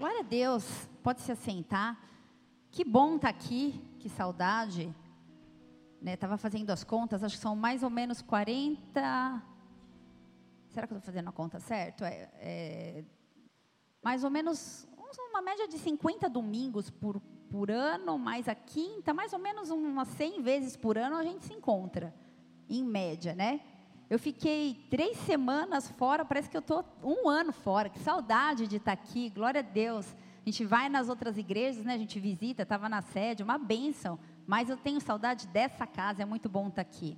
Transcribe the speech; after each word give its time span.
Glória 0.00 0.20
a 0.20 0.22
Deus. 0.22 0.64
Pode 1.02 1.20
se 1.20 1.30
assentar. 1.30 1.94
Que 2.70 2.82
bom 2.82 3.16
estar 3.16 3.30
tá 3.30 3.38
aqui. 3.38 3.78
Que 3.98 4.08
saudade. 4.08 4.96
Né, 6.00 6.16
fazendo 6.38 6.70
as 6.70 6.82
contas, 6.82 7.22
acho 7.22 7.36
que 7.36 7.42
são 7.42 7.54
mais 7.54 7.82
ou 7.82 7.90
menos 7.90 8.22
40. 8.22 8.80
Será 10.70 10.86
que 10.86 10.94
eu 10.94 10.96
estou 10.96 11.12
fazendo 11.12 11.28
a 11.28 11.32
conta 11.32 11.60
certo? 11.60 12.02
É, 12.02 12.30
é, 12.36 13.04
mais 14.02 14.24
ou 14.24 14.30
menos 14.30 14.88
uma 15.28 15.42
média 15.42 15.68
de 15.68 15.76
50 15.76 16.30
domingos 16.30 16.88
por, 16.88 17.20
por 17.50 17.70
ano, 17.70 18.18
mais 18.18 18.48
a 18.48 18.54
quinta, 18.54 19.12
mais 19.12 19.34
ou 19.34 19.38
menos 19.38 19.68
umas 19.68 20.08
100 20.08 20.40
vezes 20.40 20.76
por 20.78 20.96
ano 20.96 21.16
a 21.16 21.22
gente 21.22 21.44
se 21.44 21.52
encontra, 21.52 22.14
em 22.70 22.82
média, 22.82 23.34
né? 23.34 23.60
Eu 24.10 24.18
fiquei 24.18 24.74
três 24.90 25.16
semanas 25.18 25.88
fora, 25.92 26.24
parece 26.24 26.50
que 26.50 26.56
eu 26.56 26.60
estou 26.60 26.84
um 27.00 27.28
ano 27.28 27.52
fora. 27.52 27.88
Que 27.88 28.00
saudade 28.00 28.66
de 28.66 28.74
estar 28.74 28.90
aqui, 28.90 29.30
glória 29.30 29.60
a 29.60 29.62
Deus. 29.62 30.04
A 30.44 30.50
gente 30.50 30.64
vai 30.64 30.88
nas 30.88 31.08
outras 31.08 31.38
igrejas, 31.38 31.84
né? 31.84 31.94
A 31.94 31.98
gente 31.98 32.18
visita, 32.18 32.64
estava 32.64 32.88
na 32.88 33.02
sede, 33.02 33.44
uma 33.44 33.56
bênção. 33.56 34.18
Mas 34.48 34.68
eu 34.68 34.76
tenho 34.76 35.00
saudade 35.00 35.46
dessa 35.46 35.86
casa, 35.86 36.24
é 36.24 36.26
muito 36.26 36.48
bom 36.48 36.66
estar 36.66 36.82
aqui. 36.82 37.16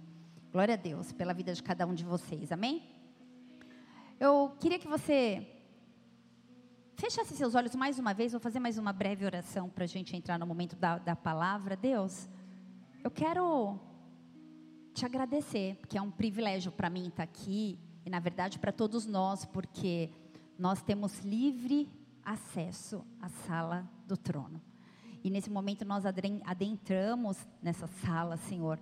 Glória 0.52 0.74
a 0.74 0.76
Deus 0.76 1.12
pela 1.12 1.32
vida 1.32 1.54
de 1.54 1.62
cada 1.62 1.86
um 1.86 1.94
de 1.94 2.04
vocês, 2.04 2.52
amém? 2.52 2.82
Eu 4.20 4.54
queria 4.60 4.78
que 4.78 4.86
você 4.86 5.48
fechasse 6.94 7.34
seus 7.34 7.54
olhos 7.54 7.74
mais 7.74 7.98
uma 7.98 8.12
vez, 8.12 8.32
vou 8.32 8.40
fazer 8.40 8.60
mais 8.60 8.76
uma 8.76 8.92
breve 8.92 9.24
oração 9.24 9.70
para 9.70 9.84
a 9.84 9.88
gente 9.88 10.14
entrar 10.14 10.38
no 10.38 10.46
momento 10.46 10.76
da, 10.76 10.98
da 10.98 11.16
palavra. 11.16 11.74
Deus, 11.74 12.28
eu 13.02 13.10
quero 13.10 13.80
te 14.92 15.06
agradecer, 15.06 15.76
porque 15.76 15.96
é 15.96 16.02
um 16.02 16.10
privilégio 16.10 16.70
para 16.70 16.90
mim 16.90 17.08
estar 17.08 17.22
aqui 17.22 17.78
e, 18.04 18.10
na 18.10 18.20
verdade, 18.20 18.58
para 18.58 18.72
todos 18.72 19.06
nós, 19.06 19.44
porque 19.44 20.10
nós 20.58 20.82
temos 20.82 21.20
livre 21.20 21.88
acesso 22.24 23.04
à 23.20 23.28
sala 23.28 23.88
do 24.06 24.16
trono. 24.16 24.60
E 25.24 25.30
nesse 25.30 25.50
momento 25.50 25.84
nós 25.84 26.04
adentramos 26.04 27.38
nessa 27.62 27.86
sala, 27.86 28.36
Senhor, 28.36 28.78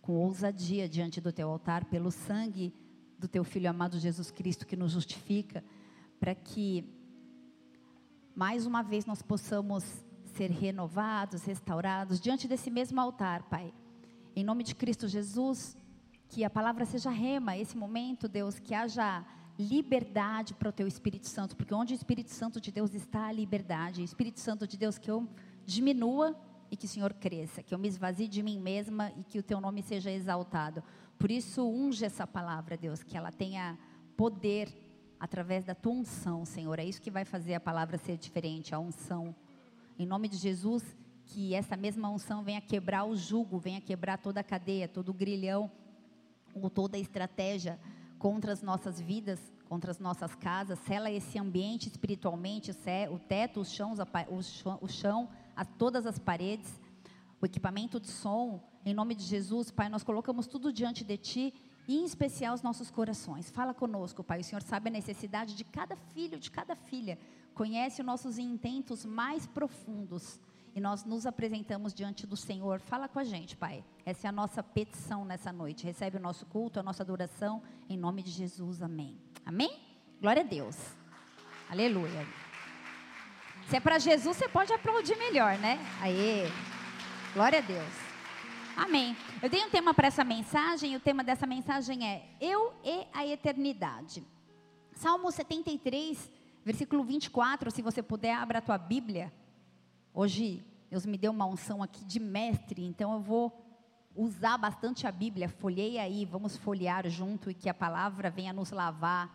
com 0.00 0.12
ousadia 0.12 0.88
diante 0.88 1.20
do 1.20 1.32
teu 1.32 1.48
altar, 1.48 1.86
pelo 1.86 2.10
sangue 2.10 2.72
do 3.18 3.26
teu 3.26 3.42
filho 3.42 3.68
amado 3.68 3.98
Jesus 3.98 4.30
Cristo 4.30 4.66
que 4.66 4.76
nos 4.76 4.92
justifica, 4.92 5.64
para 6.20 6.34
que 6.34 6.84
mais 8.34 8.66
uma 8.66 8.82
vez 8.82 9.06
nós 9.06 9.22
possamos 9.22 9.84
ser 10.34 10.50
renovados, 10.50 11.44
restaurados 11.44 12.20
diante 12.20 12.46
desse 12.46 12.70
mesmo 12.70 13.00
altar, 13.00 13.44
Pai 13.44 13.72
em 14.36 14.44
nome 14.44 14.64
de 14.64 14.74
Cristo 14.74 15.06
Jesus, 15.06 15.76
que 16.28 16.44
a 16.44 16.50
palavra 16.50 16.84
seja 16.84 17.10
rema 17.10 17.56
esse 17.56 17.76
momento, 17.76 18.26
Deus, 18.26 18.58
que 18.58 18.74
haja 18.74 19.24
liberdade 19.58 20.54
para 20.54 20.68
o 20.68 20.72
teu 20.72 20.86
Espírito 20.86 21.28
Santo, 21.28 21.56
porque 21.56 21.72
onde 21.72 21.94
o 21.94 21.96
Espírito 21.96 22.30
Santo 22.30 22.60
de 22.60 22.72
Deus 22.72 22.92
está, 22.94 23.26
a 23.26 23.32
liberdade. 23.32 24.02
Espírito 24.02 24.40
Santo 24.40 24.66
de 24.66 24.76
Deus, 24.76 24.98
que 24.98 25.10
eu 25.10 25.28
diminua 25.64 26.36
e 26.70 26.76
que 26.76 26.86
o 26.86 26.88
Senhor 26.88 27.14
cresça, 27.14 27.62
que 27.62 27.72
eu 27.72 27.78
me 27.78 27.86
esvazie 27.86 28.26
de 28.26 28.42
mim 28.42 28.58
mesma 28.58 29.12
e 29.16 29.22
que 29.22 29.38
o 29.38 29.42
teu 29.42 29.60
nome 29.60 29.82
seja 29.82 30.10
exaltado. 30.10 30.82
Por 31.16 31.30
isso, 31.30 31.64
unge 31.64 32.04
essa 32.04 32.26
palavra, 32.26 32.76
Deus, 32.76 33.04
que 33.04 33.16
ela 33.16 33.30
tenha 33.30 33.78
poder 34.16 34.68
através 35.20 35.64
da 35.64 35.74
tua 35.74 35.92
unção, 35.92 36.44
Senhor. 36.44 36.78
É 36.80 36.84
isso 36.84 37.00
que 37.00 37.10
vai 37.10 37.24
fazer 37.24 37.54
a 37.54 37.60
palavra 37.60 37.96
ser 37.96 38.16
diferente, 38.16 38.74
a 38.74 38.80
unção. 38.80 39.34
Em 39.96 40.04
nome 40.04 40.28
de 40.28 40.36
Jesus, 40.36 40.82
que 41.26 41.54
essa 41.54 41.76
mesma 41.76 42.08
unção 42.10 42.42
venha 42.42 42.60
quebrar 42.60 43.04
o 43.04 43.16
jugo, 43.16 43.58
venha 43.58 43.80
quebrar 43.80 44.18
toda 44.18 44.40
a 44.40 44.44
cadeia, 44.44 44.86
todo 44.86 45.08
o 45.08 45.14
grilhão, 45.14 45.70
ou 46.54 46.70
toda 46.70 46.96
a 46.96 47.00
estratégia 47.00 47.78
contra 48.18 48.52
as 48.52 48.62
nossas 48.62 49.00
vidas, 49.00 49.40
contra 49.68 49.90
as 49.90 49.98
nossas 49.98 50.34
casas, 50.34 50.78
sela 50.80 51.10
esse 51.10 51.38
ambiente 51.38 51.88
espiritualmente, 51.88 52.70
o 53.10 53.18
teto, 53.18 53.60
os 53.60 53.70
chãos, 53.70 53.98
o 54.80 54.88
chão, 54.88 55.28
a 55.56 55.64
todas 55.64 56.06
as 56.06 56.18
paredes, 56.18 56.80
o 57.40 57.46
equipamento 57.46 57.98
de 57.98 58.08
som, 58.08 58.62
em 58.84 58.94
nome 58.94 59.14
de 59.14 59.24
Jesus, 59.24 59.70
Pai, 59.70 59.88
nós 59.88 60.04
colocamos 60.04 60.46
tudo 60.46 60.72
diante 60.72 61.02
de 61.04 61.16
Ti, 61.16 61.54
e 61.86 61.96
em 61.96 62.04
especial 62.04 62.54
os 62.54 62.62
nossos 62.62 62.90
corações. 62.90 63.50
Fala 63.50 63.74
conosco, 63.74 64.22
Pai, 64.22 64.40
o 64.40 64.44
Senhor 64.44 64.62
sabe 64.62 64.88
a 64.88 64.92
necessidade 64.92 65.54
de 65.54 65.64
cada 65.64 65.96
filho, 65.96 66.38
de 66.38 66.50
cada 66.50 66.74
filha, 66.76 67.18
conhece 67.52 68.00
os 68.00 68.06
nossos 68.06 68.38
intentos 68.38 69.04
mais 69.04 69.46
profundos, 69.46 70.40
e 70.74 70.80
nós 70.80 71.04
nos 71.04 71.24
apresentamos 71.24 71.94
diante 71.94 72.26
do 72.26 72.36
Senhor. 72.36 72.80
Fala 72.80 73.08
com 73.08 73.18
a 73.18 73.24
gente, 73.24 73.56
Pai. 73.56 73.84
Essa 74.04 74.26
é 74.26 74.28
a 74.28 74.32
nossa 74.32 74.62
petição 74.62 75.24
nessa 75.24 75.52
noite. 75.52 75.84
Recebe 75.84 76.16
o 76.16 76.20
nosso 76.20 76.44
culto, 76.46 76.80
a 76.80 76.82
nossa 76.82 77.02
adoração, 77.02 77.62
em 77.88 77.96
nome 77.96 78.22
de 78.22 78.30
Jesus. 78.30 78.82
Amém. 78.82 79.16
Amém? 79.46 79.78
Glória 80.20 80.42
a 80.42 80.44
Deus. 80.44 80.76
Aleluia. 81.70 82.26
Se 83.68 83.76
é 83.76 83.80
para 83.80 83.98
Jesus, 83.98 84.36
você 84.36 84.48
pode 84.48 84.72
aplaudir 84.72 85.16
melhor, 85.16 85.56
né? 85.58 85.78
Aê. 86.00 86.48
Glória 87.32 87.60
a 87.60 87.62
Deus. 87.62 87.92
Amém. 88.76 89.16
Eu 89.40 89.48
tenho 89.48 89.68
um 89.68 89.70
tema 89.70 89.94
para 89.94 90.08
essa 90.08 90.24
mensagem, 90.24 90.92
e 90.92 90.96
o 90.96 91.00
tema 91.00 91.22
dessa 91.22 91.46
mensagem 91.46 92.06
é 92.06 92.28
Eu 92.40 92.74
e 92.84 93.06
a 93.12 93.24
Eternidade. 93.24 94.24
Salmo 94.92 95.30
73, 95.30 96.30
versículo 96.64 97.04
24, 97.04 97.70
se 97.70 97.80
você 97.80 98.02
puder, 98.02 98.34
abra 98.34 98.58
a 98.58 98.62
tua 98.62 98.76
Bíblia. 98.76 99.32
Hoje, 100.16 100.64
Deus 100.88 101.04
me 101.04 101.18
deu 101.18 101.32
uma 101.32 101.44
unção 101.44 101.82
aqui 101.82 102.04
de 102.04 102.20
mestre, 102.20 102.84
então 102.84 103.14
eu 103.14 103.18
vou 103.18 103.52
usar 104.14 104.56
bastante 104.56 105.08
a 105.08 105.10
Bíblia. 105.10 105.48
Folhei 105.48 105.98
aí, 105.98 106.24
vamos 106.24 106.56
folhear 106.56 107.08
junto 107.08 107.50
e 107.50 107.54
que 107.54 107.68
a 107.68 107.74
palavra 107.74 108.30
venha 108.30 108.52
nos 108.52 108.70
lavar. 108.70 109.28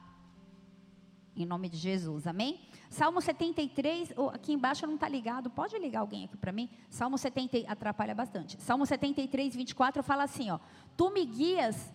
Em 1.36 1.46
nome 1.46 1.68
de 1.68 1.76
Jesus, 1.76 2.26
amém? 2.26 2.62
Salmo 2.90 3.20
73, 3.20 4.14
aqui 4.32 4.54
embaixo 4.54 4.88
não 4.88 4.96
está 4.96 5.10
ligado, 5.10 5.50
pode 5.50 5.78
ligar 5.78 6.00
alguém 6.00 6.24
aqui 6.24 6.38
para 6.38 6.54
mim? 6.54 6.70
Salmo 6.90 7.18
70, 7.18 7.70
atrapalha 7.70 8.16
bastante. 8.16 8.56
Salmo 8.62 8.86
73, 8.86 9.54
24 9.58 10.02
fala 10.02 10.24
assim: 10.24 10.50
ó, 10.50 10.60
Tu 10.96 11.12
me 11.12 11.26
guias 11.26 11.94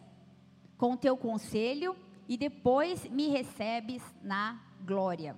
com 0.76 0.92
o 0.92 0.96
teu 0.98 1.16
conselho 1.16 1.96
e 2.28 2.36
depois 2.36 3.08
me 3.08 3.28
recebes 3.28 4.02
na 4.22 4.60
glória. 4.84 5.34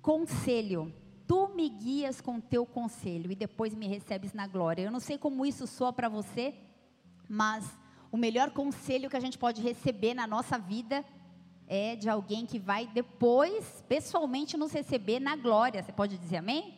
Conselho 0.00 0.90
tu 1.30 1.48
me 1.54 1.68
guias 1.68 2.20
com 2.20 2.40
teu 2.40 2.66
conselho 2.66 3.30
e 3.30 3.36
depois 3.36 3.72
me 3.72 3.86
recebes 3.86 4.32
na 4.32 4.48
glória. 4.48 4.82
Eu 4.82 4.90
não 4.90 4.98
sei 4.98 5.16
como 5.16 5.46
isso 5.46 5.64
soa 5.64 5.92
para 5.92 6.08
você, 6.08 6.52
mas 7.28 7.64
o 8.10 8.16
melhor 8.16 8.50
conselho 8.50 9.08
que 9.08 9.16
a 9.16 9.20
gente 9.20 9.38
pode 9.38 9.62
receber 9.62 10.12
na 10.12 10.26
nossa 10.26 10.58
vida 10.58 11.04
é 11.68 11.94
de 11.94 12.08
alguém 12.08 12.44
que 12.44 12.58
vai 12.58 12.88
depois, 12.88 13.84
pessoalmente, 13.88 14.56
nos 14.56 14.72
receber 14.72 15.20
na 15.20 15.36
glória. 15.36 15.80
Você 15.80 15.92
pode 15.92 16.18
dizer 16.18 16.38
amém? 16.38 16.74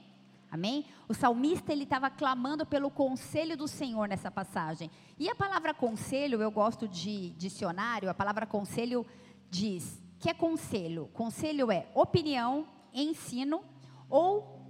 Amém? 0.51 0.85
O 1.09 1.15
salmista 1.15 1.73
ele 1.73 1.85
estava 1.85 2.11
clamando 2.11 2.67
pelo 2.67 2.91
conselho 2.91 3.57
do 3.57 3.67
Senhor 3.67 4.07
nessa 4.07 4.31
passagem. 4.31 4.91
E 5.19 5.31
a 5.31 5.35
palavra 5.35 5.73
conselho, 5.73 6.43
eu 6.43 6.51
gosto 6.51 6.87
de 6.87 7.31
dicionário, 7.39 8.11
a 8.11 8.15
palavra 8.15 8.45
conselho 8.45 9.07
diz 9.49 9.99
que 10.19 10.29
é 10.29 10.35
conselho. 10.35 11.09
Conselho 11.15 11.73
é 11.73 11.87
opinião, 11.95 12.67
ensino 12.93 13.72
ou 14.13 14.61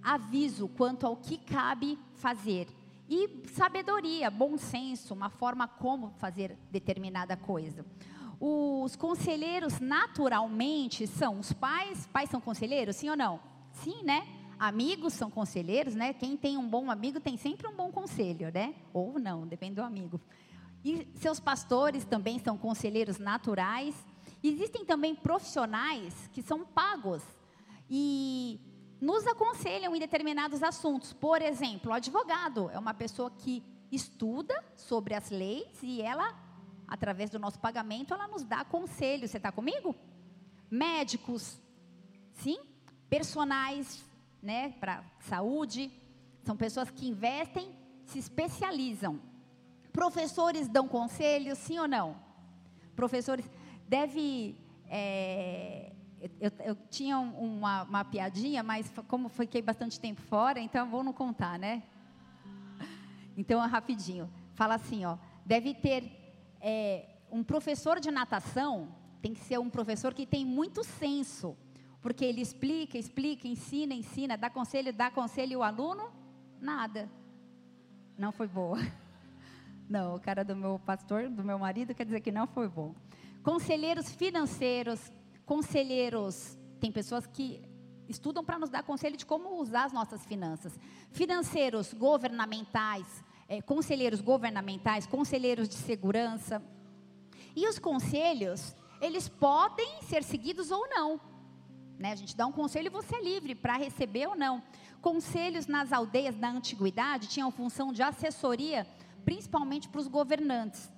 aviso 0.00 0.68
quanto 0.68 1.04
ao 1.04 1.16
que 1.16 1.36
cabe 1.36 1.98
fazer. 2.14 2.68
E 3.08 3.42
sabedoria, 3.48 4.30
bom 4.30 4.56
senso, 4.56 5.12
uma 5.12 5.28
forma 5.28 5.66
como 5.66 6.10
fazer 6.18 6.56
determinada 6.70 7.36
coisa. 7.36 7.84
Os 8.40 8.94
conselheiros, 8.94 9.80
naturalmente, 9.80 11.06
são 11.08 11.40
os 11.40 11.52
pais. 11.52 12.06
Pais 12.12 12.30
são 12.30 12.40
conselheiros, 12.40 12.96
sim 12.96 13.10
ou 13.10 13.16
não? 13.16 13.40
Sim, 13.72 14.04
né? 14.04 14.26
Amigos 14.56 15.14
são 15.14 15.28
conselheiros, 15.28 15.96
né? 15.96 16.12
Quem 16.12 16.36
tem 16.36 16.56
um 16.56 16.68
bom 16.68 16.88
amigo 16.88 17.18
tem 17.18 17.36
sempre 17.36 17.66
um 17.66 17.74
bom 17.74 17.90
conselho, 17.90 18.52
né? 18.52 18.72
Ou 18.92 19.18
não, 19.18 19.46
depende 19.46 19.74
do 19.74 19.82
amigo. 19.82 20.20
E 20.84 21.08
seus 21.16 21.40
pastores 21.40 22.04
também 22.04 22.38
são 22.38 22.56
conselheiros 22.56 23.18
naturais. 23.18 23.96
Existem 24.42 24.84
também 24.84 25.14
profissionais 25.14 26.30
que 26.32 26.40
são 26.40 26.64
pagos. 26.64 27.22
E 27.90 28.60
nos 29.02 29.26
aconselham 29.26 29.96
em 29.96 29.98
determinados 29.98 30.62
assuntos. 30.62 31.12
Por 31.12 31.42
exemplo, 31.42 31.90
o 31.90 31.94
advogado 31.94 32.70
é 32.70 32.78
uma 32.78 32.94
pessoa 32.94 33.32
que 33.32 33.60
estuda 33.90 34.64
sobre 34.76 35.12
as 35.12 35.28
leis 35.28 35.82
e 35.82 36.00
ela, 36.00 36.32
através 36.86 37.28
do 37.28 37.36
nosso 37.36 37.58
pagamento, 37.58 38.14
ela 38.14 38.28
nos 38.28 38.44
dá 38.44 38.64
conselhos. 38.64 39.32
Você 39.32 39.38
está 39.38 39.50
comigo? 39.50 39.96
Médicos, 40.70 41.60
sim? 42.34 42.60
Personais, 43.10 44.04
né, 44.40 44.72
para 44.78 45.04
saúde. 45.18 45.90
São 46.44 46.56
pessoas 46.56 46.88
que 46.88 47.08
investem, 47.08 47.76
se 48.06 48.20
especializam. 48.20 49.20
Professores 49.92 50.68
dão 50.68 50.86
conselhos, 50.86 51.58
sim 51.58 51.76
ou 51.76 51.88
não? 51.88 52.16
Professores 52.94 53.50
deve 53.88 54.56
é, 54.88 55.90
eu, 56.40 56.52
eu 56.64 56.76
tinha 56.88 57.18
uma, 57.18 57.82
uma, 57.82 58.04
piadinha, 58.04 58.62
mas 58.62 58.92
como 59.08 59.28
fiquei 59.28 59.60
bastante 59.60 59.98
tempo 59.98 60.20
fora, 60.20 60.60
então 60.60 60.88
vou 60.88 61.02
não 61.02 61.12
contar, 61.12 61.58
né? 61.58 61.82
Então, 63.36 63.60
rapidinho. 63.66 64.30
Fala 64.54 64.74
assim, 64.74 65.04
ó. 65.04 65.16
Deve 65.44 65.74
ter 65.74 66.04
é, 66.60 67.08
um 67.30 67.42
professor 67.42 67.98
de 67.98 68.10
natação, 68.10 68.94
tem 69.20 69.32
que 69.32 69.40
ser 69.40 69.58
um 69.58 69.70
professor 69.70 70.14
que 70.14 70.26
tem 70.26 70.44
muito 70.44 70.84
senso. 70.84 71.56
Porque 72.00 72.24
ele 72.24 72.40
explica, 72.40 72.98
explica, 72.98 73.48
ensina, 73.48 73.94
ensina, 73.94 74.36
dá 74.36 74.50
conselho, 74.50 74.92
dá 74.92 75.10
conselho 75.10 75.52
e 75.52 75.56
o 75.56 75.62
aluno, 75.62 76.10
nada. 76.60 77.08
Não 78.18 78.32
foi 78.32 78.46
boa. 78.46 78.78
Não, 79.88 80.14
o 80.14 80.20
cara 80.20 80.44
do 80.44 80.54
meu 80.54 80.78
pastor, 80.78 81.28
do 81.28 81.44
meu 81.44 81.58
marido, 81.58 81.94
quer 81.94 82.04
dizer 82.04 82.20
que 82.20 82.32
não 82.32 82.46
foi 82.46 82.66
bom. 82.66 82.94
Conselheiros 83.42 84.10
financeiros, 84.10 85.12
conselheiros, 85.52 86.56
tem 86.80 86.90
pessoas 86.90 87.26
que 87.26 87.60
estudam 88.08 88.42
para 88.42 88.58
nos 88.58 88.70
dar 88.70 88.82
conselho 88.82 89.18
de 89.18 89.26
como 89.26 89.60
usar 89.60 89.84
as 89.84 89.92
nossas 89.92 90.24
finanças. 90.24 90.72
Financeiros 91.10 91.92
governamentais, 91.92 93.06
é, 93.46 93.60
conselheiros 93.60 94.22
governamentais, 94.22 95.06
conselheiros 95.06 95.68
de 95.68 95.74
segurança. 95.74 96.62
E 97.54 97.68
os 97.68 97.78
conselhos, 97.78 98.74
eles 98.98 99.28
podem 99.28 100.00
ser 100.04 100.22
seguidos 100.22 100.70
ou 100.70 100.88
não. 100.88 101.20
Né? 101.98 102.12
A 102.12 102.16
gente 102.16 102.34
dá 102.34 102.46
um 102.46 102.52
conselho 102.52 102.86
e 102.86 102.88
você 102.88 103.16
é 103.16 103.22
livre 103.22 103.54
para 103.54 103.76
receber 103.76 104.26
ou 104.28 104.34
não. 104.34 104.62
Conselhos 105.02 105.66
nas 105.66 105.92
aldeias 105.92 106.34
da 106.34 106.48
antiguidade 106.48 107.28
tinham 107.28 107.50
função 107.50 107.92
de 107.92 108.02
assessoria, 108.02 108.86
principalmente 109.22 109.86
para 109.86 110.00
os 110.00 110.08
governantes. 110.08 110.90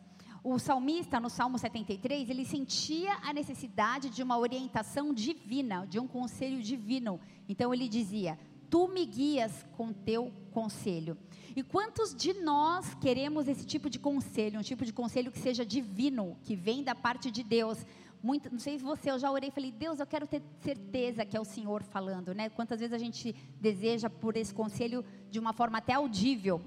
O 0.45 0.59
salmista, 0.59 1.19
no 1.19 1.31
Salmo 1.31 1.59
73, 1.59 2.29
ele 2.29 2.45
sentia 2.45 3.15
a 3.23 3.33
necessidade 3.33 4.11
de 4.11 4.23
uma 4.23 4.37
orientação 4.37 5.15
divina, 5.15 5.87
de 5.87 5.99
um 5.99 6.07
conselho 6.07 6.61
divino. 6.61 7.19
Então 7.49 7.73
ele 7.73 7.89
dizia: 7.89 8.39
Tu 8.69 8.87
me 8.89 9.07
guias 9.07 9.65
com 9.75 9.91
teu 9.91 10.31
conselho. 10.53 11.17
E 11.57 11.63
quantos 11.63 12.15
de 12.15 12.35
nós 12.35 12.95
queremos 12.97 13.49
esse 13.49 13.65
tipo 13.65 13.89
de 13.89 13.99
conselho, 13.99 14.61
um 14.61 14.63
tipo 14.63 14.85
de 14.85 14.93
conselho 14.93 15.33
que 15.33 15.39
seja 15.39 15.65
divino, 15.65 16.37
que 16.43 16.55
vem 16.55 16.85
da 16.85 16.95
parte 16.95 17.31
de 17.31 17.43
Deus? 17.43 17.87
Muito, 18.23 18.51
não 18.53 18.59
sei 18.59 18.77
se 18.79 18.85
você, 18.85 19.11
eu 19.11 19.19
já 19.19 19.31
orei 19.31 19.49
e 19.49 19.53
falei, 19.53 19.73
Deus, 19.73 19.99
eu 19.99 20.07
quero 20.07 20.27
ter 20.27 20.43
certeza 20.61 21.25
que 21.25 21.37
é 21.37 21.41
o 21.41 21.45
Senhor 21.45 21.83
falando, 21.83 22.35
né? 22.35 22.51
Quantas 22.51 22.81
vezes 22.81 22.93
a 22.93 22.99
gente 22.99 23.35
deseja 23.59 24.11
por 24.11 24.37
esse 24.37 24.53
conselho 24.53 25.03
de 25.31 25.39
uma 25.39 25.55
forma 25.55 25.79
até 25.79 25.95
audível. 25.95 26.61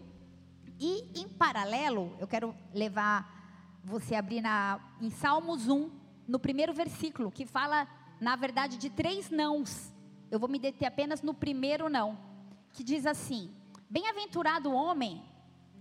E 0.80 1.20
em 1.20 1.28
paralelo, 1.28 2.16
eu 2.20 2.28
quero 2.28 2.56
levar 2.74 3.37
você 3.88 4.16
abrir 4.16 4.42
na, 4.42 4.82
em 5.00 5.10
Salmos 5.10 5.70
1, 5.70 5.90
no 6.28 6.38
primeiro 6.38 6.74
versículo, 6.74 7.32
que 7.32 7.46
fala, 7.46 7.88
na 8.20 8.36
verdade, 8.36 8.78
de 8.78 8.90
três 8.90 9.30
nãos. 9.30 9.94
Eu 10.30 10.38
vou 10.38 10.50
me 10.50 10.60
deter 10.60 10.90
apenas 10.90 11.22
no 11.22 11.34
primeiro 11.34 11.90
não, 11.90 12.20
que 12.74 12.84
diz 12.84 13.06
assim: 13.06 13.50
Bem-aventurado 13.90 14.70
o 14.70 14.74
homem 14.74 15.24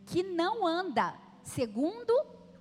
que 0.06 0.23
não 0.23 0.64
anda 0.64 1.14
segundo 1.43 2.12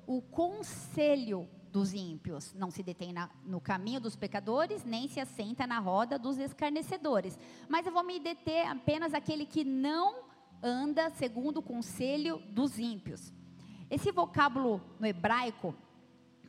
o 0.07 0.19
conselho 0.19 1.47
dos 1.71 1.93
ímpios, 1.93 2.53
não 2.55 2.71
se 2.71 2.81
detém 2.81 3.13
na, 3.13 3.29
no 3.45 3.61
caminho 3.61 3.99
dos 3.99 4.15
pecadores, 4.15 4.83
nem 4.83 5.07
se 5.07 5.19
assenta 5.19 5.67
na 5.67 5.77
roda 5.77 6.17
dos 6.17 6.39
escarnecedores. 6.39 7.37
Mas 7.69 7.85
eu 7.85 7.91
vou 7.91 8.03
me 8.03 8.19
deter 8.19 8.65
apenas 8.65 9.13
aquele 9.13 9.45
que 9.45 9.63
não 9.63 10.23
anda 10.63 11.11
segundo 11.11 11.57
o 11.57 11.61
conselho 11.61 12.41
dos 12.49 12.79
ímpios. 12.79 13.31
Esse 13.89 14.11
vocábulo 14.11 14.81
no 14.99 15.05
hebraico 15.05 15.75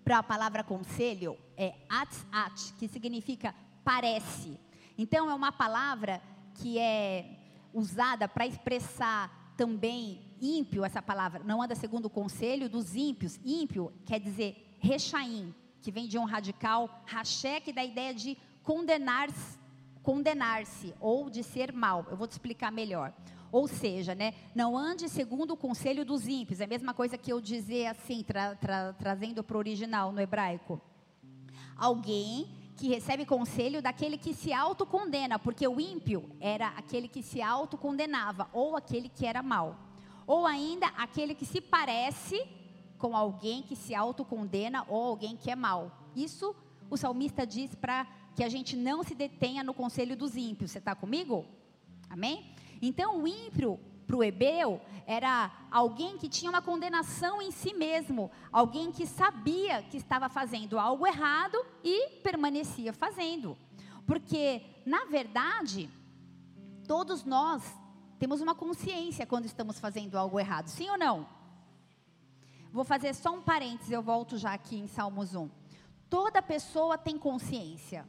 para 0.04 0.18
a 0.18 0.22
palavra 0.22 0.62
conselho 0.62 1.36
é 1.56 1.74
at-at, 1.88 2.72
que 2.78 2.88
significa 2.88 3.54
parece. 3.84 4.58
Então 4.96 5.28
é 5.30 5.34
uma 5.34 5.52
palavra 5.52 6.22
que 6.54 6.78
é 6.78 7.38
usada 7.72 8.26
para 8.28 8.46
expressar 8.46 9.54
também 9.56 10.34
ímpio, 10.40 10.84
essa 10.84 11.00
palavra, 11.00 11.42
não 11.42 11.62
anda 11.62 11.74
segundo 11.74 12.06
o 12.06 12.10
conselho 12.10 12.68
dos 12.68 12.94
ímpios. 12.94 13.38
Ímpio 13.44 13.92
quer 14.04 14.20
dizer 14.20 14.76
rechaim, 14.78 15.54
que 15.82 15.90
vem 15.90 16.06
de 16.06 16.18
um 16.18 16.24
radical, 16.24 17.02
raché, 17.06 17.60
que 17.60 17.72
dá 17.72 17.80
a 17.80 17.84
ideia 17.84 18.14
de 18.14 18.36
condenar-se 18.62 19.58
condenar 20.06 20.62
ou 21.00 21.28
de 21.28 21.42
ser 21.42 21.72
mal. 21.72 22.06
Eu 22.08 22.16
vou 22.16 22.28
te 22.28 22.32
explicar 22.32 22.70
melhor. 22.70 23.12
Ou 23.56 23.66
seja, 23.66 24.14
né, 24.14 24.34
não 24.54 24.76
ande 24.76 25.08
segundo 25.08 25.52
o 25.52 25.56
conselho 25.56 26.04
dos 26.04 26.28
ímpios. 26.28 26.60
É 26.60 26.64
a 26.64 26.66
mesma 26.66 26.92
coisa 26.92 27.16
que 27.16 27.32
eu 27.32 27.40
dizer 27.40 27.86
assim, 27.86 28.22
tra, 28.22 28.54
tra, 28.54 28.92
trazendo 28.92 29.42
para 29.42 29.56
o 29.56 29.58
original 29.58 30.12
no 30.12 30.20
hebraico. 30.20 30.78
Alguém 31.74 32.48
que 32.76 32.86
recebe 32.86 33.24
conselho 33.24 33.80
daquele 33.80 34.18
que 34.18 34.34
se 34.34 34.52
autocondena, 34.52 35.38
porque 35.38 35.66
o 35.66 35.80
ímpio 35.80 36.30
era 36.38 36.68
aquele 36.68 37.08
que 37.08 37.22
se 37.22 37.40
autocondenava, 37.40 38.46
ou 38.52 38.76
aquele 38.76 39.08
que 39.08 39.24
era 39.24 39.42
mal. 39.42 39.78
Ou 40.26 40.44
ainda 40.44 40.88
aquele 40.88 41.34
que 41.34 41.46
se 41.46 41.62
parece 41.62 42.46
com 42.98 43.16
alguém 43.16 43.62
que 43.62 43.74
se 43.74 43.94
autocondena 43.94 44.84
ou 44.86 45.02
alguém 45.02 45.34
que 45.34 45.50
é 45.50 45.56
mal. 45.56 46.10
Isso 46.14 46.54
o 46.90 46.96
salmista 46.98 47.46
diz 47.46 47.74
para 47.74 48.06
que 48.34 48.44
a 48.44 48.50
gente 48.50 48.76
não 48.76 49.02
se 49.02 49.14
detenha 49.14 49.64
no 49.64 49.72
conselho 49.72 50.14
dos 50.14 50.36
ímpios. 50.36 50.72
Você 50.72 50.78
está 50.78 50.94
comigo? 50.94 51.46
Amém? 52.10 52.54
Então, 52.80 53.22
o 53.22 53.28
ímpio 53.28 53.78
para 54.06 54.16
o 54.16 54.22
hebreu 54.22 54.80
era 55.06 55.50
alguém 55.70 56.16
que 56.16 56.28
tinha 56.28 56.50
uma 56.50 56.62
condenação 56.62 57.42
em 57.42 57.50
si 57.50 57.74
mesmo, 57.74 58.30
alguém 58.52 58.92
que 58.92 59.06
sabia 59.06 59.82
que 59.82 59.96
estava 59.96 60.28
fazendo 60.28 60.78
algo 60.78 61.06
errado 61.06 61.58
e 61.82 62.10
permanecia 62.22 62.92
fazendo. 62.92 63.56
Porque, 64.06 64.62
na 64.84 65.04
verdade, 65.06 65.90
todos 66.86 67.24
nós 67.24 67.62
temos 68.18 68.40
uma 68.40 68.54
consciência 68.54 69.26
quando 69.26 69.46
estamos 69.46 69.78
fazendo 69.78 70.16
algo 70.16 70.38
errado, 70.38 70.68
sim 70.68 70.88
ou 70.88 70.96
não? 70.96 71.26
Vou 72.72 72.84
fazer 72.84 73.14
só 73.14 73.34
um 73.34 73.42
parênteses, 73.42 73.90
eu 73.90 74.02
volto 74.02 74.36
já 74.38 74.52
aqui 74.52 74.76
em 74.76 74.86
Salmos 74.86 75.34
1. 75.34 75.48
Toda 76.08 76.40
pessoa 76.40 76.96
tem 76.96 77.18
consciência, 77.18 78.06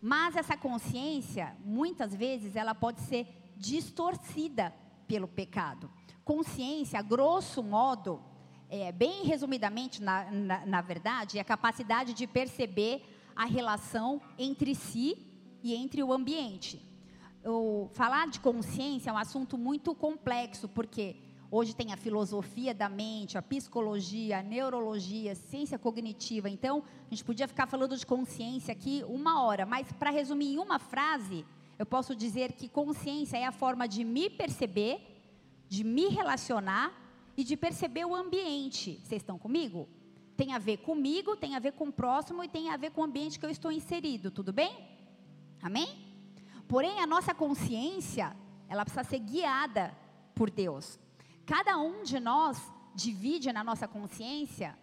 mas 0.00 0.36
essa 0.36 0.56
consciência, 0.56 1.56
muitas 1.64 2.14
vezes, 2.14 2.56
ela 2.56 2.74
pode 2.74 3.00
ser 3.02 3.26
distorcida 3.58 4.72
pelo 5.06 5.26
pecado. 5.26 5.90
Consciência, 6.24 7.02
grosso 7.02 7.62
modo, 7.62 8.22
é, 8.70 8.92
bem 8.92 9.24
resumidamente, 9.24 10.02
na, 10.02 10.30
na, 10.30 10.66
na 10.66 10.80
verdade, 10.80 11.38
é 11.38 11.40
a 11.40 11.44
capacidade 11.44 12.12
de 12.12 12.26
perceber 12.26 13.02
a 13.34 13.44
relação 13.44 14.20
entre 14.38 14.74
si 14.74 15.26
e 15.62 15.74
entre 15.74 16.02
o 16.02 16.12
ambiente. 16.12 16.86
Falar 17.92 18.28
de 18.28 18.40
consciência 18.40 19.10
é 19.10 19.12
um 19.12 19.16
assunto 19.16 19.56
muito 19.56 19.94
complexo, 19.94 20.68
porque 20.68 21.16
hoje 21.50 21.74
tem 21.74 21.92
a 21.92 21.96
filosofia 21.96 22.74
da 22.74 22.88
mente, 22.88 23.38
a 23.38 23.42
psicologia, 23.42 24.40
a 24.40 24.42
neurologia, 24.42 25.32
a 25.32 25.34
ciência 25.34 25.78
cognitiva. 25.78 26.50
Então, 26.50 26.82
a 27.06 27.10
gente 27.10 27.24
podia 27.24 27.48
ficar 27.48 27.66
falando 27.66 27.96
de 27.96 28.04
consciência 28.04 28.72
aqui 28.72 29.02
uma 29.08 29.42
hora, 29.42 29.64
mas 29.64 29.90
para 29.92 30.10
resumir 30.10 30.54
em 30.54 30.58
uma 30.58 30.78
frase, 30.78 31.46
eu 31.78 31.86
posso 31.86 32.14
dizer 32.14 32.52
que 32.52 32.68
consciência 32.68 33.36
é 33.36 33.44
a 33.44 33.52
forma 33.52 33.86
de 33.86 34.02
me 34.04 34.28
perceber, 34.28 35.00
de 35.68 35.84
me 35.84 36.08
relacionar 36.08 36.92
e 37.36 37.44
de 37.44 37.56
perceber 37.56 38.04
o 38.04 38.14
ambiente. 38.14 39.00
Vocês 39.04 39.22
estão 39.22 39.38
comigo? 39.38 39.88
Tem 40.36 40.52
a 40.52 40.58
ver 40.58 40.78
comigo, 40.78 41.36
tem 41.36 41.54
a 41.54 41.58
ver 41.58 41.72
com 41.72 41.88
o 41.88 41.92
próximo 41.92 42.42
e 42.42 42.48
tem 42.48 42.70
a 42.70 42.76
ver 42.76 42.90
com 42.90 43.02
o 43.02 43.04
ambiente 43.04 43.38
que 43.38 43.46
eu 43.46 43.50
estou 43.50 43.70
inserido, 43.70 44.30
tudo 44.30 44.52
bem? 44.52 44.76
Amém? 45.62 46.06
Porém, 46.66 47.00
a 47.00 47.06
nossa 47.06 47.32
consciência, 47.34 48.36
ela 48.68 48.84
precisa 48.84 49.04
ser 49.04 49.20
guiada 49.20 49.96
por 50.34 50.50
Deus. 50.50 50.98
Cada 51.46 51.78
um 51.78 52.02
de 52.02 52.20
nós 52.20 52.60
divide 52.94 53.52
na 53.52 53.62
nossa 53.62 53.86
consciência 53.86 54.76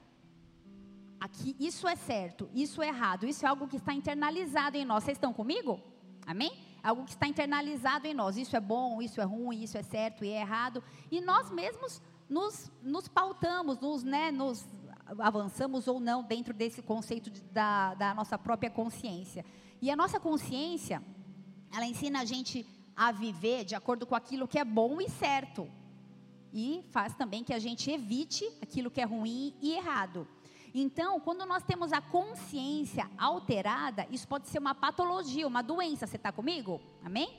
aqui, 1.20 1.56
isso 1.60 1.88
é 1.88 1.96
certo, 1.96 2.50
isso 2.54 2.82
é 2.82 2.88
errado, 2.88 3.28
isso 3.28 3.46
é 3.46 3.50
algo 3.50 3.68
que 3.68 3.78
está 3.78 3.94
internalizado 3.94 4.78
em 4.78 4.86
nós. 4.86 5.04
Vocês 5.04 5.18
estão 5.18 5.34
comigo? 5.34 5.80
Amém? 6.26 6.65
Algo 6.86 7.04
que 7.04 7.12
está 7.12 7.28
internalizado 7.28 8.06
em 8.06 8.14
nós. 8.14 8.38
Isso 8.38 8.56
é 8.56 8.60
bom, 8.60 9.02
isso 9.02 9.20
é 9.20 9.24
ruim, 9.24 9.64
isso 9.64 9.78
é 9.78 9.82
certo 9.82 10.24
e 10.24 10.30
é 10.30 10.42
errado. 10.42 10.84
E 11.12 11.20
nós 11.20 11.50
mesmos 11.50 12.00
nos, 12.30 12.72
nos 12.84 13.08
pautamos, 13.08 13.80
nos, 13.80 14.04
né, 14.04 14.32
nos 14.32 14.64
avançamos 15.20 15.88
ou 15.88 16.00
não 16.00 16.24
dentro 16.24 16.54
desse 16.54 16.82
conceito 16.84 17.32
de, 17.32 17.42
da, 17.46 17.96
da 17.96 18.14
nossa 18.14 18.38
própria 18.38 18.70
consciência. 18.70 19.44
E 19.82 19.90
a 19.90 19.96
nossa 19.96 20.20
consciência, 20.20 21.02
ela 21.74 21.86
ensina 21.86 22.22
a 22.22 22.26
gente 22.26 22.66
a 22.96 23.12
viver 23.12 23.66
de 23.66 23.74
acordo 23.74 24.06
com 24.06 24.16
aquilo 24.16 24.48
que 24.48 24.60
é 24.60 24.64
bom 24.64 25.02
e 25.02 25.10
certo. 25.10 25.68
E 26.54 26.86
faz 26.92 27.16
também 27.16 27.44
que 27.44 27.54
a 27.54 27.60
gente 27.60 27.90
evite 27.90 28.46
aquilo 28.62 28.92
que 28.92 29.02
é 29.02 29.06
ruim 29.06 29.56
e 29.60 29.74
errado. 29.74 30.28
Então, 30.78 31.22
quando 31.22 31.46
nós 31.46 31.64
temos 31.64 31.94
a 31.94 32.02
consciência 32.02 33.10
alterada, 33.18 34.06
isso 34.12 34.28
pode 34.28 34.50
ser 34.50 34.60
uma 34.60 34.76
patologia, 34.76 35.48
uma 35.48 35.62
doença. 35.62 36.06
Você 36.06 36.18
está 36.18 36.34
comigo? 36.34 36.82
Amém? 37.02 37.30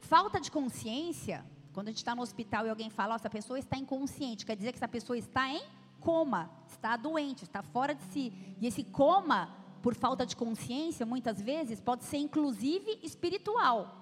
Falta 0.00 0.40
de 0.40 0.50
consciência, 0.50 1.44
quando 1.74 1.88
a 1.88 1.90
gente 1.90 1.98
está 1.98 2.14
no 2.14 2.22
hospital 2.22 2.64
e 2.64 2.70
alguém 2.70 2.88
fala, 2.88 3.12
oh, 3.12 3.16
essa 3.16 3.28
pessoa 3.28 3.58
está 3.58 3.76
inconsciente, 3.76 4.46
quer 4.46 4.56
dizer 4.56 4.72
que 4.72 4.78
essa 4.78 4.88
pessoa 4.88 5.18
está 5.18 5.50
em 5.50 5.62
coma, 6.00 6.50
está 6.66 6.96
doente, 6.96 7.44
está 7.44 7.62
fora 7.62 7.94
de 7.94 8.02
si. 8.04 8.32
E 8.58 8.66
esse 8.66 8.82
coma, 8.82 9.54
por 9.82 9.94
falta 9.94 10.24
de 10.24 10.34
consciência, 10.34 11.04
muitas 11.04 11.42
vezes, 11.42 11.82
pode 11.82 12.04
ser 12.04 12.16
inclusive 12.16 13.00
espiritual. 13.02 13.96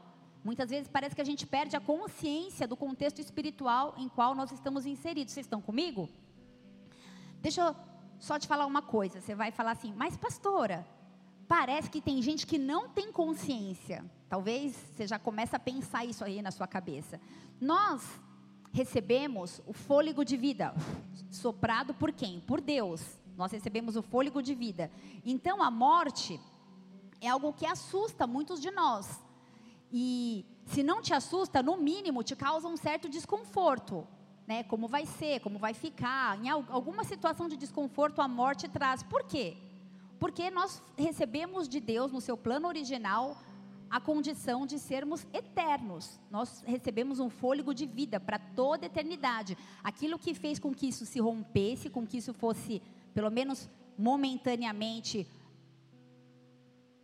Muitas 0.44 0.70
vezes 0.70 0.86
parece 0.86 1.12
que 1.12 1.20
a 1.20 1.24
gente 1.24 1.44
perde 1.44 1.74
a 1.74 1.80
consciência 1.80 2.68
do 2.68 2.76
contexto 2.76 3.18
espiritual 3.18 3.96
em 3.98 4.08
qual 4.08 4.32
nós 4.32 4.52
estamos 4.52 4.86
inseridos. 4.86 5.34
Vocês 5.34 5.44
estão 5.44 5.60
comigo? 5.60 6.08
Deixa 7.42 7.62
eu 7.62 7.95
só 8.18 8.38
te 8.38 8.46
falar 8.46 8.66
uma 8.66 8.82
coisa, 8.82 9.20
você 9.20 9.34
vai 9.34 9.50
falar 9.50 9.72
assim, 9.72 9.92
mas 9.96 10.16
pastora, 10.16 10.86
parece 11.46 11.90
que 11.90 12.00
tem 12.00 12.20
gente 12.22 12.46
que 12.46 12.58
não 12.58 12.88
tem 12.88 13.12
consciência. 13.12 14.04
Talvez 14.28 14.74
você 14.74 15.06
já 15.06 15.18
comece 15.18 15.54
a 15.54 15.58
pensar 15.58 16.04
isso 16.04 16.24
aí 16.24 16.42
na 16.42 16.50
sua 16.50 16.66
cabeça. 16.66 17.20
Nós 17.60 18.02
recebemos 18.72 19.62
o 19.66 19.72
fôlego 19.72 20.24
de 20.24 20.36
vida, 20.36 20.74
soprado 21.30 21.94
por 21.94 22.12
quem? 22.12 22.40
Por 22.40 22.60
Deus. 22.60 23.02
Nós 23.36 23.52
recebemos 23.52 23.96
o 23.96 24.02
fôlego 24.02 24.42
de 24.42 24.54
vida. 24.54 24.90
Então 25.24 25.62
a 25.62 25.70
morte 25.70 26.40
é 27.20 27.28
algo 27.28 27.52
que 27.52 27.66
assusta 27.66 28.26
muitos 28.26 28.60
de 28.60 28.70
nós. 28.70 29.22
E 29.92 30.44
se 30.66 30.82
não 30.82 31.00
te 31.00 31.14
assusta, 31.14 31.62
no 31.62 31.76
mínimo 31.76 32.22
te 32.22 32.34
causa 32.34 32.66
um 32.66 32.76
certo 32.76 33.08
desconforto. 33.08 34.06
Né? 34.46 34.62
Como 34.62 34.86
vai 34.86 35.06
ser, 35.06 35.40
como 35.40 35.58
vai 35.58 35.74
ficar. 35.74 36.42
Em 36.42 36.48
alguma 36.48 37.04
situação 37.04 37.48
de 37.48 37.56
desconforto, 37.56 38.22
a 38.22 38.28
morte 38.28 38.68
traz. 38.68 39.02
Por 39.02 39.24
quê? 39.24 39.56
Porque 40.18 40.50
nós 40.50 40.82
recebemos 40.96 41.68
de 41.68 41.80
Deus, 41.80 42.12
no 42.12 42.20
seu 42.20 42.36
plano 42.36 42.68
original, 42.68 43.36
a 43.90 44.00
condição 44.00 44.66
de 44.66 44.78
sermos 44.78 45.26
eternos. 45.32 46.20
Nós 46.30 46.62
recebemos 46.66 47.20
um 47.20 47.30
fôlego 47.30 47.74
de 47.74 47.86
vida 47.86 48.18
para 48.18 48.38
toda 48.38 48.86
a 48.86 48.88
eternidade. 48.88 49.56
Aquilo 49.82 50.18
que 50.18 50.34
fez 50.34 50.58
com 50.58 50.74
que 50.74 50.88
isso 50.88 51.06
se 51.06 51.20
rompesse, 51.20 51.90
com 51.90 52.06
que 52.06 52.18
isso 52.18 52.32
fosse, 52.32 52.82
pelo 53.14 53.30
menos 53.30 53.68
momentaneamente, 53.96 55.26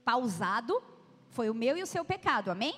pausado, 0.04 0.82
foi 1.30 1.48
o 1.48 1.54
meu 1.54 1.76
e 1.76 1.82
o 1.82 1.86
seu 1.86 2.04
pecado, 2.04 2.50
amém? 2.50 2.74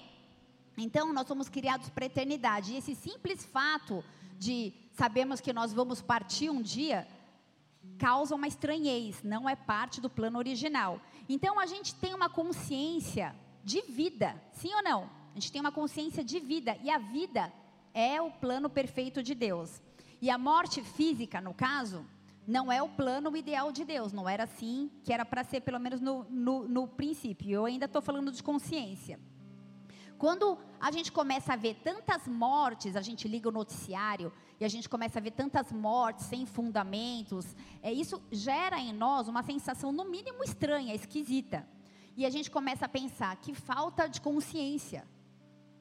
Então, 0.76 1.12
nós 1.12 1.26
somos 1.26 1.48
criados 1.48 1.88
para 1.88 2.04
a 2.04 2.06
eternidade. 2.06 2.72
E 2.72 2.76
esse 2.76 2.94
simples 2.94 3.44
fato 3.44 4.04
de 4.38 4.72
sabermos 4.92 5.40
que 5.40 5.52
nós 5.52 5.72
vamos 5.72 6.00
partir 6.00 6.50
um 6.50 6.62
dia, 6.62 7.06
causa 7.98 8.34
uma 8.34 8.48
estranhez, 8.48 9.22
não 9.22 9.48
é 9.48 9.56
parte 9.56 10.00
do 10.00 10.10
plano 10.10 10.38
original. 10.38 11.00
Então, 11.28 11.58
a 11.58 11.66
gente 11.66 11.94
tem 11.94 12.14
uma 12.14 12.28
consciência 12.28 13.34
de 13.62 13.80
vida, 13.82 14.40
sim 14.52 14.74
ou 14.74 14.82
não? 14.82 15.10
A 15.32 15.34
gente 15.34 15.50
tem 15.50 15.60
uma 15.60 15.72
consciência 15.72 16.22
de 16.22 16.38
vida, 16.38 16.78
e 16.82 16.90
a 16.90 16.98
vida 16.98 17.52
é 17.92 18.20
o 18.20 18.30
plano 18.30 18.68
perfeito 18.68 19.22
de 19.22 19.34
Deus. 19.34 19.82
E 20.20 20.30
a 20.30 20.38
morte 20.38 20.82
física, 20.82 21.40
no 21.40 21.52
caso, 21.52 22.06
não 22.46 22.70
é 22.70 22.82
o 22.82 22.88
plano 22.88 23.36
ideal 23.36 23.72
de 23.72 23.84
Deus, 23.84 24.12
não 24.12 24.28
era 24.28 24.44
assim 24.44 24.90
que 25.02 25.12
era 25.12 25.24
para 25.24 25.44
ser, 25.44 25.60
pelo 25.60 25.80
menos 25.80 26.00
no, 26.00 26.24
no, 26.24 26.68
no 26.68 26.86
princípio. 26.88 27.50
Eu 27.50 27.64
ainda 27.64 27.86
estou 27.86 28.02
falando 28.02 28.30
de 28.30 28.42
consciência. 28.42 29.18
Quando 30.18 30.58
a 30.80 30.90
gente 30.90 31.10
começa 31.10 31.52
a 31.52 31.56
ver 31.56 31.74
tantas 31.82 32.26
mortes, 32.28 32.96
a 32.96 33.02
gente 33.02 33.26
liga 33.26 33.48
o 33.48 33.52
noticiário 33.52 34.32
e 34.60 34.64
a 34.64 34.68
gente 34.68 34.88
começa 34.88 35.18
a 35.18 35.22
ver 35.22 35.32
tantas 35.32 35.72
mortes 35.72 36.26
sem 36.26 36.46
fundamentos, 36.46 37.56
é, 37.82 37.92
isso 37.92 38.22
gera 38.30 38.78
em 38.78 38.92
nós 38.92 39.28
uma 39.28 39.42
sensação, 39.42 39.90
no 39.90 40.04
mínimo, 40.04 40.42
estranha, 40.44 40.94
esquisita. 40.94 41.66
E 42.16 42.24
a 42.24 42.30
gente 42.30 42.50
começa 42.50 42.86
a 42.86 42.88
pensar 42.88 43.34
que 43.36 43.54
falta 43.54 44.08
de 44.08 44.20
consciência. 44.20 45.06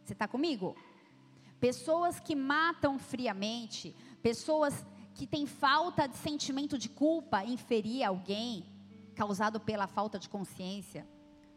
Você 0.04 0.14
está 0.14 0.28
comigo? 0.28 0.76
Pessoas 1.60 2.20
que 2.20 2.36
matam 2.36 2.98
friamente, 2.98 3.96
pessoas 4.22 4.86
que 5.14 5.28
têm 5.28 5.46
falta 5.46 6.08
de 6.08 6.18
sentimento 6.18 6.78
de 6.78 6.90
culpa 6.90 7.46
em 7.46 7.56
ferir 7.56 8.04
alguém, 8.04 8.66
causado 9.16 9.60
pela 9.60 9.86
falta 9.86 10.18
de 10.18 10.28
consciência. 10.28 11.08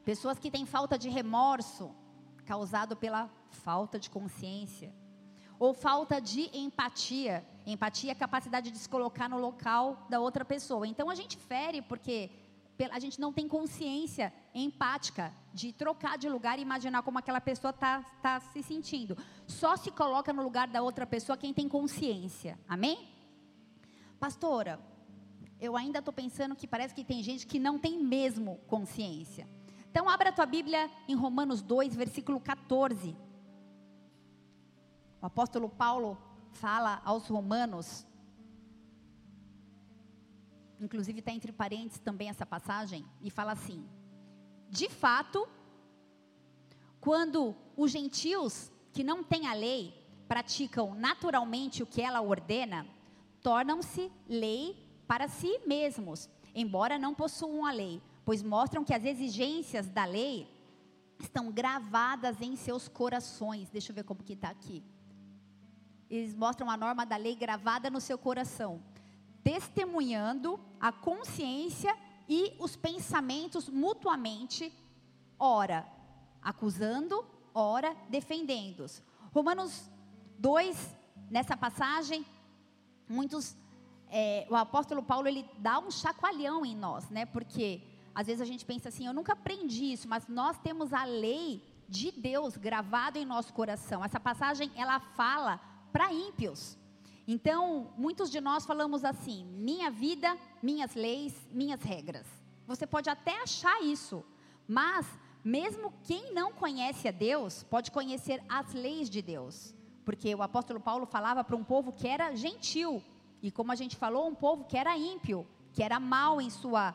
Pessoas 0.04 0.38
que 0.38 0.50
têm 0.50 0.66
falta 0.66 0.98
de 0.98 1.08
remorso, 1.08 1.92
causado 2.46 2.96
pela 2.96 3.28
falta 3.50 3.98
de 3.98 4.08
consciência. 4.08 4.94
Ou 5.58 5.74
falta 5.74 6.20
de 6.20 6.50
empatia. 6.56 7.44
Empatia 7.66 8.10
é 8.10 8.12
a 8.12 8.16
capacidade 8.24 8.70
de 8.70 8.78
se 8.78 8.88
colocar 8.88 9.28
no 9.28 9.38
local 9.38 10.06
da 10.08 10.20
outra 10.20 10.44
pessoa. 10.44 10.86
Então 10.86 11.10
a 11.10 11.14
gente 11.14 11.36
fere 11.36 11.82
porque 11.82 12.30
a 12.90 12.98
gente 12.98 13.18
não 13.18 13.32
tem 13.32 13.48
consciência 13.48 14.32
empática 14.54 15.32
de 15.52 15.72
trocar 15.72 16.18
de 16.18 16.28
lugar 16.28 16.58
e 16.58 16.62
imaginar 16.62 17.02
como 17.02 17.18
aquela 17.18 17.40
pessoa 17.40 17.70
está 17.70 18.02
tá 18.22 18.38
se 18.40 18.62
sentindo. 18.62 19.16
Só 19.46 19.76
se 19.76 19.90
coloca 19.90 20.32
no 20.32 20.42
lugar 20.42 20.68
da 20.68 20.82
outra 20.82 21.06
pessoa 21.06 21.38
quem 21.38 21.54
tem 21.54 21.68
consciência. 21.68 22.58
Amém? 22.68 23.08
Pastora, 24.20 24.78
eu 25.58 25.74
ainda 25.74 26.00
estou 26.00 26.12
pensando 26.12 26.54
que 26.54 26.66
parece 26.66 26.94
que 26.94 27.04
tem 27.04 27.22
gente 27.22 27.46
que 27.46 27.58
não 27.58 27.78
tem 27.78 27.98
mesmo 27.98 28.58
consciência. 28.66 29.48
Então, 29.90 30.08
abra 30.08 30.30
a 30.30 30.32
tua 30.32 30.46
Bíblia 30.46 30.90
em 31.08 31.14
Romanos 31.14 31.62
2, 31.62 31.94
versículo 31.94 32.40
14. 32.40 33.16
O 35.20 35.26
apóstolo 35.26 35.68
Paulo 35.68 36.18
fala 36.52 37.00
aos 37.04 37.28
romanos, 37.28 38.06
inclusive 40.80 41.20
está 41.20 41.32
entre 41.32 41.52
parênteses 41.52 41.98
também 41.98 42.28
essa 42.28 42.46
passagem, 42.46 43.04
e 43.20 43.30
fala 43.30 43.52
assim: 43.52 43.88
De 44.68 44.88
fato, 44.88 45.48
quando 47.00 47.54
os 47.76 47.90
gentios 47.90 48.70
que 48.92 49.04
não 49.04 49.22
têm 49.22 49.46
a 49.46 49.54
lei 49.54 49.94
praticam 50.26 50.94
naturalmente 50.94 51.82
o 51.82 51.86
que 51.86 52.02
ela 52.02 52.20
ordena, 52.20 52.86
tornam-se 53.40 54.10
lei 54.28 54.76
para 55.06 55.28
si 55.28 55.60
mesmos, 55.66 56.28
embora 56.54 56.98
não 56.98 57.14
possuam 57.14 57.64
a 57.64 57.70
lei, 57.70 58.02
pois 58.26 58.42
mostram 58.42 58.82
que 58.84 58.92
as 58.92 59.04
exigências 59.04 59.86
da 59.86 60.04
lei 60.04 60.50
estão 61.20 61.48
gravadas 61.52 62.40
em 62.40 62.56
seus 62.56 62.88
corações. 62.88 63.70
Deixa 63.70 63.92
eu 63.92 63.94
ver 63.94 64.02
como 64.02 64.24
que 64.24 64.32
está 64.32 64.50
aqui. 64.50 64.82
Eles 66.10 66.34
mostram 66.34 66.68
a 66.68 66.76
norma 66.76 67.06
da 67.06 67.16
lei 67.16 67.36
gravada 67.36 67.88
no 67.88 68.00
seu 68.00 68.18
coração, 68.18 68.82
testemunhando 69.44 70.58
a 70.80 70.90
consciência 70.90 71.96
e 72.28 72.52
os 72.58 72.74
pensamentos 72.74 73.68
mutuamente, 73.68 74.72
ora 75.38 75.86
acusando, 76.42 77.24
ora 77.54 77.96
defendendo-os. 78.08 79.04
Romanos 79.32 79.88
2, 80.40 80.96
nessa 81.30 81.56
passagem, 81.56 82.26
muitos 83.08 83.56
é, 84.08 84.46
o 84.50 84.56
apóstolo 84.56 85.02
Paulo 85.02 85.28
ele 85.28 85.48
dá 85.58 85.78
um 85.78 85.92
chacoalhão 85.92 86.66
em 86.66 86.76
nós, 86.76 87.08
né? 87.08 87.24
Porque 87.24 87.95
às 88.16 88.26
vezes 88.28 88.40
a 88.40 88.46
gente 88.46 88.64
pensa 88.64 88.88
assim, 88.88 89.06
eu 89.06 89.12
nunca 89.12 89.34
aprendi 89.34 89.92
isso, 89.92 90.08
mas 90.08 90.26
nós 90.26 90.58
temos 90.58 90.94
a 90.94 91.04
lei 91.04 91.62
de 91.86 92.10
Deus 92.10 92.56
gravado 92.56 93.18
em 93.18 93.26
nosso 93.26 93.52
coração. 93.52 94.02
Essa 94.02 94.18
passagem 94.18 94.72
ela 94.74 94.98
fala 94.98 95.60
para 95.92 96.10
ímpios. 96.10 96.78
Então, 97.28 97.92
muitos 97.94 98.30
de 98.30 98.40
nós 98.40 98.64
falamos 98.64 99.04
assim: 99.04 99.44
minha 99.44 99.90
vida, 99.90 100.34
minhas 100.62 100.94
leis, 100.94 101.34
minhas 101.52 101.82
regras. 101.82 102.26
Você 102.66 102.86
pode 102.86 103.10
até 103.10 103.42
achar 103.42 103.82
isso, 103.82 104.24
mas 104.66 105.06
mesmo 105.44 105.92
quem 106.02 106.32
não 106.32 106.52
conhece 106.52 107.06
a 107.08 107.12
Deus 107.12 107.64
pode 107.64 107.90
conhecer 107.90 108.42
as 108.48 108.72
leis 108.72 109.10
de 109.10 109.20
Deus. 109.20 109.74
Porque 110.06 110.34
o 110.34 110.42
apóstolo 110.42 110.80
Paulo 110.80 111.04
falava 111.04 111.44
para 111.44 111.54
um 111.54 111.62
povo 111.62 111.92
que 111.92 112.08
era 112.08 112.34
gentil. 112.34 113.02
E 113.42 113.50
como 113.50 113.72
a 113.72 113.76
gente 113.76 113.94
falou, 113.94 114.26
um 114.26 114.34
povo 114.34 114.64
que 114.64 114.78
era 114.78 114.96
ímpio, 114.96 115.46
que 115.74 115.82
era 115.82 116.00
mal 116.00 116.40
em 116.40 116.48
sua 116.48 116.94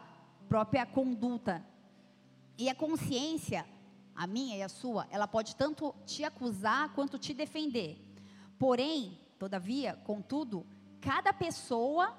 própria 0.51 0.86
conduta. 0.86 1.65
E 2.58 2.67
a 2.67 2.75
consciência, 2.75 3.65
a 4.13 4.27
minha 4.27 4.58
e 4.58 4.62
a 4.62 4.67
sua, 4.67 5.08
ela 5.10 5.25
pode 5.25 5.55
tanto 5.55 5.96
te 6.05 6.25
acusar 6.25 6.93
quanto 6.93 7.17
te 7.17 7.34
defender. 7.34 7.98
Porém, 8.60 9.17
todavia, 9.39 9.93
contudo, 10.03 10.67
cada 11.00 11.31
pessoa 11.31 12.13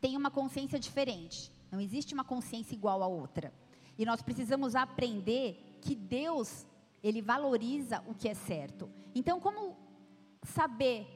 tem 0.00 0.16
uma 0.16 0.32
consciência 0.32 0.80
diferente. 0.80 1.52
Não 1.70 1.80
existe 1.80 2.12
uma 2.12 2.24
consciência 2.24 2.74
igual 2.74 3.04
à 3.04 3.06
outra. 3.06 3.54
E 3.96 4.04
nós 4.04 4.20
precisamos 4.20 4.74
aprender 4.74 5.78
que 5.80 5.94
Deus, 5.94 6.66
ele 7.04 7.22
valoriza 7.22 8.02
o 8.08 8.16
que 8.16 8.28
é 8.28 8.34
certo. 8.34 8.90
Então, 9.14 9.38
como 9.38 9.76
saber 10.42 11.06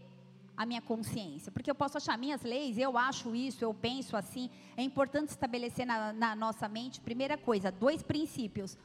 a 0.59 0.67
minha 0.67 0.83
consciência, 0.83 1.53
porque 1.53 1.71
eu 1.71 1.75
posso 1.75 1.97
achar 1.99 2.19
minhas 2.19 2.43
leis, 2.43 2.77
eu 2.77 2.99
acho 2.99 3.33
isso, 3.33 3.65
eu 3.65 3.73
penso 3.73 4.17
assim. 4.17 4.51
É 4.77 4.83
importante 4.83 5.29
estabelecer 5.29 5.87
na, 5.87 6.13
na 6.13 6.35
nossa 6.35 6.69
mente, 6.69 7.01
primeira 7.01 7.39
coisa, 7.39 7.71
dois 7.71 8.03
princípios. 8.03 8.77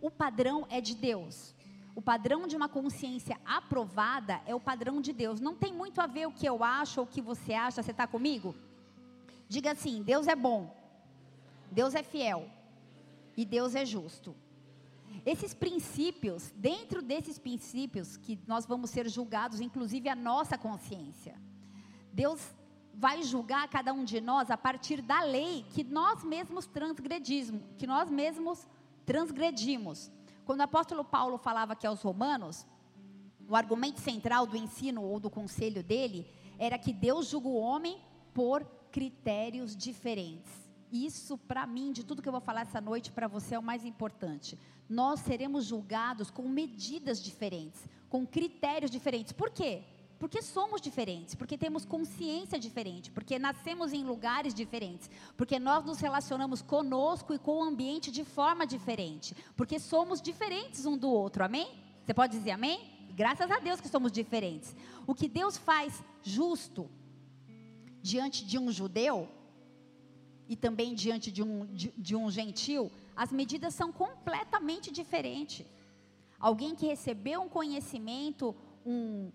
O 0.00 0.10
padrão 0.10 0.66
é 0.68 0.80
de 0.80 0.96
Deus. 0.96 1.54
O 1.94 2.02
padrão 2.02 2.48
de 2.48 2.56
uma 2.56 2.68
consciência 2.68 3.38
aprovada 3.44 4.40
é 4.46 4.52
o 4.52 4.58
padrão 4.58 5.00
de 5.00 5.12
Deus. 5.12 5.40
Não 5.40 5.54
tem 5.54 5.72
muito 5.72 6.00
a 6.00 6.08
ver 6.08 6.26
o 6.26 6.32
que 6.32 6.44
eu 6.44 6.64
acho 6.64 6.98
ou 6.98 7.06
o 7.06 7.08
que 7.08 7.22
você 7.22 7.52
acha. 7.52 7.80
Você 7.80 7.92
está 7.92 8.04
comigo? 8.04 8.52
Diga 9.48 9.70
assim: 9.70 10.02
Deus 10.02 10.26
é 10.26 10.34
bom, 10.34 10.74
Deus 11.70 11.94
é 11.94 12.02
fiel 12.02 12.50
e 13.36 13.44
Deus 13.44 13.76
é 13.76 13.84
justo. 13.84 14.34
Esses 15.24 15.54
princípios, 15.54 16.52
dentro 16.56 17.02
desses 17.02 17.38
princípios 17.38 18.16
que 18.16 18.38
nós 18.46 18.66
vamos 18.66 18.90
ser 18.90 19.08
julgados, 19.08 19.60
inclusive 19.60 20.08
a 20.08 20.14
nossa 20.14 20.58
consciência. 20.58 21.40
Deus 22.12 22.40
vai 22.94 23.22
julgar 23.22 23.68
cada 23.68 23.92
um 23.92 24.04
de 24.04 24.20
nós 24.20 24.50
a 24.50 24.56
partir 24.56 25.00
da 25.00 25.22
lei 25.22 25.64
que 25.70 25.82
nós 25.82 26.22
mesmos 26.22 26.66
transgredimos, 26.66 27.62
que 27.78 27.86
nós 27.86 28.10
mesmos 28.10 28.66
transgredimos. 29.06 30.10
Quando 30.44 30.60
o 30.60 30.64
apóstolo 30.64 31.04
Paulo 31.04 31.38
falava 31.38 31.72
aqui 31.72 31.86
aos 31.86 32.02
romanos, 32.02 32.66
o 33.48 33.56
argumento 33.56 34.00
central 34.00 34.46
do 34.46 34.56
ensino 34.56 35.02
ou 35.02 35.18
do 35.18 35.30
conselho 35.30 35.82
dele 35.82 36.26
era 36.58 36.78
que 36.78 36.92
Deus 36.92 37.28
julga 37.28 37.48
o 37.48 37.56
homem 37.56 37.98
por 38.32 38.64
critérios 38.90 39.76
diferentes. 39.76 40.52
isso 40.90 41.38
para 41.38 41.66
mim, 41.66 41.90
de 41.90 42.04
tudo 42.04 42.20
que 42.20 42.28
eu 42.28 42.32
vou 42.32 42.40
falar 42.40 42.62
essa 42.62 42.80
noite 42.80 43.10
para 43.10 43.26
você 43.26 43.54
é 43.54 43.58
o 43.58 43.62
mais 43.62 43.82
importante. 43.86 44.58
Nós 44.92 45.20
seremos 45.20 45.64
julgados 45.64 46.30
com 46.30 46.46
medidas 46.46 47.18
diferentes, 47.22 47.80
com 48.10 48.26
critérios 48.26 48.90
diferentes. 48.90 49.32
Por 49.32 49.48
quê? 49.48 49.82
Porque 50.18 50.42
somos 50.42 50.82
diferentes, 50.82 51.34
porque 51.34 51.56
temos 51.56 51.86
consciência 51.86 52.58
diferente, 52.58 53.10
porque 53.10 53.38
nascemos 53.38 53.94
em 53.94 54.04
lugares 54.04 54.52
diferentes, 54.52 55.10
porque 55.34 55.58
nós 55.58 55.82
nos 55.82 55.98
relacionamos 55.98 56.60
conosco 56.60 57.32
e 57.32 57.38
com 57.38 57.56
o 57.60 57.62
ambiente 57.62 58.10
de 58.10 58.22
forma 58.22 58.66
diferente, 58.66 59.34
porque 59.56 59.78
somos 59.78 60.20
diferentes 60.20 60.84
um 60.84 60.98
do 60.98 61.08
outro, 61.08 61.42
amém? 61.42 61.68
Você 62.04 62.12
pode 62.12 62.36
dizer 62.36 62.50
amém? 62.50 62.78
Graças 63.16 63.50
a 63.50 63.58
Deus 63.60 63.80
que 63.80 63.88
somos 63.88 64.12
diferentes. 64.12 64.76
O 65.06 65.14
que 65.14 65.26
Deus 65.26 65.56
faz 65.56 66.04
justo 66.22 66.88
diante 68.02 68.44
de 68.44 68.58
um 68.58 68.70
judeu 68.70 69.26
e 70.48 70.54
também 70.54 70.94
diante 70.94 71.32
de 71.32 71.42
um, 71.42 71.64
de, 71.66 71.88
de 71.96 72.14
um 72.14 72.30
gentil, 72.30 72.92
as 73.16 73.32
medidas 73.32 73.74
são 73.74 73.92
completamente 73.92 74.90
diferentes. 74.90 75.66
Alguém 76.38 76.74
que 76.74 76.86
recebeu 76.86 77.40
um 77.42 77.48
conhecimento, 77.48 78.54
um, 78.84 79.30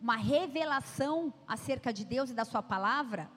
uma 0.00 0.16
revelação 0.16 1.32
acerca 1.46 1.92
de 1.92 2.04
Deus 2.04 2.30
e 2.30 2.34
da 2.34 2.44
Sua 2.44 2.62
palavra, 2.62 3.30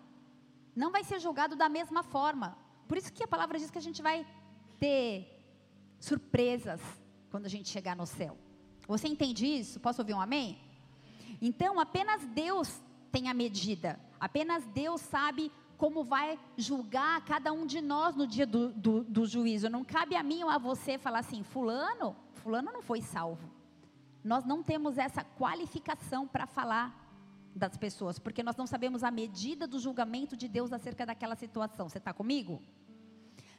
não 0.76 0.92
vai 0.92 1.04
ser 1.04 1.20
julgado 1.20 1.56
da 1.56 1.70
mesma 1.70 2.02
forma. 2.04 2.58
Por 2.88 2.98
isso 2.98 3.14
que 3.14 3.24
a 3.24 3.28
palavra 3.28 3.60
diz 3.60 3.70
que 3.70 3.78
a 3.78 3.82
gente 3.82 4.02
vai 4.02 4.26
ter 4.80 5.30
surpresas 6.00 6.82
quando 7.30 7.46
a 7.46 7.50
gente 7.50 7.70
chegar 7.70 7.96
no 7.96 8.06
céu. 8.06 8.38
Você 8.88 9.08
entende 9.08 9.46
isso? 9.46 9.80
Posso 9.80 10.02
ouvir 10.02 10.14
um 10.14 10.22
amém? 10.22 10.60
Então, 11.42 11.80
apenas 11.80 12.26
Deus 12.28 12.82
tem 13.12 13.30
a 13.30 13.34
medida, 13.34 14.00
apenas 14.20 14.66
Deus 14.68 15.02
sabe 15.02 15.52
como 15.84 16.02
vai 16.02 16.40
julgar 16.56 17.26
cada 17.26 17.52
um 17.52 17.66
de 17.66 17.82
nós 17.82 18.16
no 18.16 18.26
dia 18.26 18.48
do, 18.48 18.70
do, 18.70 19.04
do 19.04 19.26
juízo. 19.26 19.70
Não 19.70 19.84
cabe 19.84 20.16
a 20.16 20.24
mim 20.24 20.42
ou 20.42 20.50
a 20.50 20.58
você 20.58 20.98
falar 20.98 21.20
assim: 21.20 21.44
Fulano, 21.44 22.16
Fulano 22.36 22.72
não 22.72 22.82
foi 22.82 23.02
salvo. 23.02 23.52
Nós 24.24 24.46
não 24.46 24.64
temos 24.64 24.98
essa 24.98 25.26
qualificação 25.26 26.26
para 26.26 26.48
falar 26.48 26.88
das 27.54 27.76
pessoas, 27.76 28.18
porque 28.18 28.42
nós 28.42 28.56
não 28.56 28.66
sabemos 28.66 29.04
a 29.04 29.12
medida 29.12 29.68
do 29.68 29.78
julgamento 29.78 30.38
de 30.38 30.48
Deus 30.48 30.72
acerca 30.72 31.06
daquela 31.06 31.36
situação. 31.36 31.90
Você 31.90 31.98
está 31.98 32.14
comigo? 32.14 32.62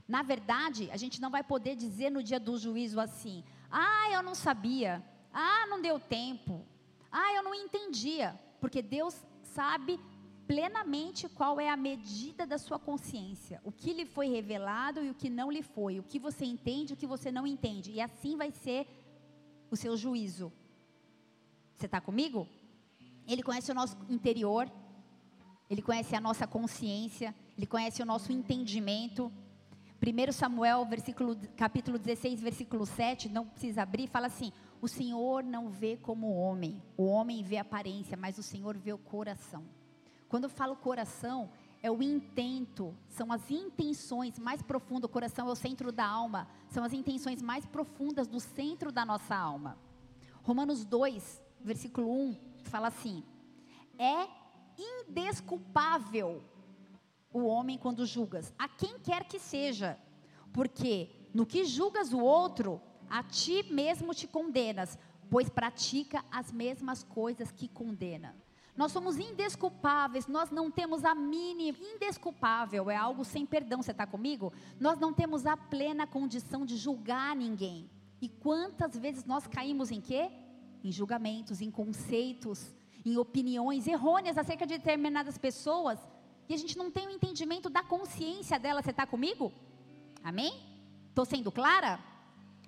Na 0.08 0.22
verdade, 0.22 0.90
a 0.90 0.96
gente 0.96 1.20
não 1.20 1.28
vai 1.28 1.44
poder 1.44 1.76
dizer 1.76 2.08
no 2.08 2.22
dia 2.22 2.40
do 2.40 2.56
juízo 2.56 2.98
assim: 3.00 3.44
ah, 3.70 4.10
eu 4.10 4.22
não 4.22 4.34
sabia, 4.34 5.04
ah, 5.30 5.66
não 5.66 5.82
deu 5.82 6.00
tempo, 6.00 6.64
ah, 7.12 7.34
eu 7.34 7.42
não 7.42 7.54
entendia, 7.54 8.34
porque 8.62 8.80
Deus 8.80 9.14
sabe 9.42 10.00
plenamente 10.46 11.28
qual 11.28 11.58
é 11.58 11.68
a 11.70 11.76
medida 11.76 12.46
da 12.46 12.58
sua 12.58 12.78
consciência, 12.78 13.60
o 13.64 13.72
que 13.72 13.92
lhe 13.92 14.04
foi 14.04 14.28
revelado 14.28 15.02
e 15.02 15.10
o 15.10 15.14
que 15.14 15.30
não 15.30 15.50
lhe 15.50 15.62
foi, 15.62 15.98
o 15.98 16.02
que 16.02 16.18
você 16.18 16.44
entende 16.44 16.92
e 16.92 16.94
o 16.94 16.96
que 16.96 17.06
você 17.06 17.30
não 17.32 17.46
entende, 17.46 17.92
e 17.92 18.00
assim 18.00 18.36
vai 18.36 18.50
ser 18.50 18.86
o 19.70 19.76
seu 19.76 19.96
juízo. 19.96 20.52
Você 21.76 21.86
está 21.86 22.00
comigo? 22.00 22.46
Ele 23.26 23.42
conhece 23.42 23.72
o 23.72 23.74
nosso 23.74 23.96
interior, 24.08 24.70
ele 25.68 25.82
conhece 25.82 26.14
a 26.14 26.20
nossa 26.20 26.46
consciência, 26.46 27.34
ele 27.56 27.66
conhece 27.66 28.02
o 28.02 28.06
nosso 28.06 28.30
entendimento. 28.30 29.32
1 30.00 30.32
Samuel, 30.32 30.84
versículo, 30.84 31.36
capítulo 31.56 31.98
16, 31.98 32.40
versículo 32.40 32.84
7, 32.84 33.28
não 33.30 33.46
precisa 33.46 33.82
abrir, 33.82 34.06
fala 34.08 34.26
assim: 34.26 34.52
O 34.82 34.86
Senhor 34.86 35.42
não 35.42 35.70
vê 35.70 35.96
como 35.96 36.26
o 36.26 36.36
homem, 36.36 36.82
o 36.96 37.06
homem 37.06 37.42
vê 37.42 37.56
a 37.56 37.62
aparência, 37.62 38.16
mas 38.16 38.36
o 38.36 38.42
Senhor 38.42 38.76
vê 38.76 38.92
o 38.92 38.98
coração. 38.98 39.64
Quando 40.28 40.44
eu 40.44 40.50
falo 40.50 40.76
coração, 40.76 41.50
é 41.82 41.90
o 41.90 42.02
intento, 42.02 42.96
são 43.08 43.30
as 43.30 43.50
intenções 43.50 44.38
mais 44.38 44.62
profundas. 44.62 45.04
O 45.04 45.12
coração 45.12 45.48
é 45.48 45.52
o 45.52 45.54
centro 45.54 45.92
da 45.92 46.06
alma, 46.06 46.48
são 46.70 46.82
as 46.82 46.92
intenções 46.92 47.42
mais 47.42 47.66
profundas 47.66 48.26
do 48.26 48.40
centro 48.40 48.90
da 48.90 49.04
nossa 49.04 49.36
alma. 49.36 49.78
Romanos 50.42 50.84
2, 50.84 51.42
versículo 51.60 52.10
1, 52.10 52.36
fala 52.64 52.88
assim: 52.88 53.22
É 53.98 54.26
indesculpável 54.78 56.42
o 57.32 57.44
homem 57.44 57.76
quando 57.76 58.06
julgas, 58.06 58.54
a 58.58 58.68
quem 58.68 58.98
quer 58.98 59.24
que 59.24 59.38
seja, 59.38 59.98
porque 60.52 61.10
no 61.34 61.44
que 61.44 61.64
julgas 61.64 62.12
o 62.12 62.20
outro, 62.20 62.80
a 63.10 63.22
ti 63.22 63.62
mesmo 63.70 64.14
te 64.14 64.26
condenas, 64.26 64.98
pois 65.28 65.48
pratica 65.48 66.24
as 66.30 66.52
mesmas 66.52 67.02
coisas 67.02 67.50
que 67.50 67.68
condena. 67.68 68.34
Nós 68.76 68.90
somos 68.90 69.18
indesculpáveis, 69.18 70.26
nós 70.26 70.50
não 70.50 70.70
temos 70.70 71.04
a 71.04 71.14
mínima. 71.14 71.78
Indesculpável 71.80 72.90
é 72.90 72.96
algo 72.96 73.24
sem 73.24 73.46
perdão, 73.46 73.80
você 73.80 73.92
está 73.92 74.06
comigo? 74.06 74.52
Nós 74.80 74.98
não 74.98 75.12
temos 75.12 75.46
a 75.46 75.56
plena 75.56 76.06
condição 76.06 76.66
de 76.66 76.76
julgar 76.76 77.36
ninguém. 77.36 77.88
E 78.20 78.28
quantas 78.28 78.96
vezes 78.98 79.24
nós 79.24 79.46
caímos 79.46 79.92
em 79.92 80.00
quê? 80.00 80.28
Em 80.82 80.90
julgamentos, 80.90 81.60
em 81.60 81.70
conceitos, 81.70 82.74
em 83.04 83.16
opiniões 83.16 83.86
errôneas 83.86 84.36
acerca 84.36 84.66
de 84.66 84.76
determinadas 84.76 85.38
pessoas. 85.38 85.98
E 86.48 86.54
a 86.54 86.56
gente 86.56 86.76
não 86.76 86.90
tem 86.90 87.06
o 87.06 87.10
entendimento 87.10 87.70
da 87.70 87.82
consciência 87.82 88.58
dela, 88.58 88.82
você 88.82 88.90
está 88.90 89.06
comigo? 89.06 89.52
Amém? 90.22 90.52
Estou 91.10 91.24
sendo 91.24 91.52
clara? 91.52 92.00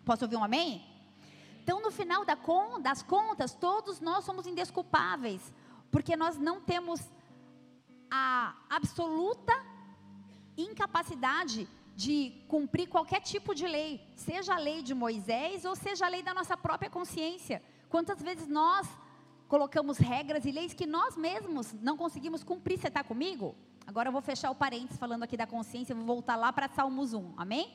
Posso 0.04 0.24
ouvir 0.24 0.36
um 0.36 0.44
amém? 0.44 0.84
Então, 1.64 1.82
no 1.82 1.90
final 1.90 2.24
das 2.24 3.02
contas, 3.02 3.54
todos 3.54 4.00
nós 4.00 4.24
somos 4.24 4.46
indesculpáveis 4.46 5.52
porque 5.96 6.14
nós 6.14 6.36
não 6.36 6.60
temos 6.60 7.00
a 8.10 8.54
absoluta 8.68 9.54
incapacidade 10.54 11.66
de 11.94 12.44
cumprir 12.48 12.86
qualquer 12.86 13.22
tipo 13.22 13.54
de 13.54 13.66
lei, 13.66 14.06
seja 14.14 14.56
a 14.56 14.58
lei 14.58 14.82
de 14.82 14.94
Moisés 14.94 15.64
ou 15.64 15.74
seja 15.74 16.04
a 16.04 16.08
lei 16.10 16.22
da 16.22 16.34
nossa 16.34 16.54
própria 16.54 16.90
consciência. 16.90 17.62
Quantas 17.88 18.20
vezes 18.20 18.46
nós 18.46 18.86
colocamos 19.48 19.96
regras 19.96 20.44
e 20.44 20.50
leis 20.50 20.74
que 20.74 20.84
nós 20.84 21.16
mesmos 21.16 21.72
não 21.72 21.96
conseguimos 21.96 22.44
cumprir? 22.44 22.78
Você 22.78 22.88
está 22.88 23.02
comigo? 23.02 23.54
Agora 23.86 24.10
eu 24.10 24.12
vou 24.12 24.20
fechar 24.20 24.50
o 24.50 24.54
parênteses 24.54 24.98
falando 24.98 25.22
aqui 25.22 25.34
da 25.34 25.46
consciência, 25.46 25.94
vou 25.94 26.04
voltar 26.04 26.36
lá 26.36 26.52
para 26.52 26.68
Salmos 26.68 27.14
1, 27.14 27.32
amém? 27.38 27.74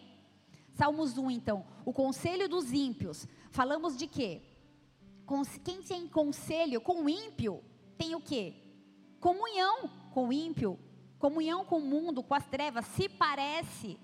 Salmos 0.76 1.18
1, 1.18 1.32
então, 1.32 1.66
o 1.84 1.92
conselho 1.92 2.48
dos 2.48 2.72
ímpios. 2.72 3.28
Falamos 3.50 3.98
de 3.98 4.06
quê? 4.06 4.44
Quem 5.64 5.82
tem 5.82 6.08
conselho 6.08 6.80
com 6.80 7.06
o 7.06 7.10
ímpio 7.10 7.64
tem 8.02 8.16
o 8.16 8.20
quê? 8.20 8.56
Comunhão 9.20 9.88
com 10.12 10.30
o 10.30 10.34
ímpio, 10.34 10.80
comunhão 11.20 11.64
com 11.64 11.78
o 11.78 11.88
mundo, 11.94 12.24
com 12.24 12.34
as 12.34 12.48
trevas, 12.48 12.84
se 12.88 13.08
parece 13.08 14.00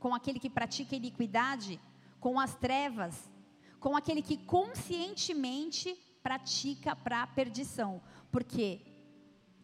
com 0.00 0.12
aquele 0.12 0.40
que 0.40 0.50
pratica 0.50 0.96
iniquidade, 0.96 1.80
com 2.18 2.40
as 2.40 2.56
trevas, 2.56 3.30
com 3.78 3.96
aquele 3.96 4.20
que 4.20 4.36
conscientemente 4.36 5.94
pratica 6.20 6.96
para 6.96 7.22
a 7.22 7.28
perdição. 7.28 8.02
Porque 8.32 8.80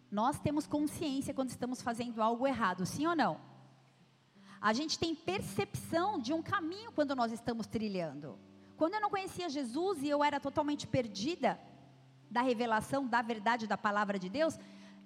nós 0.09 0.39
temos 0.39 0.69
consciência 0.69 1.35
quando 1.35 1.51
estamos 1.51 1.83
fazendo 1.83 2.23
algo 2.23 2.47
errado, 2.47 2.87
sim 2.87 3.09
ou 3.09 3.17
não? 3.17 3.41
A 4.61 4.73
gente 4.73 4.97
tem 4.97 5.17
percepção 5.17 6.17
de 6.17 6.33
um 6.33 6.43
caminho 6.43 6.93
quando 6.93 7.17
nós 7.17 7.33
estamos 7.33 7.67
trilhando. 7.67 8.39
Quando 8.77 8.95
eu 8.95 9.01
não 9.01 9.11
conhecia 9.11 9.49
Jesus 9.49 10.01
e 10.01 10.09
eu 10.09 10.23
era 10.23 10.39
totalmente 10.39 10.87
perdida, 10.87 11.59
da 12.31 12.43
revelação, 12.43 13.07
da 13.07 13.21
verdade 13.23 13.67
da 13.67 13.77
palavra 13.77 14.19
de 14.19 14.29
Deus, 14.29 14.59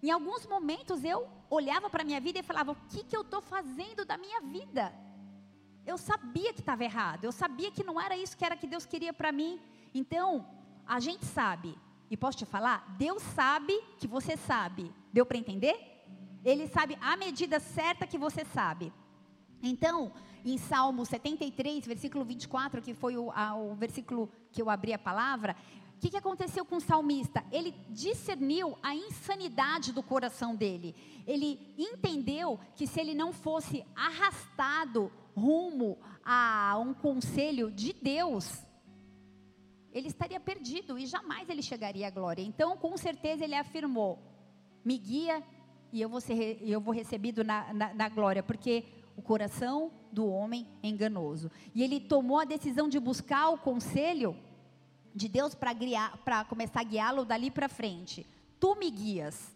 em 0.02 0.10
alguns 0.10 0.46
momentos 0.46 1.02
eu 1.02 1.26
olhava 1.48 1.88
para 1.88 2.02
a 2.02 2.04
minha 2.04 2.20
vida 2.20 2.38
e 2.38 2.42
falava: 2.42 2.72
o 2.72 2.76
que, 2.88 3.02
que 3.02 3.16
eu 3.16 3.22
estou 3.22 3.40
fazendo 3.40 4.04
da 4.04 4.18
minha 4.18 4.40
vida? 4.42 4.92
Eu 5.86 5.96
sabia 5.98 6.52
que 6.52 6.60
estava 6.60 6.84
errado, 6.84 7.24
eu 7.24 7.32
sabia 7.32 7.70
que 7.70 7.84
não 7.84 8.00
era 8.00 8.16
isso 8.16 8.36
que 8.36 8.44
era 8.44 8.56
que 8.56 8.66
Deus 8.66 8.86
queria 8.86 9.12
para 9.12 9.32
mim. 9.32 9.60
Então, 9.94 10.46
a 10.86 11.00
gente 11.00 11.24
sabe, 11.24 11.78
e 12.10 12.16
posso 12.16 12.38
te 12.38 12.46
falar, 12.46 12.94
Deus 12.98 13.22
sabe 13.22 13.72
que 13.98 14.06
você 14.06 14.36
sabe. 14.36 14.92
Deu 15.12 15.24
para 15.24 15.38
entender? 15.38 15.76
Ele 16.44 16.68
sabe 16.68 16.98
a 17.00 17.16
medida 17.16 17.58
certa 17.58 18.06
que 18.06 18.18
você 18.18 18.44
sabe. 18.44 18.92
Então, 19.62 20.12
em 20.44 20.58
Salmo 20.58 21.06
73, 21.06 21.86
versículo 21.86 22.24
24, 22.24 22.82
que 22.82 22.92
foi 22.92 23.16
o, 23.16 23.30
a, 23.30 23.54
o 23.54 23.74
versículo 23.74 24.30
que 24.52 24.60
eu 24.60 24.68
abri 24.68 24.92
a 24.92 24.98
palavra, 24.98 25.56
que, 26.04 26.10
que 26.10 26.16
aconteceu 26.18 26.66
com 26.66 26.76
o 26.76 26.80
salmista? 26.82 27.42
Ele 27.50 27.74
discerniu 27.88 28.76
a 28.82 28.94
insanidade 28.94 29.90
do 29.90 30.02
coração 30.02 30.54
dele. 30.54 30.94
Ele 31.26 31.58
entendeu 31.78 32.60
que 32.76 32.86
se 32.86 33.00
ele 33.00 33.14
não 33.14 33.32
fosse 33.32 33.82
arrastado 33.96 35.10
rumo 35.34 35.96
a 36.22 36.76
um 36.78 36.92
conselho 36.92 37.70
de 37.70 37.94
Deus, 37.94 38.62
ele 39.94 40.08
estaria 40.08 40.38
perdido 40.38 40.98
e 40.98 41.06
jamais 41.06 41.48
ele 41.48 41.62
chegaria 41.62 42.08
à 42.08 42.10
glória. 42.10 42.42
Então, 42.42 42.76
com 42.76 42.94
certeza, 42.98 43.42
ele 43.42 43.54
afirmou: 43.54 44.18
me 44.84 44.98
guia 44.98 45.42
e 45.90 46.02
eu 46.02 46.08
vou, 46.10 46.20
ser, 46.20 46.58
eu 46.60 46.82
vou 46.82 46.92
recebido 46.92 47.42
na, 47.42 47.72
na, 47.72 47.94
na 47.94 48.08
glória, 48.10 48.42
porque 48.42 48.84
o 49.16 49.22
coração 49.22 49.90
do 50.12 50.26
homem 50.26 50.68
é 50.82 50.88
enganoso. 50.88 51.50
E 51.74 51.82
ele 51.82 51.98
tomou 51.98 52.40
a 52.40 52.44
decisão 52.44 52.90
de 52.90 53.00
buscar 53.00 53.48
o 53.48 53.56
conselho 53.56 54.36
de 55.14 55.28
Deus 55.28 55.54
para 55.54 56.44
começar 56.44 56.80
a 56.80 56.84
guiá-lo 56.84 57.24
dali 57.24 57.50
para 57.50 57.68
frente. 57.68 58.26
Tu 58.58 58.74
me 58.76 58.90
guias. 58.90 59.54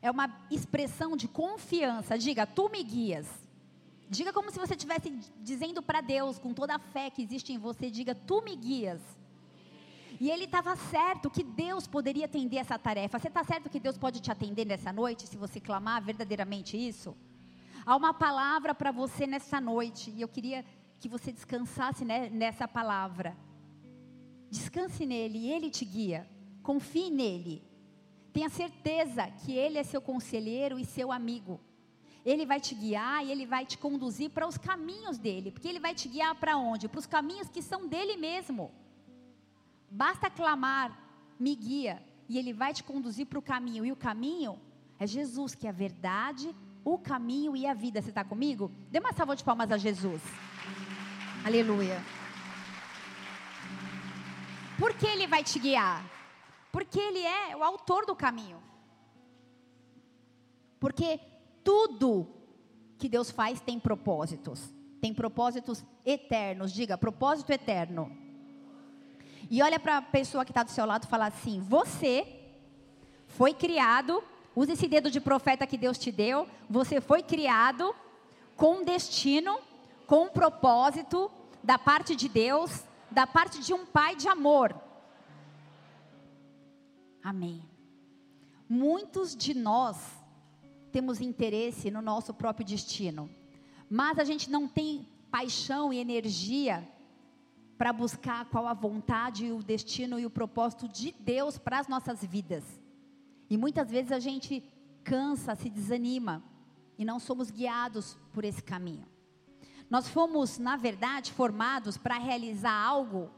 É 0.00 0.10
uma 0.10 0.28
expressão 0.50 1.16
de 1.16 1.28
confiança. 1.28 2.18
Diga, 2.18 2.46
tu 2.46 2.68
me 2.68 2.82
guias. 2.82 3.26
Diga 4.08 4.32
como 4.32 4.50
se 4.50 4.58
você 4.58 4.74
estivesse 4.74 5.10
dizendo 5.42 5.82
para 5.82 6.00
Deus, 6.00 6.38
com 6.38 6.52
toda 6.52 6.76
a 6.76 6.78
fé 6.78 7.10
que 7.10 7.22
existe 7.22 7.52
em 7.52 7.58
você, 7.58 7.90
diga: 7.90 8.14
Tu 8.14 8.42
me 8.42 8.54
guias. 8.54 9.00
E 10.20 10.30
ele 10.30 10.44
estava 10.44 10.76
certo 10.76 11.28
que 11.28 11.42
Deus 11.42 11.86
poderia 11.86 12.26
atender 12.26 12.58
essa 12.58 12.78
tarefa. 12.78 13.18
Você 13.18 13.28
está 13.28 13.42
certo 13.42 13.68
que 13.68 13.80
Deus 13.80 13.98
pode 13.98 14.20
te 14.20 14.30
atender 14.30 14.64
nessa 14.64 14.92
noite, 14.92 15.26
se 15.26 15.36
você 15.36 15.58
clamar 15.58 16.02
verdadeiramente 16.02 16.76
isso? 16.76 17.16
Há 17.84 17.96
uma 17.96 18.14
palavra 18.14 18.74
para 18.74 18.92
você 18.92 19.26
nessa 19.26 19.60
noite, 19.60 20.10
e 20.10 20.20
eu 20.20 20.28
queria 20.28 20.64
que 21.00 21.08
você 21.08 21.32
descansasse 21.32 22.04
nessa 22.04 22.68
palavra. 22.68 23.36
Descanse 24.50 25.04
nele, 25.06 25.38
e 25.38 25.52
ele 25.52 25.70
te 25.70 25.84
guia. 25.84 26.28
Confie 26.62 27.10
nele. 27.10 27.62
Tenha 28.32 28.48
certeza 28.48 29.30
que 29.30 29.52
ele 29.52 29.78
é 29.78 29.84
seu 29.84 30.00
conselheiro 30.00 30.78
e 30.78 30.84
seu 30.84 31.12
amigo. 31.12 31.60
Ele 32.24 32.46
vai 32.46 32.58
te 32.58 32.74
guiar 32.74 33.24
e 33.24 33.30
ele 33.30 33.46
vai 33.46 33.66
te 33.66 33.76
conduzir 33.76 34.30
para 34.30 34.46
os 34.46 34.56
caminhos 34.56 35.18
dele, 35.18 35.50
porque 35.50 35.68
ele 35.68 35.78
vai 35.78 35.94
te 35.94 36.08
guiar 36.08 36.34
para 36.34 36.56
onde? 36.56 36.88
Para 36.88 36.98
os 36.98 37.06
caminhos 37.06 37.48
que 37.48 37.60
são 37.60 37.86
dele 37.86 38.16
mesmo. 38.16 38.72
Basta 39.90 40.30
clamar, 40.30 40.98
me 41.38 41.54
guia, 41.54 42.02
e 42.28 42.38
ele 42.38 42.52
vai 42.52 42.72
te 42.72 42.82
conduzir 42.82 43.26
para 43.26 43.38
o 43.38 43.42
caminho. 43.42 43.84
E 43.84 43.92
o 43.92 43.96
caminho 43.96 44.58
é 44.98 45.06
Jesus, 45.06 45.54
que 45.54 45.66
é 45.66 45.70
a 45.70 45.72
verdade, 45.72 46.54
o 46.84 46.98
caminho 46.98 47.54
e 47.54 47.66
a 47.66 47.74
vida. 47.74 48.00
Você 48.00 48.08
está 48.08 48.24
comigo? 48.24 48.72
Dê 48.90 48.98
uma 48.98 49.12
salva 49.12 49.36
de 49.36 49.44
palmas 49.44 49.70
a 49.70 49.76
Jesus. 49.76 50.22
Aleluia. 51.44 52.02
Por 54.78 54.94
que 54.94 55.06
ele 55.06 55.26
vai 55.26 55.44
te 55.44 55.58
guiar? 55.58 56.04
Porque 56.72 56.98
ele 56.98 57.22
é 57.22 57.56
o 57.56 57.62
autor 57.62 58.04
do 58.06 58.16
caminho. 58.16 58.62
Porque 60.80 61.20
tudo 61.62 62.26
que 62.98 63.08
Deus 63.08 63.30
faz 63.30 63.60
tem 63.60 63.78
propósitos. 63.78 64.72
Tem 65.00 65.14
propósitos 65.14 65.84
eternos. 66.04 66.72
Diga, 66.72 66.98
propósito 66.98 67.52
eterno. 67.52 68.10
E 69.50 69.62
olha 69.62 69.78
para 69.78 69.98
a 69.98 70.02
pessoa 70.02 70.44
que 70.44 70.50
está 70.50 70.62
do 70.62 70.70
seu 70.70 70.84
lado 70.84 71.04
e 71.04 71.08
fala 71.08 71.26
assim: 71.26 71.60
Você 71.60 72.26
foi 73.28 73.52
criado, 73.52 74.22
use 74.54 74.72
esse 74.72 74.88
dedo 74.88 75.10
de 75.10 75.20
profeta 75.20 75.66
que 75.66 75.78
Deus 75.78 75.98
te 75.98 76.10
deu. 76.10 76.48
Você 76.68 77.00
foi 77.00 77.22
criado 77.22 77.94
com 78.56 78.84
destino, 78.84 79.58
com 80.06 80.28
propósito 80.28 81.30
da 81.62 81.78
parte 81.78 82.14
de 82.14 82.28
Deus, 82.28 82.84
da 83.14 83.26
parte 83.26 83.60
de 83.60 83.72
um 83.72 83.86
pai 83.86 84.16
de 84.16 84.28
amor. 84.28 84.74
Amém. 87.22 87.62
Muitos 88.68 89.36
de 89.36 89.54
nós 89.54 89.96
temos 90.90 91.20
interesse 91.20 91.90
no 91.90 92.02
nosso 92.02 92.34
próprio 92.34 92.66
destino, 92.66 93.30
mas 93.88 94.18
a 94.18 94.24
gente 94.24 94.50
não 94.50 94.66
tem 94.66 95.08
paixão 95.30 95.92
e 95.92 95.98
energia 95.98 96.86
para 97.78 97.92
buscar 97.92 98.44
qual 98.46 98.66
a 98.66 98.74
vontade, 98.74 99.50
o 99.52 99.62
destino 99.62 100.18
e 100.18 100.26
o 100.26 100.30
propósito 100.30 100.88
de 100.88 101.12
Deus 101.12 101.56
para 101.56 101.78
as 101.78 101.88
nossas 101.88 102.24
vidas. 102.24 102.64
E 103.48 103.56
muitas 103.56 103.90
vezes 103.90 104.12
a 104.12 104.18
gente 104.18 104.62
cansa, 105.02 105.54
se 105.54 105.70
desanima 105.70 106.42
e 106.98 107.04
não 107.04 107.18
somos 107.18 107.50
guiados 107.50 108.16
por 108.32 108.44
esse 108.44 108.62
caminho. 108.62 109.06
Nós 109.88 110.08
fomos, 110.08 110.58
na 110.58 110.76
verdade, 110.76 111.32
formados 111.32 111.96
para 111.96 112.18
realizar 112.18 112.72
algo 112.72 113.30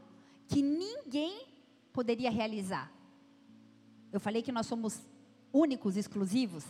que 0.49 0.63
ninguém 0.63 1.47
poderia 1.93 2.31
realizar. 2.31 2.91
Eu 4.13 4.21
falei 4.21 4.43
que 4.43 4.53
nós 4.53 4.67
somos 4.67 5.07
únicos, 5.53 5.97
exclusivos. 5.97 6.65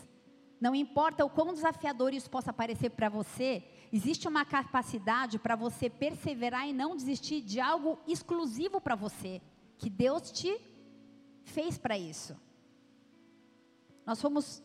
Não 0.61 0.75
importa 0.75 1.25
o 1.25 1.31
quão 1.31 1.53
desafiador 1.53 2.15
isso 2.15 2.31
possa 2.31 2.53
parecer 2.53 2.91
para 2.91 3.09
você, 3.09 3.63
existe 3.93 4.27
uma 4.27 4.45
capacidade 4.45 5.39
para 5.39 5.55
você 5.55 5.91
perseverar 5.91 6.67
e 6.67 6.73
não 6.73 6.97
desistir 6.97 7.43
de 7.43 7.61
algo 7.61 7.99
exclusivo 8.07 8.81
para 8.81 8.95
você, 8.95 9.43
que 9.77 9.91
Deus 9.91 10.31
te 10.31 10.59
fez 11.45 11.77
para 11.77 11.99
isso. 11.99 12.35
Nós 14.07 14.21
fomos 14.21 14.63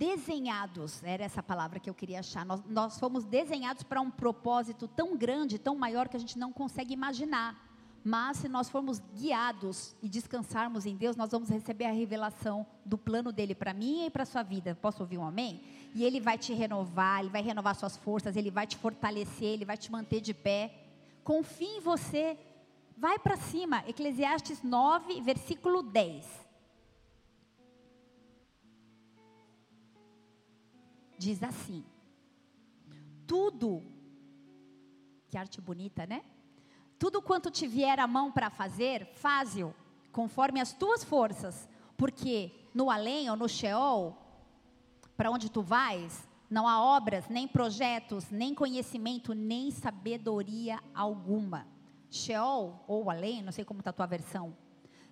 desenhados, 0.00 1.04
era 1.04 1.22
essa 1.22 1.42
palavra 1.42 1.78
que 1.78 1.90
eu 1.90 1.92
queria 1.92 2.20
achar. 2.20 2.42
Nós, 2.46 2.62
nós 2.66 2.98
fomos 2.98 3.26
desenhados 3.26 3.82
para 3.82 4.00
um 4.00 4.10
propósito 4.10 4.88
tão 4.88 5.14
grande, 5.14 5.58
tão 5.58 5.76
maior 5.76 6.08
que 6.08 6.16
a 6.16 6.20
gente 6.20 6.38
não 6.38 6.50
consegue 6.50 6.94
imaginar. 6.94 7.68
Mas 8.02 8.38
se 8.38 8.48
nós 8.48 8.70
formos 8.70 8.98
guiados 9.14 9.94
e 10.02 10.08
descansarmos 10.08 10.86
em 10.86 10.96
Deus, 10.96 11.16
nós 11.16 11.30
vamos 11.30 11.50
receber 11.50 11.84
a 11.84 11.92
revelação 11.92 12.66
do 12.82 12.96
plano 12.96 13.30
dele 13.30 13.54
para 13.54 13.74
mim 13.74 14.06
e 14.06 14.10
para 14.10 14.24
sua 14.24 14.42
vida. 14.42 14.74
Posso 14.74 15.02
ouvir 15.02 15.18
um 15.18 15.26
amém? 15.26 15.60
E 15.94 16.02
ele 16.02 16.18
vai 16.18 16.38
te 16.38 16.54
renovar, 16.54 17.20
ele 17.20 17.28
vai 17.28 17.42
renovar 17.42 17.74
suas 17.74 17.98
forças, 17.98 18.36
ele 18.36 18.50
vai 18.50 18.66
te 18.66 18.78
fortalecer, 18.78 19.48
ele 19.48 19.66
vai 19.66 19.76
te 19.76 19.92
manter 19.92 20.22
de 20.22 20.32
pé. 20.32 20.72
Confie 21.22 21.76
em 21.76 21.80
você. 21.80 22.38
Vai 22.96 23.18
para 23.18 23.36
cima. 23.36 23.84
Eclesiastes 23.86 24.62
9, 24.62 25.20
versículo 25.20 25.82
10. 25.82 26.49
Diz 31.20 31.42
assim: 31.42 31.84
Tudo, 33.26 33.82
que 35.28 35.36
arte 35.36 35.60
bonita, 35.60 36.06
né? 36.06 36.22
Tudo 36.98 37.20
quanto 37.20 37.50
te 37.50 37.66
vier 37.66 38.00
a 38.00 38.06
mão 38.06 38.32
para 38.32 38.48
fazer, 38.48 39.04
faze-o, 39.16 39.74
conforme 40.10 40.62
as 40.62 40.72
tuas 40.72 41.04
forças, 41.04 41.68
porque 41.94 42.50
no 42.72 42.90
além 42.90 43.28
ou 43.28 43.36
no 43.36 43.50
Sheol, 43.50 44.16
para 45.14 45.30
onde 45.30 45.50
tu 45.50 45.60
vais, 45.60 46.26
não 46.48 46.66
há 46.66 46.82
obras, 46.82 47.28
nem 47.28 47.46
projetos, 47.46 48.30
nem 48.30 48.54
conhecimento, 48.54 49.34
nem 49.34 49.70
sabedoria 49.70 50.80
alguma. 50.94 51.66
Sheol 52.10 52.82
ou 52.88 53.10
além, 53.10 53.42
não 53.42 53.52
sei 53.52 53.62
como 53.66 53.80
está 53.80 53.90
a 53.90 53.92
tua 53.92 54.06
versão. 54.06 54.56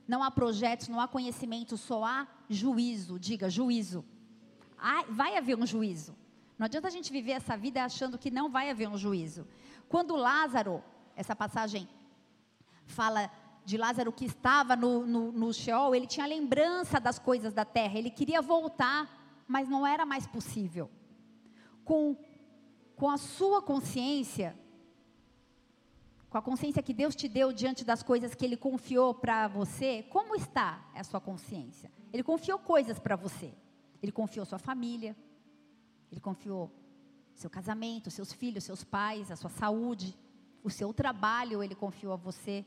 Não 0.06 0.22
há 0.22 0.30
projetos, 0.30 0.88
não 0.88 1.02
há 1.02 1.06
conhecimento, 1.06 1.76
só 1.76 2.02
há 2.02 2.26
juízo. 2.48 3.18
Diga, 3.18 3.50
juízo. 3.50 4.02
Vai 5.10 5.36
haver 5.36 5.56
um 5.56 5.66
juízo. 5.66 6.16
Não 6.58 6.64
adianta 6.64 6.88
a 6.88 6.90
gente 6.90 7.12
viver 7.12 7.32
essa 7.32 7.56
vida 7.56 7.84
achando 7.84 8.18
que 8.18 8.30
não 8.30 8.50
vai 8.50 8.70
haver 8.70 8.88
um 8.88 8.98
juízo. 8.98 9.46
Quando 9.88 10.16
Lázaro 10.16 10.82
essa 11.18 11.34
passagem 11.34 11.88
fala 12.86 13.30
de 13.64 13.76
Lázaro 13.76 14.12
que 14.12 14.24
estava 14.24 14.76
no, 14.76 15.04
no, 15.04 15.32
no 15.32 15.52
Sheol, 15.52 15.94
ele 15.94 16.06
tinha 16.06 16.26
lembrança 16.26 17.00
das 17.00 17.18
coisas 17.18 17.52
da 17.52 17.64
terra, 17.64 17.98
ele 17.98 18.08
queria 18.08 18.40
voltar, 18.40 19.44
mas 19.46 19.68
não 19.68 19.86
era 19.86 20.06
mais 20.06 20.26
possível. 20.26 20.88
Com, 21.84 22.16
com 22.94 23.10
a 23.10 23.18
sua 23.18 23.60
consciência, 23.60 24.56
com 26.30 26.38
a 26.38 26.42
consciência 26.42 26.82
que 26.82 26.94
Deus 26.94 27.16
te 27.16 27.28
deu 27.28 27.52
diante 27.52 27.84
das 27.84 28.02
coisas 28.02 28.34
que 28.34 28.44
Ele 28.44 28.56
confiou 28.56 29.12
para 29.12 29.48
você, 29.48 30.04
como 30.04 30.36
está 30.36 30.88
a 30.94 31.02
sua 31.02 31.20
consciência? 31.20 31.90
Ele 32.12 32.22
confiou 32.22 32.58
coisas 32.58 32.98
para 32.98 33.16
você. 33.16 33.52
Ele 34.02 34.12
confiou 34.12 34.44
sua 34.44 34.58
família, 34.58 35.16
Ele 36.10 36.20
confiou 36.20 36.70
seu 37.34 37.48
casamento, 37.48 38.10
seus 38.10 38.32
filhos, 38.32 38.64
seus 38.64 38.82
pais, 38.82 39.30
a 39.30 39.36
sua 39.36 39.50
saúde 39.50 40.16
o 40.62 40.70
seu 40.70 40.92
trabalho 40.92 41.62
ele 41.62 41.74
confiou 41.74 42.12
a 42.12 42.16
você, 42.16 42.64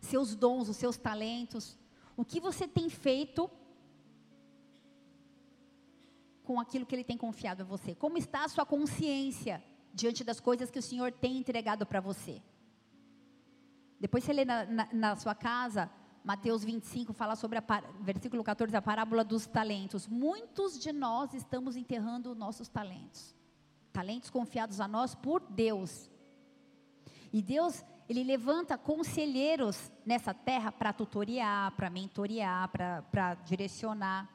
seus 0.00 0.34
dons, 0.34 0.68
os 0.68 0.76
seus 0.76 0.96
talentos, 0.96 1.78
o 2.16 2.24
que 2.24 2.40
você 2.40 2.66
tem 2.68 2.88
feito 2.88 3.50
com 6.44 6.60
aquilo 6.60 6.84
que 6.84 6.94
ele 6.94 7.04
tem 7.04 7.16
confiado 7.16 7.62
a 7.62 7.64
você? 7.64 7.94
Como 7.94 8.18
está 8.18 8.44
a 8.44 8.48
sua 8.48 8.66
consciência 8.66 9.62
diante 9.94 10.24
das 10.24 10.40
coisas 10.40 10.70
que 10.70 10.78
o 10.78 10.82
Senhor 10.82 11.12
tem 11.12 11.38
entregado 11.38 11.86
para 11.86 12.00
você? 12.00 12.42
Depois 13.98 14.24
você 14.24 14.32
lê 14.32 14.44
na, 14.44 14.64
na, 14.64 14.88
na, 14.92 15.16
sua 15.16 15.34
casa, 15.34 15.90
Mateus 16.24 16.62
25 16.62 17.12
fala 17.12 17.34
sobre 17.34 17.58
a 17.58 17.64
versículo 18.00 18.44
14, 18.44 18.76
a 18.76 18.82
parábola 18.82 19.24
dos 19.24 19.46
talentos. 19.46 20.06
Muitos 20.06 20.78
de 20.78 20.92
nós 20.92 21.34
estamos 21.34 21.76
enterrando 21.76 22.34
nossos 22.34 22.68
talentos. 22.68 23.34
Talentos 23.92 24.30
confiados 24.30 24.80
a 24.80 24.86
nós 24.86 25.14
por 25.14 25.40
Deus. 25.40 26.10
E 27.32 27.42
Deus, 27.42 27.84
Ele 28.08 28.22
levanta 28.22 28.78
conselheiros 28.78 29.90
nessa 30.06 30.32
terra 30.32 30.70
para 30.70 30.92
tutoriar, 30.92 31.72
para 31.72 31.90
mentorear, 31.90 32.68
para 32.68 33.34
direcionar. 33.44 34.28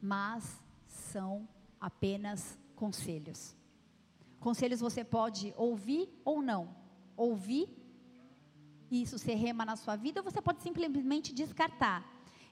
Mas 0.00 0.62
são 0.86 1.46
apenas 1.78 2.58
conselhos. 2.74 3.54
Conselhos 4.40 4.80
você 4.80 5.04
pode 5.04 5.52
ouvir 5.56 6.08
ou 6.24 6.40
não. 6.40 6.74
Ouvir, 7.16 7.81
isso 9.00 9.18
ser 9.18 9.34
rema 9.34 9.64
na 9.64 9.76
sua 9.76 9.96
vida, 9.96 10.20
ou 10.20 10.24
você 10.24 10.42
pode 10.42 10.60
simplesmente 10.62 11.32
descartar. 11.32 12.04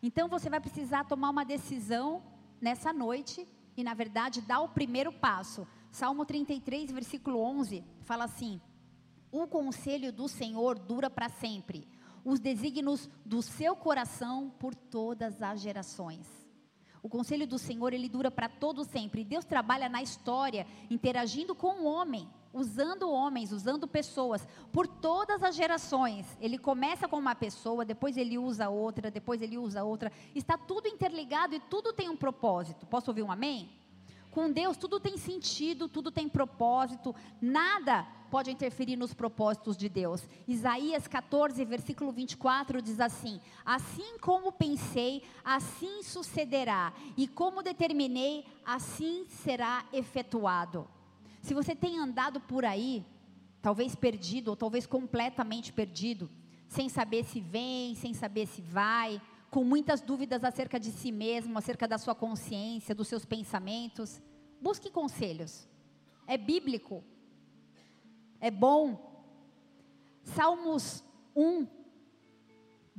Então 0.03 0.29
você 0.29 0.49
vai 0.49 0.61
precisar 0.61 1.05
tomar 1.05 1.29
uma 1.31 1.45
decisão 1.45 2.23
nessa 2.61 2.93
noite 2.93 3.47
e, 3.77 3.85
na 3.85 3.93
verdade, 3.93 4.41
dar 4.41 4.61
o 4.61 4.69
primeiro 4.69 5.13
passo. 5.13 5.67
Salmo 5.91 6.25
33, 6.25 6.91
versículo 6.93 7.41
11, 7.41 7.85
fala 8.03 8.25
assim: 8.25 8.61
O 9.31 9.47
conselho 9.47 10.13
do 10.13 10.29
Senhor 10.29 10.79
dura 10.79 11.11
para 11.11 11.29
sempre. 11.29 11.87
os 12.25 12.39
desígnios 12.39 13.09
do 13.25 13.41
seu 13.43 13.75
coração 13.75 14.51
por 14.59 14.75
todas 14.75 15.41
as 15.43 15.61
gerações. 15.61 16.27
O 17.03 17.09
conselho 17.09 17.47
do 17.47 17.59
Senhor, 17.59 17.95
ele 17.95 18.09
dura 18.09 18.31
para 18.31 18.49
todo 18.49 18.85
sempre. 18.85 19.25
Deus 19.25 19.45
trabalha 19.45 19.89
na 19.89 20.03
história, 20.03 20.67
interagindo 20.91 21.55
com 21.55 21.81
o 21.81 21.87
homem, 21.87 22.29
usando 22.53 23.11
homens, 23.11 23.53
usando 23.53 23.87
pessoas, 23.87 24.47
por 24.73 24.87
todas 24.87 25.43
as 25.43 25.55
gerações. 25.55 26.27
Ele 26.41 26.59
começa 26.59 27.07
com 27.07 27.17
uma 27.17 27.35
pessoa, 27.35 27.85
depois 27.85 28.17
ele 28.17 28.39
usa 28.39 28.69
outra, 28.69 29.11
depois 29.11 29.41
ele 29.41 29.57
usa 29.57 29.85
outra. 29.85 30.11
Está 30.35 30.59
tudo 30.59 30.89
interligado 30.89 31.55
e 31.55 31.61
tudo 31.61 31.93
tem 31.93 32.09
um 32.09 32.17
propósito. 32.17 32.87
Posso 32.87 33.11
ouvir 33.11 33.23
um 33.23 33.33
amém? 33.33 33.71
Com 34.31 34.51
Deus 34.51 34.77
tudo 34.77 35.01
tem 35.01 35.17
sentido, 35.17 35.89
tudo 35.89 36.11
tem 36.11 36.29
propósito, 36.29 37.15
nada 37.43 38.07
pode 38.31 38.51
interferir 38.51 38.95
nos 38.95 39.13
propósitos 39.13 39.77
de 39.77 39.89
Deus. 39.89 40.23
Isaías 40.47 41.09
14, 41.09 41.65
versículo 41.65 42.13
24 42.13 42.81
diz 42.81 43.01
assim: 43.01 43.41
Assim 43.65 44.19
como 44.21 44.53
pensei, 44.53 45.25
assim 45.45 46.03
sucederá, 46.05 46.93
e 47.17 47.27
como 47.27 47.63
determinei, 47.63 48.45
assim 48.65 49.27
será 49.29 49.85
efetuado. 49.93 50.87
Se 51.41 51.55
você 51.55 51.75
tem 51.75 51.99
andado 51.99 52.41
por 52.41 52.65
aí, 52.65 53.05
talvez 53.63 53.95
perdido, 53.95 54.49
ou 54.49 54.57
talvez 54.57 54.87
completamente 54.87 55.73
perdido, 55.73 56.31
sem 56.69 56.89
saber 56.89 57.25
se 57.25 57.41
vem, 57.41 57.95
sem 57.95 58.15
saber 58.15 58.47
se 58.47 58.63
vai, 58.63 59.21
com 59.51 59.65
muitas 59.65 60.01
dúvidas 60.01 60.45
acerca 60.45 60.79
de 60.79 60.93
si 60.93 61.11
mesmo, 61.11 61.59
acerca 61.59 61.89
da 61.89 61.99
sua 61.99 62.15
consciência, 62.15 62.95
dos 62.95 63.09
seus 63.09 63.25
pensamentos, 63.25 64.23
busque 64.61 64.91
conselhos. 64.91 65.69
É 66.27 66.37
bíblico. 66.37 67.03
É 68.41 68.51
bom. 68.51 69.11
Salmos 70.23 71.03
1, 71.35 71.67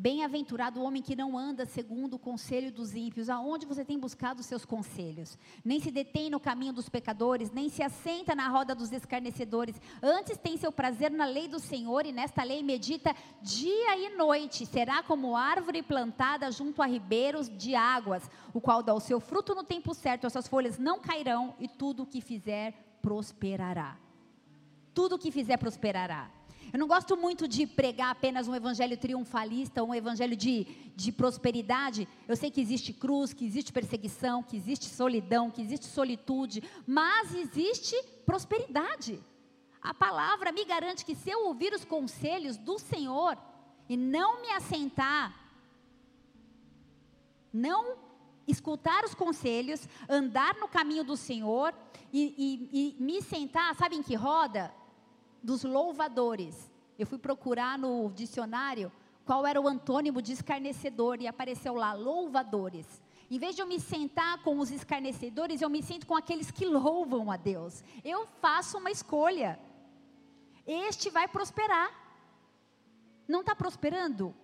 Bem-aventurado 0.02 0.80
o 0.80 0.84
homem 0.84 1.00
que 1.00 1.16
não 1.16 1.38
anda 1.38 1.64
segundo 1.64 2.16
o 2.16 2.20
conselho 2.20 2.72
dos 2.72 2.96
ímpios. 2.96 3.30
Aonde 3.30 3.68
você 3.68 3.86
tem 3.86 4.00
buscado 4.00 4.40
os 4.40 4.48
seus 4.48 4.66
conselhos? 4.66 5.38
Nem 5.64 5.80
se 5.80 5.92
detém 5.92 6.28
no 6.28 6.40
caminho 6.40 6.74
dos 6.74 6.90
pecadores, 6.90 7.52
nem 7.52 7.70
se 7.70 7.84
assenta 7.84 8.34
na 8.34 8.48
roda 8.48 8.74
dos 8.74 8.92
escarnecedores. 8.92 9.80
Antes 10.02 10.40
tem 10.40 10.58
seu 10.58 10.72
prazer 10.72 11.12
na 11.12 11.26
lei 11.26 11.48
do 11.48 11.60
Senhor 11.60 12.04
e 12.04 12.12
nesta 12.12 12.42
lei 12.42 12.64
medita 12.64 13.16
dia 13.44 13.96
e 13.96 14.18
noite. 14.18 14.66
Será 14.66 15.04
como 15.04 15.38
árvore 15.38 15.84
plantada 15.84 16.52
junto 16.52 16.82
a 16.82 16.88
ribeiros 16.88 17.48
de 17.48 17.76
águas, 17.76 18.28
o 18.56 18.60
qual 18.60 18.82
dá 18.82 18.96
o 18.96 19.00
seu 19.00 19.20
fruto 19.20 19.54
no 19.54 19.64
tempo 19.64 19.94
certo. 19.94 20.26
Essas 20.26 20.48
folhas 20.48 20.80
não 20.80 21.00
cairão 21.00 21.54
e 21.60 21.68
tudo 21.68 22.02
o 22.02 22.08
que 22.08 22.22
fizer 22.22 22.74
prosperará. 23.04 24.00
Tudo 24.96 25.14
o 25.14 25.20
que 25.20 25.32
fizer 25.32 25.58
prosperará. 25.58 26.41
Eu 26.72 26.80
não 26.80 26.88
gosto 26.88 27.18
muito 27.18 27.48
de 27.48 27.68
pregar 27.68 28.12
apenas 28.12 28.48
um 28.48 28.56
evangelho 28.56 28.98
triunfalista, 28.98 29.84
um 29.84 29.94
evangelho 29.94 30.36
de, 30.36 30.66
de 30.96 31.12
prosperidade. 31.12 32.08
Eu 32.28 32.36
sei 32.36 32.50
que 32.50 32.62
existe 32.62 32.94
cruz, 32.94 33.34
que 33.34 33.46
existe 33.46 33.74
perseguição, 33.74 34.42
que 34.42 34.56
existe 34.56 34.86
solidão, 34.86 35.52
que 35.52 35.62
existe 35.62 35.86
solitude, 35.86 36.64
mas 36.88 37.34
existe 37.36 37.96
prosperidade. 38.26 39.20
A 39.82 39.94
palavra 39.94 40.52
me 40.52 40.64
garante 40.64 41.04
que 41.04 41.16
se 41.16 41.30
eu 41.30 41.46
ouvir 41.48 41.74
os 41.74 41.84
conselhos 41.84 42.56
do 42.56 42.78
Senhor 42.78 43.38
e 43.90 43.98
não 43.98 44.42
me 44.42 44.50
assentar, 44.52 45.36
não 47.52 47.98
escutar 48.48 49.04
os 49.04 49.14
conselhos, 49.14 49.88
andar 50.08 50.56
no 50.56 50.68
caminho 50.68 51.04
do 51.04 51.18
Senhor 51.18 51.74
e, 52.14 52.70
e, 52.72 52.98
e 53.00 53.04
me 53.04 53.22
sentar, 53.22 53.76
sabe 53.76 53.96
em 53.96 54.04
que 54.04 54.16
roda? 54.16 54.74
Dos 55.42 55.64
louvadores. 55.64 56.72
Eu 56.98 57.08
fui 57.08 57.18
procurar 57.18 57.78
no 57.78 58.12
dicionário 58.12 58.92
qual 59.26 59.46
era 59.46 59.60
o 59.62 59.68
antônimo 59.68 60.22
de 60.22 60.34
escarnecedor 60.34 61.22
e 61.22 61.28
apareceu 61.28 61.74
lá, 61.74 61.94
louvadores. 61.94 63.02
Em 63.30 63.40
vez 63.40 63.56
de 63.56 63.62
eu 63.62 63.68
me 63.68 63.80
sentar 63.80 64.44
com 64.44 64.60
os 64.60 64.72
escarnecedores, 64.72 65.62
eu 65.62 65.70
me 65.70 65.82
sinto 65.82 66.06
com 66.06 66.16
aqueles 66.16 66.52
que 66.52 66.66
louvam 66.66 67.32
a 67.32 67.38
Deus. 67.38 67.84
Eu 68.04 68.28
faço 68.42 68.78
uma 68.78 68.92
escolha. 68.92 69.58
Este 70.68 71.10
vai 71.10 71.28
prosperar. 71.28 71.90
Não 73.28 73.40
está 73.40 73.56
prosperando? 73.56 74.36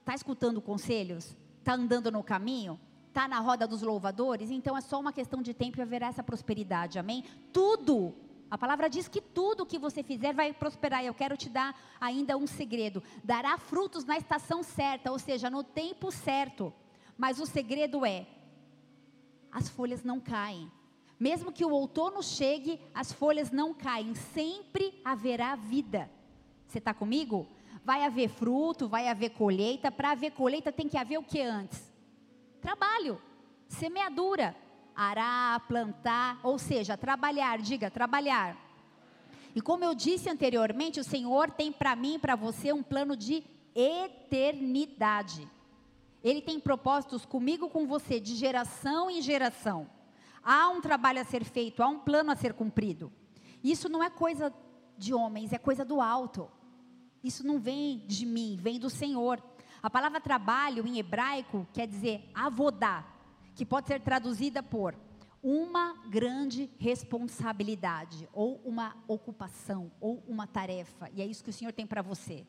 Está 0.00 0.14
escutando 0.14 0.62
conselhos? 0.62 1.36
Está 1.58 1.74
andando 1.74 2.10
no 2.10 2.24
caminho? 2.24 2.80
Está 3.08 3.28
na 3.28 3.38
roda 3.40 3.66
dos 3.66 3.82
louvadores? 3.82 4.50
Então 4.50 4.74
é 4.74 4.80
só 4.80 4.98
uma 4.98 5.12
questão 5.12 5.42
de 5.42 5.52
tempo 5.52 5.78
e 5.78 5.82
haverá 5.82 6.06
essa 6.06 6.22
prosperidade, 6.22 6.98
amém? 6.98 7.22
Tudo 7.52 8.14
a 8.50 8.56
palavra 8.56 8.88
diz 8.88 9.08
que 9.08 9.20
tudo 9.20 9.66
que 9.66 9.78
você 9.78 10.02
fizer 10.02 10.32
vai 10.32 10.52
prosperar. 10.52 11.04
Eu 11.04 11.12
quero 11.12 11.36
te 11.36 11.48
dar 11.50 11.78
ainda 12.00 12.36
um 12.36 12.46
segredo: 12.46 13.02
dará 13.22 13.58
frutos 13.58 14.04
na 14.04 14.16
estação 14.16 14.62
certa, 14.62 15.12
ou 15.12 15.18
seja, 15.18 15.50
no 15.50 15.62
tempo 15.62 16.10
certo. 16.10 16.72
Mas 17.16 17.38
o 17.38 17.46
segredo 17.46 18.06
é: 18.06 18.26
as 19.52 19.68
folhas 19.68 20.02
não 20.02 20.18
caem. 20.18 20.70
Mesmo 21.20 21.52
que 21.52 21.64
o 21.64 21.70
outono 21.70 22.22
chegue, 22.22 22.80
as 22.94 23.12
folhas 23.12 23.50
não 23.50 23.74
caem. 23.74 24.14
Sempre 24.14 25.00
haverá 25.04 25.54
vida. 25.56 26.10
Você 26.66 26.78
está 26.78 26.94
comigo? 26.94 27.46
Vai 27.84 28.04
haver 28.04 28.28
fruto, 28.28 28.88
vai 28.88 29.08
haver 29.08 29.30
colheita. 29.30 29.90
Para 29.90 30.12
haver 30.12 30.30
colheita 30.30 30.72
tem 30.72 30.88
que 30.88 30.96
haver 30.96 31.18
o 31.18 31.22
que 31.22 31.40
antes? 31.40 31.92
Trabalho, 32.60 33.20
semeadura 33.68 34.56
arar, 34.98 35.60
plantar, 35.68 36.40
ou 36.42 36.58
seja, 36.58 36.96
trabalhar, 36.96 37.60
diga, 37.60 37.88
trabalhar. 37.88 38.56
E 39.54 39.60
como 39.60 39.84
eu 39.84 39.94
disse 39.94 40.28
anteriormente, 40.28 40.98
o 40.98 41.04
Senhor 41.04 41.52
tem 41.52 41.70
para 41.70 41.94
mim 41.94 42.16
e 42.16 42.18
para 42.18 42.34
você 42.34 42.72
um 42.72 42.82
plano 42.82 43.16
de 43.16 43.44
eternidade. 43.76 45.48
Ele 46.22 46.42
tem 46.42 46.58
propósitos 46.58 47.24
comigo, 47.24 47.68
com 47.68 47.86
você, 47.86 48.18
de 48.18 48.34
geração 48.34 49.08
em 49.08 49.22
geração. 49.22 49.88
Há 50.42 50.68
um 50.68 50.80
trabalho 50.80 51.20
a 51.20 51.24
ser 51.24 51.44
feito, 51.44 51.80
há 51.80 51.86
um 51.86 52.00
plano 52.00 52.32
a 52.32 52.36
ser 52.36 52.52
cumprido. 52.52 53.12
Isso 53.62 53.88
não 53.88 54.02
é 54.02 54.10
coisa 54.10 54.52
de 54.96 55.14
homens, 55.14 55.52
é 55.52 55.58
coisa 55.58 55.84
do 55.84 56.00
alto. 56.00 56.50
Isso 57.22 57.46
não 57.46 57.60
vem 57.60 58.04
de 58.08 58.26
mim, 58.26 58.58
vem 58.60 58.80
do 58.80 58.90
Senhor. 58.90 59.40
A 59.80 59.88
palavra 59.88 60.20
trabalho 60.20 60.84
em 60.88 60.98
hebraico 60.98 61.68
quer 61.72 61.86
dizer 61.86 62.28
avodar 62.34 63.17
que 63.58 63.66
pode 63.66 63.88
ser 63.88 64.00
traduzida 64.00 64.62
por 64.62 64.94
uma 65.42 65.92
grande 66.08 66.70
responsabilidade, 66.78 68.28
ou 68.32 68.60
uma 68.64 68.96
ocupação, 69.08 69.90
ou 70.00 70.22
uma 70.28 70.46
tarefa, 70.46 71.10
e 71.12 71.20
é 71.20 71.26
isso 71.26 71.42
que 71.42 71.50
o 71.50 71.52
Senhor 71.52 71.72
tem 71.72 71.84
para 71.84 72.00
você. 72.00 72.46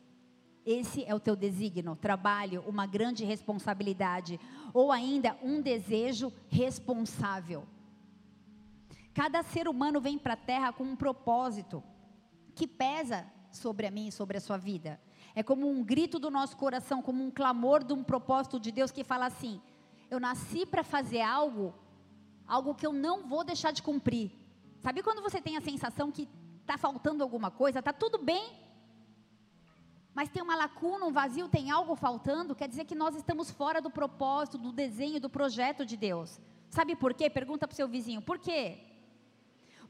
Esse 0.64 1.04
é 1.06 1.16
o 1.16 1.20
teu 1.20 1.36
desígnio, 1.36 1.96
trabalho, 1.96 2.64
uma 2.68 2.86
grande 2.86 3.26
responsabilidade, 3.26 4.40
ou 4.72 4.92
ainda 4.92 5.36
um 5.42 5.64
desejo 5.64 6.32
responsável. 6.48 7.64
Cada 9.12 9.42
ser 9.42 9.68
humano 9.68 10.00
vem 10.00 10.20
para 10.20 10.36
a 10.36 10.38
terra 10.38 10.72
com 10.72 10.84
um 10.84 10.96
propósito 10.96 11.84
que 12.54 12.68
pesa 12.68 13.26
sobre 13.52 13.88
a 13.88 13.92
mim 13.92 14.10
e 14.10 14.12
sobre 14.12 14.38
a 14.38 14.42
sua 14.42 14.58
vida. 14.58 15.02
É 15.34 15.42
como 15.42 15.68
um 15.68 15.84
grito 15.84 16.20
do 16.20 16.30
nosso 16.30 16.56
coração, 16.56 17.02
como 17.02 17.24
um 17.24 17.32
clamor 17.32 17.84
de 17.84 17.94
um 17.94 18.04
propósito 18.04 18.60
de 18.60 18.72
Deus 18.72 18.92
que 18.92 19.04
fala 19.04 19.26
assim: 19.26 19.60
eu 20.10 20.20
nasci 20.20 20.66
para 20.66 20.84
fazer 20.84 21.22
algo, 21.22 21.74
algo 22.48 22.76
que 22.76 22.86
eu 22.86 22.94
não 22.94 23.28
vou 23.28 23.44
deixar 23.44 23.72
de 23.72 23.82
cumprir. 23.82 24.32
Sabe 24.82 25.04
quando 25.04 25.22
você 25.22 25.42
tem 25.42 25.58
a 25.58 25.62
sensação 25.62 26.12
que 26.12 26.28
está 26.62 26.78
faltando 26.78 27.24
alguma 27.24 27.52
coisa, 27.52 27.80
está 27.80 27.92
tudo 27.92 28.18
bem, 28.18 28.58
mas 30.14 30.30
tem 30.30 30.42
uma 30.42 30.56
lacuna, 30.56 31.06
um 31.06 31.12
vazio, 31.12 31.48
tem 31.48 31.72
algo 31.72 31.96
faltando, 31.96 32.56
quer 32.56 32.68
dizer 32.68 32.86
que 32.86 32.96
nós 32.96 33.16
estamos 33.16 33.52
fora 33.52 33.82
do 33.82 33.90
propósito, 33.90 34.58
do 34.58 34.72
desenho, 34.72 35.20
do 35.20 35.30
projeto 35.30 35.86
de 35.86 35.96
Deus. 35.96 36.40
Sabe 36.70 36.96
por 36.96 37.14
quê? 37.14 37.30
Pergunta 37.30 37.68
para 37.68 37.74
o 37.74 37.76
seu 37.76 37.88
vizinho, 37.88 38.22
por 38.22 38.38
quê? 38.38 38.80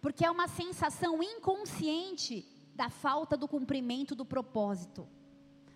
Porque 0.01 0.25
é 0.25 0.31
uma 0.31 0.47
sensação 0.47 1.21
inconsciente 1.21 2.45
da 2.73 2.89
falta 2.89 3.35
do 3.35 3.47
cumprimento 3.47 4.15
do 4.15 4.25
propósito. 4.25 5.07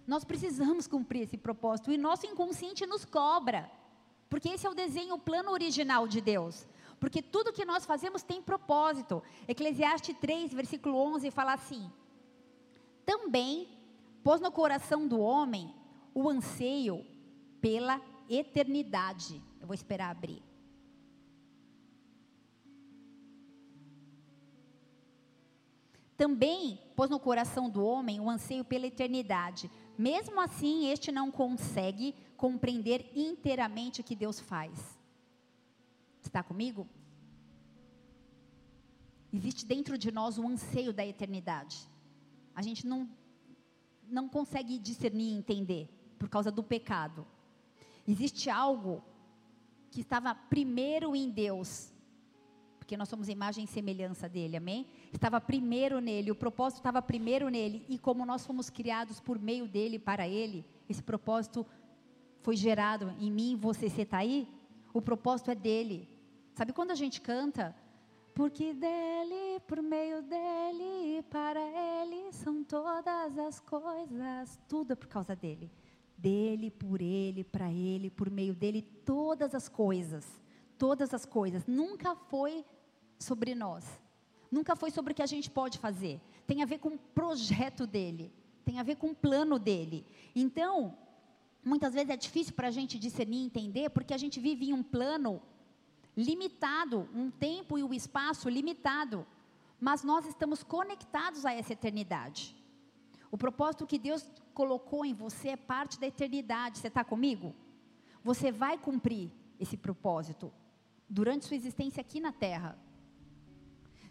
Nós 0.06 0.24
precisamos 0.24 0.88
cumprir 0.88 1.24
esse 1.24 1.38
propósito 1.38 1.92
e 1.92 1.98
nosso 1.98 2.26
inconsciente 2.26 2.86
nos 2.86 3.06
cobra. 3.06 3.70
Porque 4.34 4.50
esse 4.50 4.65
é 4.65 4.69
o 4.69 4.74
desenho, 4.74 5.13
o 5.13 5.19
plano 5.19 5.52
original 5.52 6.08
de 6.08 6.19
Deus. 6.19 6.65
Porque 7.00 7.22
tudo 7.22 7.54
que 7.54 7.63
nós 7.63 7.86
fazemos 7.86 8.24
tem 8.24 8.41
propósito. 8.41 9.22
Eclesiastes 9.48 10.17
3, 10.19 10.52
versículo 10.52 10.98
11 10.98 11.30
fala 11.30 11.54
assim: 11.54 11.88
Também 13.06 13.67
pôs 14.24 14.41
no 14.41 14.52
coração 14.52 15.08
do 15.08 15.19
homem 15.19 15.72
o 16.15 16.28
anseio 16.28 17.06
pela 17.62 18.02
eternidade. 18.28 19.39
Eu 19.62 19.67
vou 19.67 19.76
esperar 19.76 20.10
abrir. 20.10 20.41
Também 26.17 26.80
pôs 26.96 27.08
no 27.08 27.19
coração 27.19 27.69
do 27.69 27.86
homem 27.86 28.19
o 28.19 28.28
anseio 28.32 28.65
pela 28.65 28.88
eternidade. 28.88 29.69
Mesmo 29.96 30.41
assim, 30.41 30.88
este 30.89 31.12
não 31.12 31.30
consegue 31.30 32.15
compreender 32.44 33.10
inteiramente 33.16 34.02
o 34.02 34.04
que 34.04 34.18
Deus 34.18 34.38
faz. 34.38 35.00
Está 36.22 36.44
comigo? 36.44 36.86
Existe 39.32 39.66
dentro 39.66 39.98
de 39.98 40.12
nós 40.12 40.38
um 40.38 40.50
anseio 40.50 40.92
da 40.92 41.06
eternidade. 41.06 41.78
A 42.54 42.62
gente 42.62 42.86
não 42.86 43.10
não 44.10 44.28
consegue 44.28 44.78
discernir 44.78 45.30
e 45.30 45.38
entender 45.38 45.88
por 46.20 46.28
causa 46.28 46.52
do 46.52 46.62
pecado. 46.62 47.26
Existe 48.06 48.50
algo 48.50 49.02
que 49.90 50.02
estava 50.02 50.36
primeiro 50.36 51.16
em 51.16 51.30
Deus, 51.30 51.94
porque 52.78 52.98
nós 52.98 53.08
somos 53.08 53.30
imagem 53.30 53.64
e 53.64 53.68
semelhança 53.68 54.28
dele, 54.28 54.58
amém? 54.58 54.86
Estava 55.14 55.40
primeiro 55.40 56.02
nele, 56.02 56.30
o 56.30 56.36
propósito 56.36 56.80
estava 56.80 57.02
primeiro 57.02 57.48
nele, 57.48 57.86
e 57.88 57.98
como 57.98 58.26
nós 58.26 58.46
fomos 58.46 58.70
criados 58.70 59.22
por 59.22 59.40
meio 59.40 59.66
dele, 59.66 59.98
para 59.98 60.28
ele, 60.28 60.66
esse 60.90 61.02
propósito 61.02 61.66
foi 62.44 62.58
gerado 62.58 63.16
em 63.20 63.32
mim, 63.32 63.56
você, 63.56 63.90
você 63.90 64.02
está 64.04 64.18
aí? 64.18 64.48
O 64.94 65.02
propósito 65.02 65.50
é 65.50 65.56
dele. 65.56 66.08
Sabe 66.54 66.74
quando 66.74 66.92
a 66.92 66.96
gente 66.96 67.20
canta? 67.20 67.76
Porque 68.36 68.74
dele, 68.74 69.62
por 69.66 69.82
meio 69.82 70.22
dele, 70.22 71.24
para 71.30 71.62
ele 71.62 72.32
são 72.34 72.64
todas 72.64 73.38
as 73.38 73.60
coisas, 73.60 74.60
tudo 74.68 74.92
é 74.92 74.96
por 74.96 75.08
causa 75.08 75.36
dele. 75.36 75.72
Dele, 76.18 76.70
por 76.70 77.02
ele, 77.02 77.44
para 77.44 77.72
ele, 77.72 78.10
por 78.10 78.30
meio 78.30 78.54
dele, 78.54 78.82
todas 79.06 79.56
as 79.56 79.70
coisas. 79.70 80.26
Todas 80.78 81.14
as 81.14 81.26
coisas. 81.26 81.66
Nunca 81.66 82.16
foi 82.16 82.66
sobre 83.18 83.56
nós. 83.56 83.86
Nunca 84.52 84.76
foi 84.76 84.92
sobre 84.92 85.14
o 85.14 85.16
que 85.16 85.24
a 85.24 85.28
gente 85.28 85.50
pode 85.50 85.80
fazer. 85.80 86.20
Tem 86.46 86.62
a 86.62 86.66
ver 86.66 86.80
com 86.80 86.90
o 86.90 87.00
projeto 87.00 87.88
dele. 87.88 88.34
Tem 88.66 88.80
a 88.80 88.84
ver 88.84 88.98
com 88.98 89.12
o 89.12 89.16
plano 89.16 89.58
dele. 89.58 90.06
Então, 90.36 90.98
muitas 91.63 91.93
vezes 91.93 92.10
é 92.10 92.17
difícil 92.17 92.54
para 92.54 92.67
a 92.67 92.71
gente 92.71 92.99
discernir 92.99 93.38
e 93.38 93.45
entender, 93.45 93.89
porque 93.89 94.13
a 94.13 94.17
gente 94.17 94.39
vive 94.39 94.69
em 94.69 94.73
um 94.73 94.84
plano 94.84 95.41
limitado, 96.15 97.08
um 97.13 97.30
tempo 97.32 97.78
e 97.78 97.84
um 97.84 97.93
espaço 97.93 98.49
limitado. 98.49 99.26
Mas 99.80 100.04
nós 100.04 100.26
estamos 100.26 100.63
conectados 100.63 101.45
a 101.45 101.54
essa 101.54 101.73
eternidade. 101.73 102.56
O 103.32 103.38
propósito 103.38 103.88
que 103.88 103.97
Deus 103.97 104.30
colocou 104.54 105.04
em 105.04 105.13
você 105.13 105.49
é 105.49 105.58
parte 105.58 105.99
da 105.99 106.08
eternidade. 106.08 106.78
Você 106.78 106.88
está 106.88 107.04
comigo? 107.04 107.54
Você 108.23 108.52
vai 108.52 108.78
cumprir 108.78 109.32
esse 109.60 109.76
propósito 109.76 110.52
durante 111.10 111.45
sua 111.45 111.58
existência 111.58 112.02
aqui 112.02 112.19
na 112.19 112.32
Terra. 112.32 112.78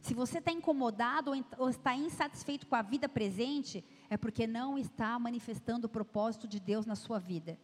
Se 0.03 0.15
você 0.15 0.39
está 0.39 0.51
incomodado 0.51 1.31
ou 1.57 1.71
está 1.71 1.95
insatisfeito 1.95 2.67
com 2.67 2.75
a 2.75 2.83
vida 2.83 3.09
presente, 3.09 3.85
é 4.11 4.17
porque 4.17 4.49
não 4.49 4.77
está 4.77 5.17
manifestando 5.17 5.87
o 5.87 5.91
propósito 5.91 6.49
de 6.49 6.59
Deus 6.59 6.85
na 6.85 6.97
sua 6.97 7.21
vida. 7.21 7.57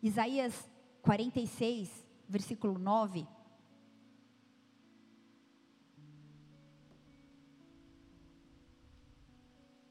Isaías 0.00 0.70
46, 1.02 2.06
versículo 2.28 2.78
9. 2.78 3.26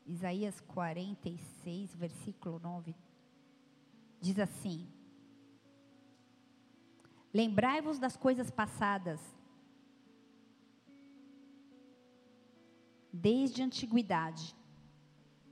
Isaías 0.06 0.62
46, 0.62 1.96
versículo 1.96 2.60
9, 2.60 2.96
diz 4.22 4.40
assim: 4.40 4.90
Lembrai-vos 7.34 8.00
das 8.00 8.16
coisas 8.16 8.50
passadas, 8.50 9.20
desde 13.12 13.62
a 13.62 13.66
antiguidade, 13.66 14.56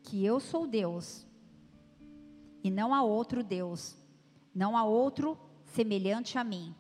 que 0.03 0.23
eu 0.23 0.39
sou 0.39 0.65
Deus, 0.65 1.27
e 2.63 2.69
não 2.69 2.93
há 2.93 3.03
outro 3.03 3.43
Deus, 3.43 3.97
não 4.53 4.77
há 4.77 4.83
outro 4.83 5.37
semelhante 5.63 6.37
a 6.37 6.43
mim, 6.43 6.75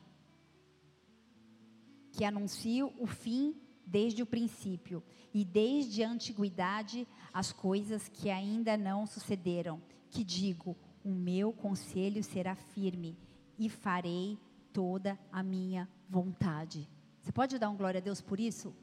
que 2.11 2.25
anuncio 2.25 2.93
o 2.97 3.05
fim 3.05 3.55
desde 3.85 4.21
o 4.21 4.25
princípio 4.25 5.03
e 5.33 5.45
desde 5.45 6.03
a 6.03 6.09
antiguidade 6.09 7.07
as 7.33 7.51
coisas 7.51 8.07
que 8.07 8.29
ainda 8.29 8.75
não 8.75 9.05
sucederam, 9.05 9.81
que 10.09 10.23
digo, 10.23 10.75
o 11.03 11.09
meu 11.09 11.53
conselho 11.53 12.23
será 12.23 12.55
firme 12.55 13.17
e 13.57 13.69
farei 13.69 14.37
toda 14.73 15.17
a 15.31 15.41
minha 15.41 15.87
vontade. 16.09 16.89
Você 17.21 17.31
pode 17.31 17.57
dar 17.57 17.69
um 17.69 17.77
glória 17.77 17.99
a 17.99 18.03
Deus 18.03 18.21
por 18.21 18.39
isso? 18.39 18.73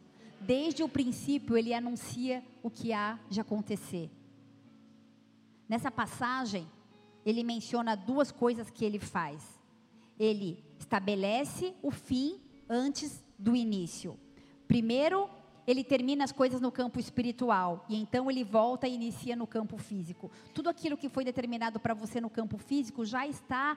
Desde 0.47 0.85
o 0.85 0.89
princípio 0.89 1.57
ele 1.57 1.75
anuncia 1.75 2.45
o 2.63 2.71
que 2.71 2.93
há 2.93 3.19
de 3.29 3.41
acontecer. 3.41 4.09
Nessa 5.69 5.91
passagem, 5.91 6.71
ele 7.25 7.43
menciona 7.43 7.97
duas 7.97 8.31
coisas 8.31 8.71
que 8.71 8.85
ele 8.85 9.01
faz. 9.01 9.61
Ele 10.17 10.65
estabelece 10.79 11.75
o 11.83 11.91
fim 11.91 12.41
antes 12.69 13.25
do 13.37 13.57
início. 13.57 14.17
Primeiro, 14.69 15.29
ele 15.67 15.83
termina 15.83 16.23
as 16.23 16.31
coisas 16.31 16.61
no 16.61 16.71
campo 16.71 17.01
espiritual 17.01 17.85
e 17.89 17.97
então 17.97 18.31
ele 18.31 18.45
volta 18.45 18.87
e 18.87 18.95
inicia 18.95 19.35
no 19.35 19.49
campo 19.49 19.77
físico. 19.77 20.31
Tudo 20.55 20.71
aquilo 20.71 20.97
que 20.97 21.09
foi 21.09 21.25
determinado 21.25 21.81
para 21.81 21.93
você 21.93 22.21
no 22.21 22.31
campo 22.31 22.57
físico 22.57 23.05
já 23.05 23.27
está 23.27 23.77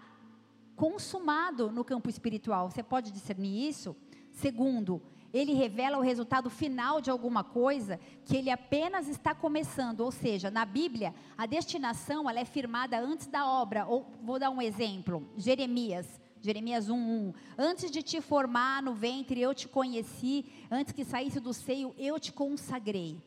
consumado 0.76 1.72
no 1.72 1.84
campo 1.84 2.10
espiritual. 2.10 2.70
Você 2.70 2.84
pode 2.84 3.12
discernir 3.12 3.68
isso? 3.68 3.96
Segundo, 4.32 5.02
ele 5.34 5.54
revela 5.54 5.98
o 5.98 6.02
resultado 6.02 6.50
final 6.50 7.00
de 7.02 7.10
alguma 7.10 7.44
coisa 7.44 8.00
que 8.26 8.36
ele 8.36 8.50
apenas 8.50 9.08
está 9.08 9.34
começando, 9.36 10.02
ou 10.02 10.12
seja, 10.12 10.50
na 10.50 10.66
Bíblia, 10.66 11.14
a 11.38 11.46
destinação 11.46 12.30
ela 12.30 12.40
é 12.40 12.46
firmada 12.46 13.00
antes 13.00 13.28
da 13.28 13.48
obra. 13.48 13.86
Ou 13.86 14.12
vou 14.22 14.40
dar 14.40 14.50
um 14.50 14.62
exemplo, 14.62 15.30
Jeremias, 15.38 16.20
Jeremias 16.42 16.90
1:1. 16.90 17.34
Antes 17.58 17.92
de 17.92 18.02
te 18.02 18.22
formar 18.22 18.82
no 18.82 18.94
ventre 18.94 19.42
eu 19.42 19.54
te 19.54 19.68
conheci, 19.68 20.46
antes 20.72 20.94
que 20.94 21.04
saísse 21.04 21.40
do 21.40 21.54
seio 21.54 21.94
eu 21.98 22.20
te 22.20 22.32
consagrei. 22.32 23.22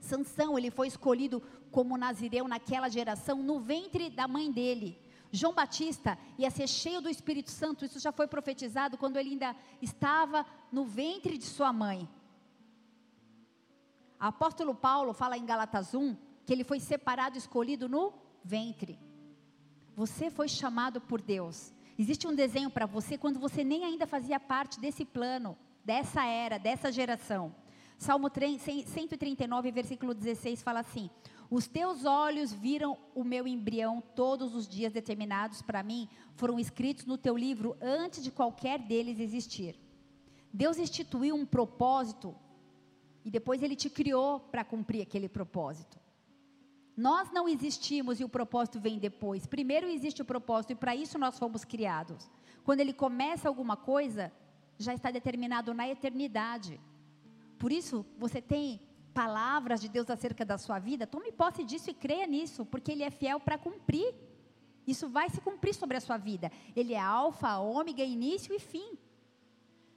Sansão, 0.00 0.58
ele 0.58 0.70
foi 0.70 0.88
escolhido 0.88 1.42
como 1.70 1.96
nazireu 1.96 2.46
naquela 2.46 2.88
geração 2.88 3.42
no 3.42 3.58
ventre 3.58 4.10
da 4.10 4.28
mãe 4.28 4.50
dele. 4.52 4.98
João 5.34 5.52
Batista 5.52 6.16
ia 6.38 6.48
ser 6.48 6.68
cheio 6.68 7.00
do 7.00 7.08
Espírito 7.08 7.50
Santo, 7.50 7.84
isso 7.84 7.98
já 7.98 8.12
foi 8.12 8.28
profetizado 8.28 8.96
quando 8.96 9.16
ele 9.16 9.30
ainda 9.30 9.56
estava 9.82 10.46
no 10.70 10.84
ventre 10.84 11.36
de 11.36 11.44
sua 11.44 11.72
mãe. 11.72 12.08
O 14.20 14.24
apóstolo 14.24 14.74
Paulo 14.76 15.12
fala 15.12 15.36
em 15.36 15.44
Galatas 15.44 15.92
1 15.92 16.16
que 16.46 16.52
ele 16.52 16.62
foi 16.62 16.78
separado, 16.78 17.36
escolhido 17.36 17.88
no 17.88 18.12
ventre. 18.44 18.96
Você 19.96 20.30
foi 20.30 20.46
chamado 20.46 21.00
por 21.00 21.20
Deus. 21.20 21.72
Existe 21.98 22.28
um 22.28 22.34
desenho 22.34 22.70
para 22.70 22.86
você 22.86 23.18
quando 23.18 23.40
você 23.40 23.64
nem 23.64 23.84
ainda 23.84 24.06
fazia 24.06 24.38
parte 24.38 24.78
desse 24.78 25.04
plano, 25.04 25.58
dessa 25.84 26.24
era, 26.24 26.58
dessa 26.58 26.92
geração. 26.92 27.52
Salmo 27.98 28.28
139, 28.28 29.72
versículo 29.72 30.14
16 30.14 30.62
fala 30.62 30.80
assim: 30.80 31.10
os 31.54 31.68
teus 31.68 32.04
olhos 32.04 32.52
viram 32.52 32.98
o 33.14 33.22
meu 33.22 33.46
embrião, 33.46 34.02
todos 34.16 34.56
os 34.56 34.66
dias 34.66 34.92
determinados 34.92 35.62
para 35.62 35.84
mim 35.84 36.08
foram 36.34 36.58
escritos 36.58 37.06
no 37.06 37.16
teu 37.16 37.36
livro 37.36 37.76
antes 37.80 38.24
de 38.24 38.32
qualquer 38.32 38.80
deles 38.80 39.20
existir. 39.20 39.78
Deus 40.52 40.78
instituiu 40.78 41.36
um 41.36 41.46
propósito 41.46 42.34
e 43.24 43.30
depois 43.30 43.62
ele 43.62 43.76
te 43.76 43.88
criou 43.88 44.40
para 44.40 44.64
cumprir 44.64 45.02
aquele 45.02 45.28
propósito. 45.28 45.96
Nós 46.96 47.30
não 47.30 47.48
existimos 47.48 48.18
e 48.18 48.24
o 48.24 48.28
propósito 48.28 48.80
vem 48.80 48.98
depois. 48.98 49.46
Primeiro 49.46 49.86
existe 49.86 50.22
o 50.22 50.24
propósito 50.24 50.72
e 50.72 50.76
para 50.82 50.96
isso 50.96 51.20
nós 51.20 51.38
fomos 51.38 51.64
criados. 51.64 52.28
Quando 52.64 52.80
ele 52.80 52.92
começa 52.92 53.46
alguma 53.46 53.76
coisa, 53.76 54.32
já 54.76 54.92
está 54.92 55.08
determinado 55.12 55.72
na 55.72 55.88
eternidade. 55.88 56.80
Por 57.60 57.70
isso, 57.70 58.04
você 58.18 58.42
tem 58.42 58.80
palavras 59.14 59.80
de 59.80 59.88
Deus 59.88 60.10
acerca 60.10 60.44
da 60.44 60.58
sua 60.58 60.78
vida, 60.78 61.06
tome 61.06 61.30
posse 61.30 61.62
disso 61.64 61.88
e 61.90 61.94
creia 61.94 62.26
nisso, 62.26 62.66
porque 62.66 62.90
Ele 62.92 63.04
é 63.04 63.10
fiel 63.10 63.38
para 63.38 63.56
cumprir. 63.56 64.12
Isso 64.86 65.08
vai 65.08 65.30
se 65.30 65.40
cumprir 65.40 65.74
sobre 65.74 65.96
a 65.96 66.00
sua 66.00 66.18
vida. 66.18 66.50
Ele 66.76 66.92
é 66.92 67.00
alfa, 67.00 67.58
ômega, 67.58 68.02
início 68.02 68.54
e 68.54 68.58
fim. 68.58 68.98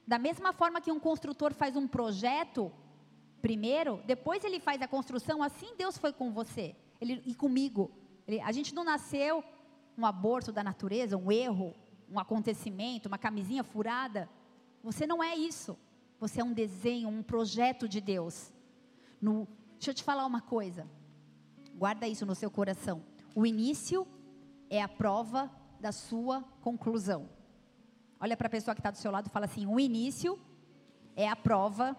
Da 0.05 0.17
mesma 0.17 0.53
forma 0.53 0.79
que 0.79 0.91
um 0.91 0.99
construtor 0.99 1.53
faz 1.53 1.75
um 1.75 1.87
projeto, 1.87 2.71
primeiro, 3.41 4.01
depois 4.05 4.43
ele 4.45 4.59
faz 4.59 4.81
a 4.81 4.87
construção, 4.87 5.43
assim 5.43 5.75
Deus 5.77 5.97
foi 5.97 6.13
com 6.13 6.31
você 6.31 6.75
ele, 7.01 7.21
e 7.25 7.35
comigo. 7.35 7.91
Ele, 8.27 8.39
a 8.41 8.51
gente 8.51 8.73
não 8.73 8.83
nasceu 8.83 9.43
um 9.97 10.05
aborto 10.05 10.51
da 10.51 10.63
natureza, 10.63 11.17
um 11.17 11.31
erro, 11.31 11.73
um 12.09 12.19
acontecimento, 12.19 13.07
uma 13.07 13.17
camisinha 13.17 13.63
furada. 13.63 14.29
Você 14.83 15.05
não 15.05 15.23
é 15.23 15.35
isso. 15.35 15.77
Você 16.19 16.41
é 16.41 16.43
um 16.43 16.53
desenho, 16.53 17.09
um 17.09 17.21
projeto 17.21 17.87
de 17.87 17.99
Deus. 17.99 18.53
No, 19.21 19.47
deixa 19.73 19.91
eu 19.91 19.93
te 19.93 20.03
falar 20.03 20.25
uma 20.25 20.41
coisa. 20.41 20.87
Guarda 21.75 22.07
isso 22.07 22.25
no 22.25 22.35
seu 22.35 22.49
coração. 22.49 23.03
O 23.35 23.45
início 23.45 24.07
é 24.69 24.81
a 24.81 24.87
prova 24.87 25.51
da 25.79 25.91
sua 25.91 26.41
conclusão. 26.61 27.29
Olha 28.19 28.35
para 28.35 28.47
a 28.47 28.49
pessoa 28.49 28.73
que 28.73 28.79
está 28.79 28.91
do 28.91 28.97
seu 28.97 29.11
lado 29.11 29.27
e 29.27 29.29
fala 29.29 29.45
assim: 29.45 29.65
o 29.65 29.79
início 29.79 30.39
é 31.15 31.27
a 31.27 31.35
prova 31.35 31.95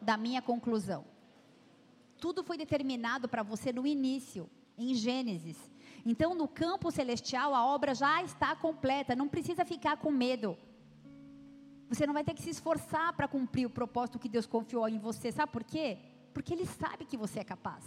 da 0.00 0.16
minha 0.16 0.42
conclusão. 0.42 1.04
Tudo 2.18 2.42
foi 2.42 2.56
determinado 2.56 3.28
para 3.28 3.42
você 3.42 3.72
no 3.72 3.86
início, 3.86 4.48
em 4.76 4.94
Gênesis. 4.94 5.70
Então, 6.04 6.34
no 6.34 6.48
campo 6.48 6.90
celestial, 6.90 7.54
a 7.54 7.64
obra 7.64 7.94
já 7.94 8.22
está 8.22 8.54
completa, 8.56 9.14
não 9.14 9.28
precisa 9.28 9.64
ficar 9.64 9.96
com 9.96 10.10
medo. 10.10 10.56
Você 11.88 12.06
não 12.06 12.14
vai 12.14 12.24
ter 12.24 12.34
que 12.34 12.42
se 12.42 12.50
esforçar 12.50 13.12
para 13.12 13.28
cumprir 13.28 13.66
o 13.66 13.70
propósito 13.70 14.18
que 14.18 14.28
Deus 14.28 14.46
confiou 14.46 14.88
em 14.88 14.98
você. 14.98 15.30
Sabe 15.30 15.52
por 15.52 15.62
quê? 15.62 15.98
Porque 16.32 16.52
Ele 16.54 16.66
sabe 16.66 17.04
que 17.04 17.16
você 17.16 17.40
é 17.40 17.44
capaz. 17.44 17.84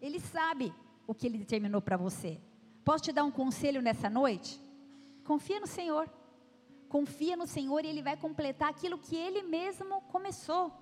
Ele 0.00 0.20
sabe 0.20 0.72
o 1.06 1.14
que 1.14 1.26
ele 1.26 1.38
determinou 1.38 1.80
para 1.80 1.96
você. 1.96 2.40
Posso 2.84 3.04
te 3.04 3.12
dar 3.12 3.24
um 3.24 3.30
conselho 3.30 3.80
nessa 3.80 4.10
noite? 4.10 4.60
Confia 5.24 5.60
no 5.60 5.66
Senhor. 5.66 6.08
Confia 6.88 7.36
no 7.36 7.46
Senhor 7.46 7.84
e 7.84 7.88
Ele 7.88 8.02
vai 8.02 8.16
completar 8.16 8.70
aquilo 8.70 8.98
que 8.98 9.16
Ele 9.16 9.42
mesmo 9.42 10.00
começou. 10.02 10.72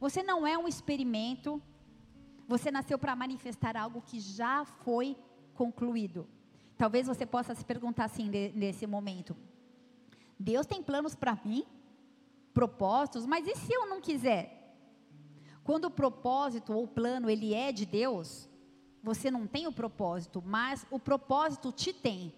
Você 0.00 0.22
não 0.22 0.46
é 0.46 0.56
um 0.56 0.68
experimento, 0.68 1.60
você 2.46 2.70
nasceu 2.70 2.98
para 2.98 3.16
manifestar 3.16 3.76
algo 3.76 4.02
que 4.02 4.20
já 4.20 4.64
foi 4.64 5.16
concluído. 5.54 6.28
Talvez 6.76 7.06
você 7.06 7.26
possa 7.26 7.54
se 7.54 7.64
perguntar 7.64 8.04
assim 8.04 8.28
nesse 8.54 8.86
momento: 8.86 9.36
Deus 10.38 10.66
tem 10.66 10.82
planos 10.82 11.14
para 11.14 11.38
mim? 11.44 11.64
Propósitos, 12.52 13.26
mas 13.26 13.46
e 13.46 13.54
se 13.56 13.72
eu 13.72 13.86
não 13.88 14.00
quiser? 14.00 14.57
Quando 15.68 15.84
o 15.84 15.90
propósito 15.90 16.72
ou 16.72 16.84
o 16.84 16.88
plano 16.88 17.28
ele 17.28 17.52
é 17.52 17.70
de 17.70 17.84
Deus, 17.84 18.48
você 19.02 19.30
não 19.30 19.46
tem 19.46 19.66
o 19.66 19.72
propósito, 19.80 20.42
mas 20.46 20.86
o 20.90 20.98
propósito 20.98 21.70
te 21.70 21.92
tem. 21.92 22.32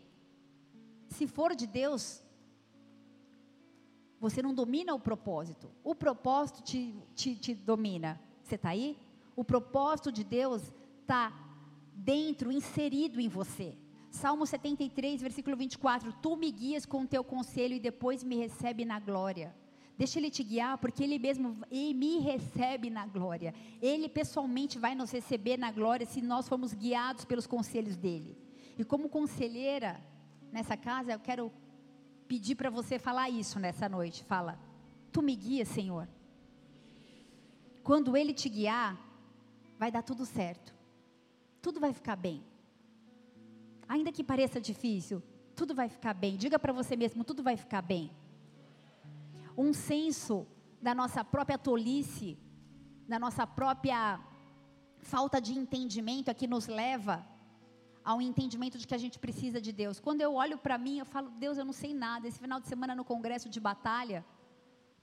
Se 1.07 1.29
for 1.29 1.55
de 1.55 1.65
Deus, 1.65 2.25
você 4.19 4.43
não 4.43 4.53
domina 4.53 4.93
o 4.97 4.99
propósito. 4.99 5.71
O 5.85 5.95
propósito 5.95 6.61
te, 6.61 6.93
te, 7.15 7.37
te 7.37 7.55
domina. 7.55 8.21
Você 8.43 8.57
está 8.57 8.71
aí? 8.71 8.99
O 9.37 9.45
propósito 9.45 10.11
de 10.11 10.25
Deus 10.25 10.63
está 11.01 11.33
dentro, 11.95 12.51
inserido 12.51 13.21
em 13.21 13.29
você. 13.29 13.79
Salmo 14.11 14.45
73, 14.45 15.23
versículo 15.23 15.57
24: 15.57 16.13
Tu 16.15 16.37
me 16.37 16.51
guias 16.51 16.85
com 16.85 17.03
o 17.03 17.07
teu 17.07 17.23
conselho 17.23 17.77
e 17.77 17.79
depois 17.79 18.25
me 18.25 18.35
recebe 18.35 18.85
na 18.85 18.99
glória. 18.99 19.55
Deixa 20.01 20.19
Ele 20.19 20.31
te 20.31 20.43
guiar, 20.43 20.79
porque 20.79 21.05
Ele 21.05 21.19
mesmo 21.19 21.59
me 21.71 22.21
recebe 22.21 22.89
na 22.89 23.05
glória. 23.05 23.55
Ele 23.83 24.09
pessoalmente 24.09 24.79
vai 24.79 24.95
nos 24.95 25.11
receber 25.11 25.59
na 25.59 25.71
glória 25.71 26.07
se 26.07 26.23
nós 26.23 26.49
formos 26.49 26.73
guiados 26.73 27.27
pelos 27.27 27.47
conselhos 27.47 27.99
dEle. 27.99 28.35
E 28.79 28.83
como 28.83 29.11
conselheira 29.11 30.01
nessa 30.51 30.75
casa, 30.75 31.13
eu 31.13 31.21
quero 31.21 31.53
pedir 32.27 32.55
para 32.55 32.71
você 32.71 32.99
falar 32.99 33.29
isso 33.29 33.61
nessa 33.61 33.91
noite. 33.91 34.25
Fala, 34.25 34.59
tu 35.13 35.21
me 35.21 35.37
guias, 35.37 35.69
Senhor. 35.69 36.09
Quando 37.85 38.17
Ele 38.17 38.33
te 38.33 38.49
guiar, 38.49 38.99
vai 39.79 39.91
dar 39.91 40.03
tudo 40.03 40.25
certo. 40.25 40.75
Tudo 41.61 41.79
vai 41.79 41.93
ficar 41.93 42.17
bem. 42.17 42.43
Ainda 43.87 44.11
que 44.11 44.25
pareça 44.25 44.59
difícil, 44.59 45.23
tudo 45.55 45.75
vai 45.75 45.91
ficar 45.91 46.15
bem. 46.15 46.39
Diga 46.39 46.59
para 46.59 46.73
você 46.73 46.97
mesmo, 46.97 47.23
tudo 47.23 47.43
vai 47.43 47.59
ficar 47.59 47.83
bem. 47.83 48.11
Um 49.65 49.73
senso 49.75 50.35
da 50.87 50.93
nossa 51.01 51.23
própria 51.35 51.59
tolice, 51.67 52.31
da 53.13 53.19
nossa 53.25 53.45
própria 53.47 54.19
falta 55.13 55.39
de 55.47 55.53
entendimento 55.63 56.31
é 56.31 56.35
que 56.41 56.47
nos 56.55 56.67
leva 56.67 57.17
ao 58.11 58.19
entendimento 58.29 58.79
de 58.79 58.87
que 58.89 58.95
a 58.99 59.03
gente 59.05 59.19
precisa 59.25 59.61
de 59.67 59.73
Deus. 59.81 60.01
Quando 60.07 60.23
eu 60.23 60.33
olho 60.35 60.57
para 60.57 60.79
mim, 60.79 60.97
eu 60.99 61.05
falo, 61.15 61.29
Deus, 61.45 61.59
eu 61.59 61.67
não 61.71 61.77
sei 61.83 61.93
nada. 61.93 62.27
Esse 62.27 62.41
final 62.45 62.59
de 62.59 62.69
semana 62.73 62.95
no 62.95 63.05
congresso 63.05 63.49
de 63.55 63.61
batalha, 63.61 64.25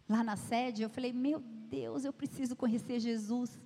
lá 0.10 0.24
na 0.24 0.36
sede, 0.36 0.82
eu 0.82 0.89
falei, 0.89 1.14
meu 1.14 1.39
Deus, 1.78 2.03
eu 2.03 2.14
preciso 2.22 2.55
conhecer 2.55 2.99
Jesus. 2.99 3.62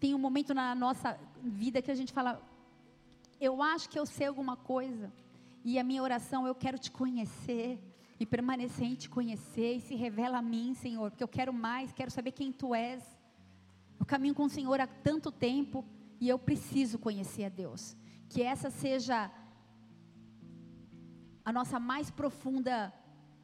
Tem 0.00 0.14
um 0.16 0.18
momento 0.26 0.52
na 0.52 0.74
nossa 0.74 1.08
vida 1.40 1.80
que 1.80 1.92
a 1.92 1.98
gente 2.00 2.12
fala, 2.12 2.42
eu 3.40 3.62
acho 3.62 3.88
que 3.88 3.98
eu 4.00 4.06
sei 4.16 4.26
alguma 4.26 4.56
coisa. 4.56 5.12
E 5.64 5.78
a 5.78 5.84
minha 5.84 6.02
oração, 6.02 6.44
eu 6.44 6.56
quero 6.56 6.76
te 6.76 6.90
conhecer 6.90 7.78
e 8.18 8.26
permanecer 8.26 8.86
em 8.86 8.94
te 8.94 9.08
conhecer 9.08 9.76
e 9.76 9.80
se 9.80 9.94
revela 9.94 10.38
a 10.38 10.42
mim, 10.42 10.74
Senhor, 10.74 11.10
porque 11.10 11.24
eu 11.24 11.28
quero 11.28 11.52
mais, 11.52 11.92
quero 11.92 12.10
saber 12.10 12.32
quem 12.32 12.52
tu 12.52 12.74
és. 12.74 13.02
Eu 13.98 14.06
caminho 14.06 14.34
com 14.34 14.44
o 14.44 14.50
Senhor 14.50 14.80
há 14.80 14.86
tanto 14.86 15.30
tempo 15.30 15.84
e 16.20 16.28
eu 16.28 16.38
preciso 16.38 16.98
conhecer 16.98 17.44
a 17.44 17.48
Deus. 17.48 17.96
Que 18.28 18.42
essa 18.42 18.70
seja 18.70 19.30
a 21.44 21.52
nossa 21.52 21.78
mais 21.80 22.10
profunda 22.10 22.92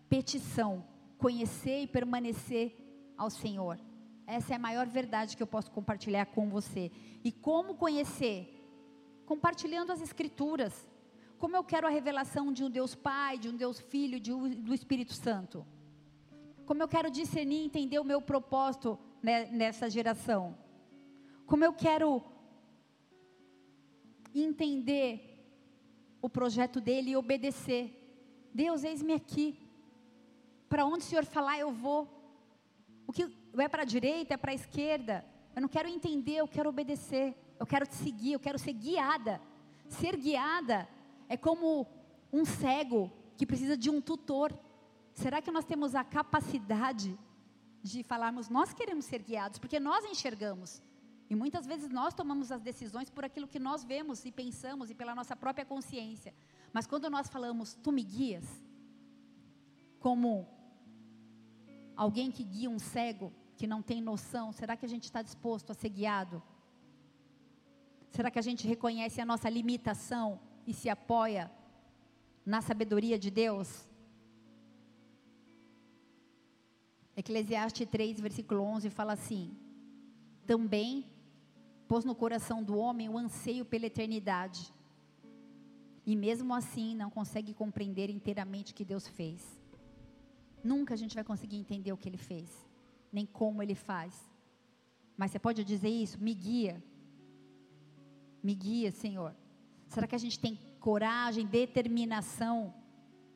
petição, 0.08 0.84
conhecer 1.18 1.82
e 1.82 1.86
permanecer 1.86 2.76
ao 3.16 3.30
Senhor. 3.30 3.78
Essa 4.26 4.52
é 4.52 4.56
a 4.56 4.60
maior 4.60 4.86
verdade 4.86 5.36
que 5.36 5.42
eu 5.42 5.46
posso 5.46 5.70
compartilhar 5.70 6.26
com 6.26 6.48
você. 6.48 6.92
E 7.24 7.32
como 7.32 7.74
conhecer? 7.74 8.54
Compartilhando 9.26 9.90
as 9.90 10.00
Escrituras. 10.00 10.88
Como 11.38 11.56
eu 11.56 11.64
quero 11.64 11.86
a 11.86 11.90
revelação 11.90 12.52
de 12.52 12.64
um 12.64 12.70
Deus 12.70 12.94
Pai, 12.94 13.38
de 13.38 13.48
um 13.48 13.56
Deus 13.56 13.78
Filho, 13.78 14.18
de 14.18 14.32
um, 14.32 14.48
do 14.48 14.74
Espírito 14.74 15.12
Santo? 15.14 15.66
Como 16.66 16.82
eu 16.82 16.88
quero 16.88 17.10
discernir 17.10 17.62
e 17.62 17.66
entender 17.66 17.98
o 17.98 18.04
meu 18.04 18.20
propósito 18.20 18.98
nessa 19.22 19.88
geração? 19.88 20.58
Como 21.46 21.64
eu 21.64 21.72
quero 21.72 22.22
entender 24.34 25.28
o 26.20 26.28
projeto 26.28 26.80
dele 26.80 27.10
e 27.10 27.16
obedecer. 27.16 27.94
Deus, 28.52 28.84
eis-me 28.84 29.12
aqui. 29.12 29.58
Para 30.68 30.84
onde 30.84 31.04
o 31.04 31.06
Senhor 31.06 31.24
falar, 31.24 31.58
eu 31.58 31.72
vou. 31.72 32.08
O 33.06 33.12
que 33.12 33.26
é 33.56 33.68
para 33.68 33.82
a 33.82 33.86
direita, 33.86 34.34
é 34.34 34.36
para 34.36 34.52
a 34.52 34.54
esquerda. 34.54 35.24
Eu 35.54 35.62
não 35.62 35.68
quero 35.68 35.88
entender, 35.88 36.36
eu 36.36 36.48
quero 36.48 36.68
obedecer. 36.68 37.36
Eu 37.58 37.66
quero 37.66 37.86
te 37.86 37.94
seguir, 37.94 38.32
eu 38.32 38.40
quero 38.40 38.58
ser 38.58 38.72
guiada. 38.72 39.40
Ser 39.88 40.16
guiada 40.16 40.88
é 41.28 41.36
como 41.36 41.86
um 42.32 42.44
cego 42.44 43.12
que 43.36 43.46
precisa 43.46 43.76
de 43.76 43.90
um 43.90 44.00
tutor. 44.00 44.52
Será 45.12 45.40
que 45.40 45.50
nós 45.50 45.64
temos 45.64 45.94
a 45.94 46.04
capacidade 46.04 47.18
de 47.82 48.02
falarmos, 48.02 48.48
nós 48.48 48.72
queremos 48.72 49.04
ser 49.04 49.22
guiados, 49.22 49.58
porque 49.58 49.78
nós 49.78 50.04
enxergamos. 50.04 50.82
E 51.30 51.34
muitas 51.34 51.66
vezes 51.66 51.88
nós 51.90 52.14
tomamos 52.14 52.50
as 52.50 52.60
decisões 52.60 53.10
por 53.10 53.24
aquilo 53.24 53.46
que 53.46 53.58
nós 53.58 53.84
vemos 53.84 54.24
e 54.24 54.32
pensamos 54.32 54.90
e 54.90 54.94
pela 54.94 55.14
nossa 55.14 55.36
própria 55.36 55.64
consciência. 55.64 56.34
Mas 56.72 56.86
quando 56.86 57.10
nós 57.10 57.28
falamos, 57.28 57.74
tu 57.82 57.92
me 57.92 58.02
guias, 58.02 58.46
como 60.00 60.48
alguém 61.94 62.30
que 62.30 62.42
guia 62.42 62.70
um 62.70 62.78
cego 62.78 63.32
que 63.56 63.66
não 63.66 63.82
tem 63.82 64.00
noção, 64.00 64.52
será 64.52 64.76
que 64.76 64.86
a 64.86 64.88
gente 64.88 65.04
está 65.04 65.20
disposto 65.20 65.70
a 65.70 65.74
ser 65.74 65.90
guiado? 65.90 66.42
Será 68.10 68.30
que 68.30 68.38
a 68.38 68.42
gente 68.42 68.66
reconhece 68.66 69.20
a 69.20 69.26
nossa 69.26 69.50
limitação 69.50 70.40
e 70.68 70.74
se 70.74 70.90
apoia 70.90 71.50
na 72.44 72.60
sabedoria 72.60 73.18
de 73.18 73.30
Deus? 73.30 73.88
Eclesiastes 77.16 77.88
3, 77.88 78.20
versículo 78.20 78.60
11 78.62 78.90
fala 78.90 79.14
assim: 79.14 79.56
Também 80.46 81.06
pôs 81.88 82.04
no 82.04 82.14
coração 82.14 82.62
do 82.62 82.76
homem 82.76 83.08
o 83.08 83.16
anseio 83.16 83.64
pela 83.64 83.86
eternidade. 83.86 84.70
E 86.04 86.14
mesmo 86.14 86.54
assim 86.54 86.94
não 86.94 87.10
consegue 87.10 87.54
compreender 87.54 88.10
inteiramente 88.10 88.72
o 88.72 88.74
que 88.74 88.84
Deus 88.84 89.08
fez. 89.08 89.40
Nunca 90.62 90.92
a 90.92 90.96
gente 90.98 91.14
vai 91.14 91.24
conseguir 91.24 91.56
entender 91.56 91.92
o 91.94 91.96
que 91.96 92.10
Ele 92.10 92.18
fez, 92.18 92.68
nem 93.10 93.24
como 93.24 93.62
Ele 93.62 93.74
faz. 93.74 94.30
Mas 95.16 95.30
você 95.30 95.38
pode 95.38 95.64
dizer 95.64 95.88
isso? 95.88 96.22
Me 96.22 96.34
guia. 96.34 96.82
Me 98.42 98.54
guia, 98.54 98.90
Senhor. 98.92 99.34
Será 99.88 100.06
que 100.06 100.14
a 100.14 100.18
gente 100.18 100.38
tem 100.38 100.58
coragem, 100.78 101.46
determinação, 101.46 102.74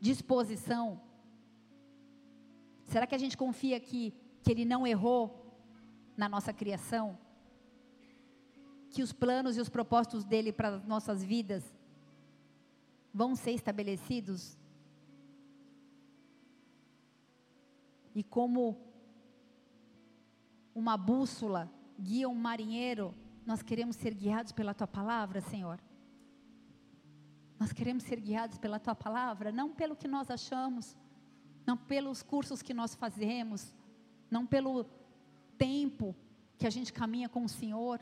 disposição? 0.00 1.00
Será 2.84 3.06
que 3.06 3.14
a 3.14 3.18
gente 3.18 3.36
confia 3.36 3.80
que, 3.80 4.14
que 4.42 4.50
Ele 4.50 4.64
não 4.64 4.86
errou 4.86 5.22
na 6.16 6.28
nossa 6.28 6.52
criação? 6.52 7.18
que 8.92 9.02
os 9.02 9.12
planos 9.12 9.56
e 9.56 9.60
os 9.60 9.70
propósitos 9.70 10.22
dele 10.22 10.52
para 10.52 10.76
as 10.76 10.84
nossas 10.84 11.24
vidas 11.24 11.64
vão 13.12 13.34
ser 13.34 13.52
estabelecidos? 13.52 14.56
E 18.14 18.22
como 18.22 18.78
uma 20.74 20.96
bússola 20.96 21.70
guia 21.98 22.28
um 22.28 22.34
marinheiro, 22.34 23.14
nós 23.46 23.62
queremos 23.62 23.96
ser 23.96 24.12
guiados 24.12 24.52
pela 24.52 24.74
tua 24.74 24.86
palavra, 24.86 25.40
Senhor. 25.40 25.80
Nós 27.62 27.72
queremos 27.72 28.02
ser 28.02 28.18
guiados 28.18 28.58
pela 28.58 28.80
tua 28.80 28.92
palavra, 28.92 29.52
não 29.52 29.70
pelo 29.70 29.94
que 29.94 30.08
nós 30.08 30.28
achamos, 30.32 30.96
não 31.64 31.76
pelos 31.76 32.20
cursos 32.20 32.60
que 32.60 32.74
nós 32.74 32.92
fazemos, 32.92 33.72
não 34.28 34.44
pelo 34.44 34.84
tempo 35.56 36.12
que 36.58 36.66
a 36.66 36.70
gente 36.70 36.92
caminha 36.92 37.28
com 37.28 37.44
o 37.44 37.48
Senhor, 37.48 38.00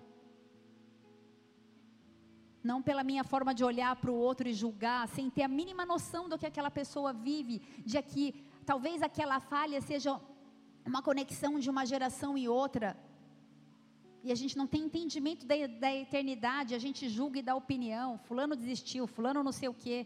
não 2.64 2.80
pela 2.80 3.04
minha 3.04 3.22
forma 3.22 3.52
de 3.54 3.62
olhar 3.62 3.94
para 3.96 4.11
o 4.11 4.14
outro 4.14 4.48
e 4.48 4.54
julgar, 4.54 5.06
sem 5.08 5.28
ter 5.28 5.42
a 5.42 5.48
mínima 5.48 5.84
noção 5.84 6.26
do 6.26 6.38
que 6.38 6.46
aquela 6.46 6.70
pessoa 6.70 7.12
vive, 7.12 7.58
de 7.84 8.00
que 8.00 8.42
talvez 8.64 9.02
aquela 9.02 9.40
falha 9.40 9.82
seja 9.82 10.18
uma 10.86 11.02
conexão 11.02 11.58
de 11.58 11.68
uma 11.68 11.84
geração 11.84 12.38
e 12.38 12.48
outra, 12.48 12.96
e 14.22 14.30
a 14.30 14.34
gente 14.40 14.56
não 14.60 14.66
tem 14.66 14.82
entendimento 14.84 15.46
da, 15.46 15.54
da 15.84 15.90
eternidade, 15.94 16.74
a 16.74 16.78
gente 16.78 17.08
julga 17.08 17.38
e 17.38 17.42
dá 17.42 17.54
opinião, 17.54 18.18
fulano 18.18 18.54
desistiu, 18.54 19.06
fulano 19.06 19.42
não 19.42 19.52
sei 19.60 19.68
o 19.68 19.74
quê. 19.74 19.98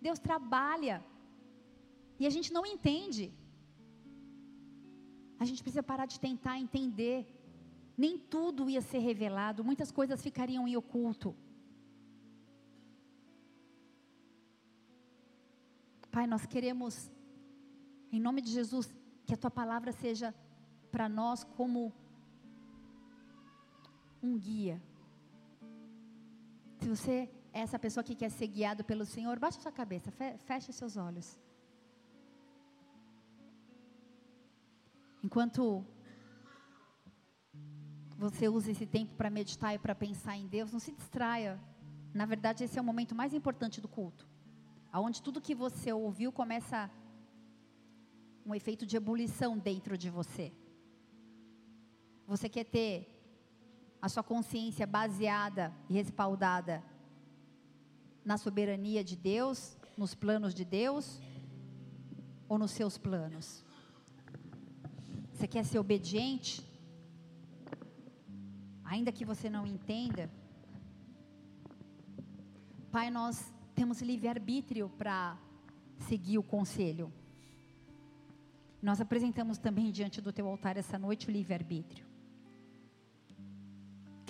Deus 0.00 0.18
trabalha, 0.18 0.96
e 2.18 2.26
a 2.26 2.30
gente 2.30 2.52
não 2.52 2.64
entende. 2.64 3.24
A 5.38 5.44
gente 5.44 5.62
precisa 5.62 5.82
parar 5.82 6.06
de 6.06 6.18
tentar 6.20 6.56
entender 6.58 7.18
Nem 7.96 8.18
tudo 8.18 8.70
ia 8.70 8.80
ser 8.80 8.98
revelado, 8.98 9.64
muitas 9.70 9.90
coisas 9.90 10.22
ficariam 10.22 10.66
em 10.66 10.76
oculto. 10.76 11.34
Pai, 16.10 16.26
nós 16.26 16.46
queremos, 16.46 17.10
em 18.10 18.20
nome 18.20 18.40
de 18.40 18.50
Jesus, 18.50 18.86
que 19.26 19.34
a 19.34 19.36
tua 19.36 19.50
palavra 19.50 19.92
seja 19.92 20.34
para 20.90 21.08
nós 21.08 21.44
como 21.44 21.92
um 24.22 24.38
guia. 24.38 24.80
Se 26.80 26.88
você 26.88 27.30
é 27.52 27.60
essa 27.60 27.78
pessoa 27.78 28.04
que 28.04 28.14
quer 28.14 28.30
ser 28.30 28.46
guiado 28.46 28.84
pelo 28.84 29.04
Senhor, 29.04 29.38
baixe 29.38 29.58
a 29.58 29.62
sua 29.62 29.72
cabeça, 29.72 30.10
feche 30.46 30.72
seus 30.72 30.96
olhos. 30.96 31.38
Enquanto 35.22 35.84
você 38.16 38.48
usa 38.48 38.70
esse 38.70 38.86
tempo 38.86 39.14
para 39.16 39.30
meditar 39.30 39.74
e 39.74 39.78
para 39.78 39.94
pensar 39.94 40.36
em 40.36 40.46
Deus, 40.46 40.72
não 40.72 40.80
se 40.80 40.92
distraia. 40.92 41.60
Na 42.14 42.26
verdade, 42.26 42.64
esse 42.64 42.78
é 42.78 42.82
o 42.82 42.84
momento 42.84 43.14
mais 43.14 43.32
importante 43.34 43.80
do 43.80 43.88
culto. 43.88 44.28
Aonde 44.90 45.22
tudo 45.22 45.40
que 45.40 45.54
você 45.54 45.92
ouviu 45.92 46.30
começa 46.32 46.90
um 48.44 48.54
efeito 48.54 48.84
de 48.84 48.96
ebulição 48.96 49.56
dentro 49.56 49.96
de 49.96 50.10
você. 50.10 50.52
Você 52.26 52.48
quer 52.48 52.64
ter 52.64 53.11
a 54.02 54.08
sua 54.08 54.24
consciência 54.24 54.84
baseada 54.84 55.72
e 55.88 55.94
respaldada 55.94 56.82
na 58.24 58.36
soberania 58.36 59.04
de 59.04 59.14
Deus, 59.14 59.76
nos 59.96 60.12
planos 60.12 60.52
de 60.52 60.64
Deus 60.64 61.20
ou 62.48 62.58
nos 62.58 62.72
seus 62.72 62.98
planos? 62.98 63.64
Você 65.32 65.46
quer 65.46 65.64
ser 65.64 65.78
obediente? 65.78 66.68
Ainda 68.84 69.12
que 69.12 69.24
você 69.24 69.48
não 69.48 69.66
entenda. 69.66 70.28
Pai, 72.90 73.08
nós 73.08 73.54
temos 73.74 74.02
livre-arbítrio 74.02 74.88
para 74.98 75.38
seguir 76.00 76.38
o 76.38 76.42
conselho. 76.42 77.12
Nós 78.82 79.00
apresentamos 79.00 79.58
também 79.58 79.92
diante 79.92 80.20
do 80.20 80.32
teu 80.32 80.48
altar 80.48 80.76
essa 80.76 80.98
noite 80.98 81.28
o 81.28 81.30
livre-arbítrio. 81.30 82.11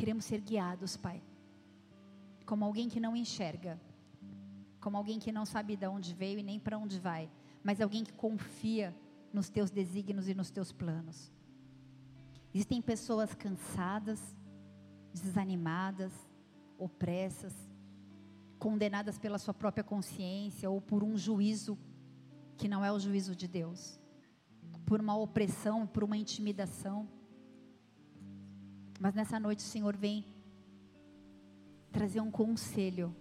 Queremos 0.02 0.24
ser 0.24 0.40
guiados, 0.40 0.96
Pai, 0.96 1.22
como 2.44 2.64
alguém 2.64 2.88
que 2.88 2.98
não 2.98 3.14
enxerga, 3.14 3.80
como 4.80 4.96
alguém 4.96 5.20
que 5.20 5.30
não 5.30 5.46
sabe 5.46 5.76
de 5.76 5.86
onde 5.86 6.12
veio 6.12 6.40
e 6.40 6.42
nem 6.42 6.58
para 6.58 6.76
onde 6.76 6.98
vai, 6.98 7.30
mas 7.62 7.80
alguém 7.80 8.02
que 8.02 8.12
confia 8.12 8.92
nos 9.32 9.48
teus 9.48 9.70
desígnios 9.70 10.26
e 10.26 10.34
nos 10.34 10.50
teus 10.50 10.72
planos. 10.72 11.32
Existem 12.52 12.82
pessoas 12.82 13.32
cansadas, 13.32 14.18
desanimadas, 15.14 16.12
opressas, 16.76 17.54
condenadas 18.58 19.20
pela 19.20 19.38
sua 19.38 19.54
própria 19.54 19.84
consciência 19.84 20.68
ou 20.68 20.80
por 20.80 21.04
um 21.04 21.16
juízo 21.16 21.78
que 22.56 22.66
não 22.66 22.84
é 22.84 22.90
o 22.90 22.98
juízo 22.98 23.36
de 23.36 23.46
Deus, 23.46 24.00
por 24.84 25.00
uma 25.00 25.16
opressão, 25.16 25.86
por 25.86 26.02
uma 26.02 26.16
intimidação. 26.16 27.08
Mas 29.02 29.14
nessa 29.14 29.40
noite 29.40 29.58
o 29.58 29.68
Senhor 29.74 29.96
vem 29.96 30.24
trazer 31.90 32.20
um 32.20 32.30
conselho. 32.30 33.12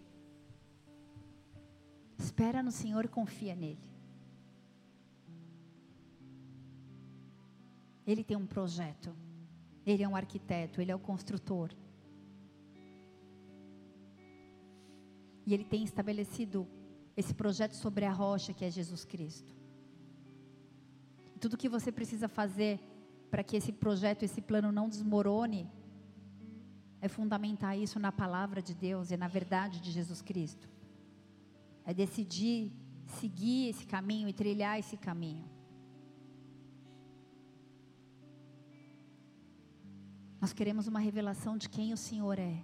Espera 2.20 2.62
no 2.62 2.72
Senhor 2.72 3.08
confia 3.08 3.56
nele. 3.56 3.90
Ele 8.06 8.24
tem 8.24 8.38
um 8.38 8.46
projeto. 8.46 9.12
Ele 9.84 10.04
é 10.04 10.08
um 10.08 10.16
arquiteto, 10.16 10.82
ele 10.82 10.92
é 10.92 10.96
o 10.96 11.00
construtor. 11.00 11.72
E 15.48 15.52
ele 15.52 15.64
tem 15.64 15.84
estabelecido 15.84 16.68
esse 17.18 17.34
projeto 17.34 17.74
sobre 17.74 18.06
a 18.06 18.14
rocha 18.14 18.54
que 18.54 18.64
é 18.64 18.70
Jesus 18.70 19.04
Cristo. 19.04 19.56
tudo 21.40 21.58
que 21.58 21.68
você 21.68 21.92
precisa 21.92 22.28
fazer 22.28 22.80
para 23.32 23.44
que 23.44 23.56
esse 23.56 23.72
projeto, 23.72 24.24
esse 24.24 24.42
plano 24.42 24.72
não 24.72 24.90
desmorone, 24.90 25.68
é 27.00 27.08
fundamentar 27.08 27.78
isso 27.78 27.98
na 28.00 28.12
palavra 28.12 28.62
de 28.62 28.76
Deus 28.76 29.10
e 29.10 29.18
na 29.18 29.28
verdade 29.28 29.80
de 29.80 29.90
Jesus 29.92 30.22
Cristo. 30.22 30.70
É 31.86 31.94
decidir 31.94 32.72
seguir 33.12 33.70
esse 33.70 33.86
caminho 33.86 34.28
e 34.28 34.34
trilhar 34.34 34.78
esse 34.78 34.98
caminho. 34.98 35.50
Nós 40.40 40.54
queremos 40.54 40.88
uma 40.88 41.00
revelação 41.00 41.58
de 41.58 41.70
quem 41.70 41.94
o 41.94 41.98
Senhor 41.98 42.38
é 42.40 42.64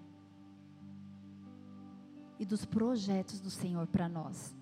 e 2.40 2.46
dos 2.46 2.66
projetos 2.66 3.40
do 3.40 3.50
Senhor 3.50 3.88
para 3.88 4.10
nós. 4.10 4.57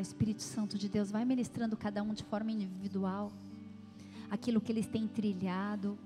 Espírito 0.00 0.42
Santo 0.42 0.78
de 0.78 0.88
Deus, 0.88 1.10
vai 1.10 1.24
ministrando 1.24 1.76
cada 1.76 2.02
um 2.02 2.12
de 2.12 2.22
forma 2.24 2.52
individual 2.52 3.32
aquilo 4.30 4.60
que 4.60 4.70
eles 4.70 4.86
têm 4.86 5.08
trilhado, 5.08 5.98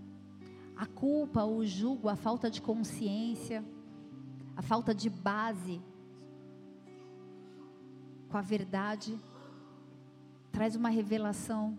a 0.76 0.86
culpa, 0.86 1.44
o 1.44 1.64
jugo, 1.66 2.08
a 2.08 2.16
falta 2.16 2.50
de 2.50 2.62
consciência, 2.62 3.62
a 4.56 4.62
falta 4.62 4.94
de 4.94 5.10
base 5.10 5.80
com 8.28 8.38
a 8.38 8.42
verdade, 8.42 9.18
traz 10.50 10.74
uma 10.74 10.88
revelação 10.88 11.76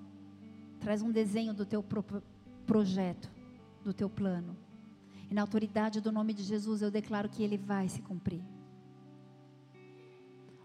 Traz 0.86 1.02
um 1.02 1.12
desenho 1.12 1.52
do 1.52 1.66
teu 1.66 1.82
pro 1.82 2.04
projeto, 2.68 3.28
do 3.84 3.92
teu 3.92 4.08
plano. 4.08 4.56
E 5.32 5.34
na 5.34 5.42
autoridade 5.42 6.00
do 6.00 6.12
nome 6.12 6.32
de 6.32 6.44
Jesus 6.44 6.84
eu 6.84 6.92
declaro 6.92 7.28
que 7.28 7.42
ele 7.42 7.58
vai 7.58 7.90
se 7.90 8.04
cumprir. 8.04 8.40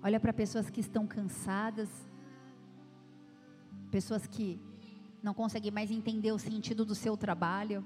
Olha 0.03 0.19
para 0.19 0.33
pessoas 0.33 0.71
que 0.71 0.81
estão 0.81 1.07
cansadas, 1.07 1.89
pessoas 3.91 4.27
que 4.27 4.61
não 5.23 5.35
conseguem 5.35 5.71
mais 5.71 5.91
entender 5.91 6.33
o 6.33 6.39
sentido 6.39 6.85
do 6.85 6.95
seu 6.95 7.17
trabalho, 7.17 7.85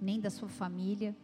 nem 0.00 0.18
da 0.18 0.30
sua 0.30 0.48
família, 0.48 1.14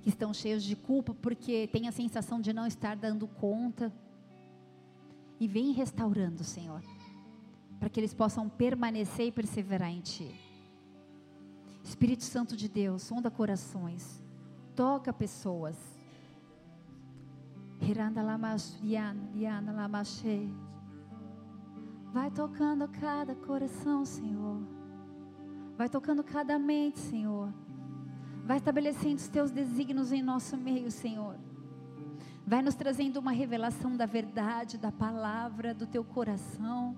que 0.00 0.08
estão 0.08 0.32
cheios 0.32 0.62
de 0.62 0.74
culpa 0.74 1.14
porque 1.14 1.68
têm 1.68 1.86
a 1.86 1.92
sensação 1.92 2.40
de 2.40 2.52
não 2.52 2.66
estar 2.66 2.96
dando 2.96 3.28
conta. 3.28 3.92
E 5.38 5.48
vem 5.48 5.72
restaurando, 5.72 6.44
Senhor 6.44 6.82
para 7.80 7.88
que 7.88 7.98
eles 7.98 8.12
possam 8.12 8.46
permanecer 8.46 9.28
e 9.28 9.32
perseverar 9.32 9.90
em 9.90 10.02
Ti. 10.02 10.38
Espírito 11.82 12.22
Santo 12.22 12.54
de 12.54 12.68
Deus, 12.68 13.02
sonda 13.02 13.30
corações, 13.30 14.22
toca 14.76 15.10
pessoas. 15.14 15.76
Vai 22.12 22.30
tocando 22.30 22.88
cada 22.88 23.34
coração, 23.34 24.04
Senhor. 24.04 24.60
Vai 25.76 25.88
tocando 25.88 26.22
cada 26.22 26.58
mente, 26.58 26.98
Senhor. 26.98 27.52
Vai 28.44 28.58
estabelecendo 28.58 29.16
os 29.16 29.28
teus 29.28 29.50
desígnios 29.50 30.12
em 30.12 30.22
nosso 30.22 30.56
meio, 30.56 30.90
Senhor. 30.90 31.36
Vai 32.46 32.62
nos 32.62 32.74
trazendo 32.74 33.18
uma 33.18 33.30
revelação 33.30 33.96
da 33.96 34.06
verdade, 34.06 34.76
da 34.76 34.90
palavra, 34.90 35.72
do 35.72 35.86
teu 35.86 36.02
coração. 36.02 36.96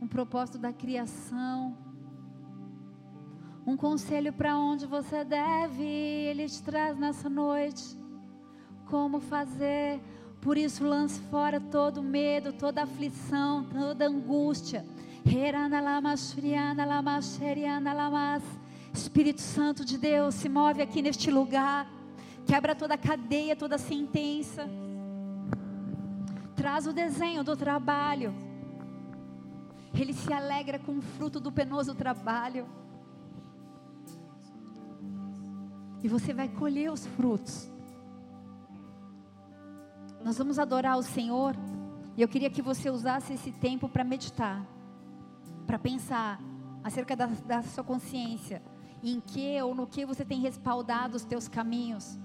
Um 0.00 0.06
propósito 0.06 0.58
da 0.58 0.72
criação. 0.72 1.87
Um 3.68 3.76
conselho 3.76 4.32
para 4.32 4.56
onde 4.56 4.86
você 4.86 5.22
deve. 5.22 5.84
Ele 5.84 6.48
te 6.48 6.62
traz 6.62 6.96
nessa 6.96 7.28
noite. 7.28 7.84
Como 8.86 9.20
fazer. 9.20 10.00
Por 10.40 10.56
isso, 10.56 10.86
lance 10.86 11.20
fora 11.30 11.60
todo 11.60 12.02
medo, 12.02 12.54
toda 12.54 12.84
aflição, 12.84 13.64
toda 13.64 14.08
angústia. 14.08 14.86
Espírito 18.94 19.42
Santo 19.42 19.84
de 19.84 19.98
Deus, 19.98 20.34
se 20.36 20.48
move 20.48 20.80
aqui 20.80 21.02
neste 21.02 21.30
lugar. 21.30 21.86
Quebra 22.46 22.74
toda 22.74 22.96
cadeia, 22.96 23.54
toda 23.54 23.76
sentença. 23.76 24.66
Traz 26.56 26.86
o 26.86 26.92
desenho 26.94 27.44
do 27.44 27.54
trabalho. 27.54 28.34
Ele 29.92 30.14
se 30.14 30.32
alegra 30.32 30.78
com 30.78 30.96
o 30.96 31.02
fruto 31.02 31.38
do 31.38 31.52
penoso 31.52 31.94
trabalho. 31.94 32.66
E 36.02 36.08
você 36.08 36.32
vai 36.32 36.48
colher 36.48 36.90
os 36.92 37.06
frutos. 37.06 37.70
Nós 40.24 40.38
vamos 40.38 40.58
adorar 40.58 40.98
o 40.98 41.02
Senhor. 41.02 41.54
E 42.16 42.22
eu 42.22 42.28
queria 42.28 42.50
que 42.50 42.62
você 42.62 42.90
usasse 42.90 43.34
esse 43.34 43.52
tempo 43.52 43.88
para 43.88 44.02
meditar, 44.02 44.66
para 45.66 45.78
pensar 45.78 46.40
acerca 46.82 47.14
da, 47.14 47.26
da 47.26 47.62
sua 47.62 47.84
consciência, 47.84 48.62
em 49.02 49.20
que 49.20 49.60
ou 49.62 49.74
no 49.74 49.86
que 49.86 50.04
você 50.04 50.24
tem 50.24 50.40
respaldado 50.40 51.16
os 51.16 51.24
teus 51.24 51.46
caminhos 51.46 52.18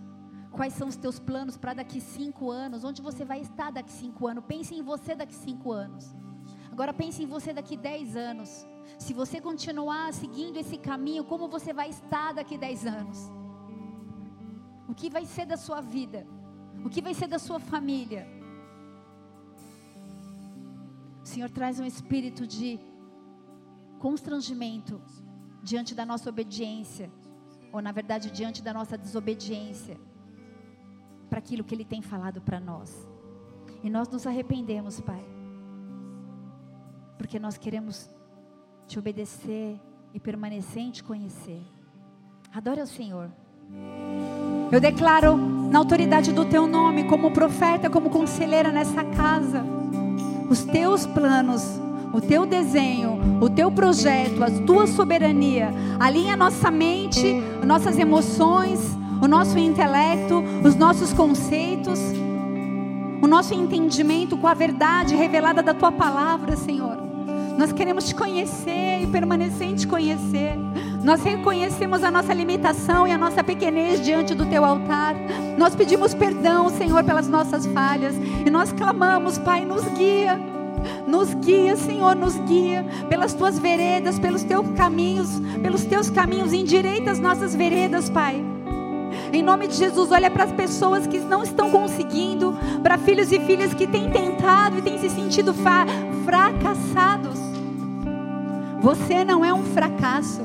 Quais 0.53 0.73
são 0.73 0.87
os 0.87 0.95
teus 0.95 1.17
planos 1.17 1.57
para 1.57 1.73
daqui 1.73 1.99
cinco 1.99 2.51
anos? 2.51 2.83
Onde 2.83 3.01
você 3.01 3.25
vai 3.25 3.41
estar 3.41 3.71
daqui 3.71 3.91
cinco 3.91 4.27
anos? 4.27 4.43
Pense 4.45 4.75
em 4.75 4.83
você 4.83 5.15
daqui 5.15 5.33
cinco 5.33 5.71
anos. 5.71 6.15
Agora 6.71 6.93
pense 6.93 7.23
em 7.23 7.25
você 7.25 7.51
daqui 7.51 7.75
dez 7.75 8.15
anos. 8.15 8.63
Se 8.99 9.13
você 9.15 9.41
continuar 9.41 10.13
seguindo 10.13 10.57
esse 10.57 10.77
caminho, 10.77 11.23
como 11.23 11.47
você 11.47 11.73
vai 11.73 11.89
estar 11.89 12.33
daqui 12.33 12.55
dez 12.55 12.85
anos? 12.85 13.31
O 14.87 14.93
que 14.93 15.09
vai 15.09 15.25
ser 15.25 15.45
da 15.45 15.57
sua 15.57 15.81
vida? 15.81 16.25
O 16.83 16.89
que 16.89 17.01
vai 17.01 17.13
ser 17.13 17.27
da 17.27 17.39
sua 17.39 17.59
família? 17.59 18.27
O 21.23 21.25
Senhor 21.25 21.49
traz 21.49 21.79
um 21.79 21.85
espírito 21.85 22.45
de 22.45 22.79
constrangimento 23.99 25.01
diante 25.63 25.95
da 25.95 26.05
nossa 26.05 26.29
obediência, 26.29 27.09
ou 27.71 27.81
na 27.81 27.91
verdade 27.91 28.29
diante 28.29 28.61
da 28.61 28.73
nossa 28.73 28.97
desobediência 28.97 29.97
para 31.29 31.39
aquilo 31.39 31.63
que 31.63 31.73
Ele 31.73 31.85
tem 31.85 32.01
falado 32.01 32.41
para 32.41 32.59
nós. 32.59 33.09
E 33.81 33.89
nós 33.89 34.09
nos 34.09 34.27
arrependemos, 34.27 34.99
Pai, 34.99 35.23
porque 37.17 37.39
nós 37.39 37.57
queremos 37.57 38.09
te 38.87 38.99
obedecer 38.99 39.79
e 40.13 40.19
permanecer 40.19 40.83
em 40.83 40.91
te 40.91 41.03
conhecer. 41.03 41.63
Adore 42.53 42.81
ao 42.81 42.87
Senhor. 42.87 43.31
Eu 44.73 44.79
declaro 44.79 45.37
na 45.37 45.77
autoridade 45.77 46.31
do 46.31 46.45
teu 46.45 46.65
nome, 46.65 47.03
como 47.03 47.29
profeta, 47.29 47.91
como 47.91 48.09
conselheira 48.09 48.71
nessa 48.71 49.03
casa, 49.03 49.63
os 50.49 50.63
teus 50.63 51.05
planos, 51.05 51.79
o 52.11 52.19
teu 52.19 52.43
desenho, 52.43 53.19
o 53.39 53.51
teu 53.51 53.69
projeto, 53.69 54.43
a 54.43 54.49
tua 54.49 54.87
soberania. 54.87 55.71
Alinha 55.99 56.35
nossa 56.35 56.71
mente, 56.71 57.39
nossas 57.63 57.99
emoções, 57.99 58.79
o 59.21 59.27
nosso 59.27 59.59
intelecto, 59.59 60.43
os 60.65 60.73
nossos 60.73 61.13
conceitos, 61.13 61.99
o 63.21 63.27
nosso 63.27 63.53
entendimento 63.53 64.35
com 64.35 64.47
a 64.47 64.55
verdade 64.55 65.15
revelada 65.15 65.61
da 65.61 65.75
tua 65.75 65.91
palavra, 65.91 66.55
Senhor. 66.55 66.97
Nós 67.59 67.71
queremos 67.71 68.05
te 68.05 68.15
conhecer 68.15 69.03
e 69.03 69.05
permanecer 69.05 69.67
em 69.67 69.75
te 69.75 69.85
conhecer. 69.85 70.57
Nós 71.03 71.21
reconhecemos 71.21 72.01
a 72.01 72.09
nossa 72.09 72.33
limitação 72.33 73.05
e 73.05 73.11
a 73.11 73.17
nossa 73.17 73.43
pequenez 73.43 74.01
diante 74.01 74.33
do 74.33 74.45
teu 74.45 74.63
altar. 74.63 75.15
Nós 75.57 75.75
pedimos 75.75 76.13
perdão, 76.13 76.69
Senhor, 76.69 77.03
pelas 77.03 77.27
nossas 77.27 77.65
falhas. 77.67 78.15
E 78.45 78.49
nós 78.49 78.71
clamamos, 78.71 79.37
Pai, 79.37 79.65
nos 79.65 79.83
guia. 79.89 80.39
Nos 81.05 81.33
guia, 81.33 81.75
Senhor, 81.75 82.15
nos 82.15 82.37
guia 82.37 82.85
pelas 83.09 83.33
tuas 83.33 83.59
veredas, 83.59 84.17
pelos 84.17 84.43
teus 84.43 84.65
caminhos, 84.77 85.29
pelos 85.61 85.83
teus 85.83 86.09
caminhos, 86.09 86.53
endireita 86.53 87.11
as 87.11 87.19
nossas 87.19 87.53
veredas, 87.53 88.09
Pai. 88.09 88.43
Em 89.31 89.43
nome 89.43 89.67
de 89.67 89.75
Jesus, 89.75 90.11
olha 90.11 90.31
para 90.31 90.45
as 90.45 90.51
pessoas 90.51 91.05
que 91.05 91.19
não 91.19 91.43
estão 91.43 91.69
conseguindo, 91.69 92.57
para 92.81 92.97
filhos 92.97 93.31
e 93.31 93.39
filhas 93.39 93.73
que 93.73 93.87
têm 93.87 94.09
tentado 94.09 94.77
e 94.77 94.81
têm 94.81 94.97
se 94.99 95.09
sentido 95.09 95.53
fracassados. 96.25 97.39
Você 98.81 99.23
não 99.23 99.43
é 99.43 99.53
um 99.53 99.63
fracasso. 99.63 100.41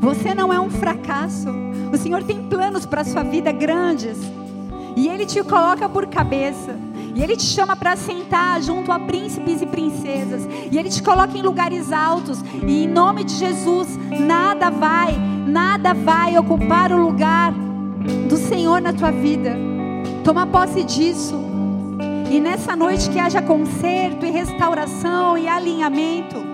Você 0.00 0.34
não 0.34 0.52
é 0.52 0.60
um 0.60 0.70
fracasso. 0.70 1.48
O 1.92 1.96
Senhor 1.96 2.22
tem 2.22 2.42
planos 2.44 2.86
para 2.86 3.00
a 3.00 3.04
sua 3.04 3.22
vida 3.22 3.50
grandes. 3.50 4.16
E 4.96 5.08
Ele 5.08 5.26
te 5.26 5.42
coloca 5.42 5.88
por 5.88 6.06
cabeça. 6.06 6.76
E 7.14 7.22
Ele 7.22 7.36
te 7.36 7.44
chama 7.44 7.74
para 7.74 7.96
sentar 7.96 8.62
junto 8.62 8.92
a 8.92 8.98
príncipes 8.98 9.60
e 9.60 9.66
princesas. 9.66 10.48
E 10.70 10.78
Ele 10.78 10.88
te 10.88 11.02
coloca 11.02 11.36
em 11.36 11.42
lugares 11.42 11.92
altos. 11.92 12.42
E 12.66 12.84
em 12.84 12.88
nome 12.88 13.24
de 13.24 13.34
Jesus, 13.34 13.98
nada 14.20 14.70
vai, 14.70 15.16
nada 15.46 15.94
vai 15.94 16.38
ocupar 16.38 16.92
o 16.92 16.96
lugar 16.96 17.52
do 18.28 18.36
Senhor 18.36 18.80
na 18.80 18.92
tua 18.92 19.10
vida. 19.10 19.56
Toma 20.22 20.46
posse 20.46 20.84
disso. 20.84 21.34
E 22.30 22.38
nessa 22.38 22.76
noite 22.76 23.08
que 23.10 23.18
haja 23.18 23.40
conserto 23.42 24.24
e 24.24 24.30
restauração 24.30 25.36
e 25.36 25.48
alinhamento. 25.48 26.47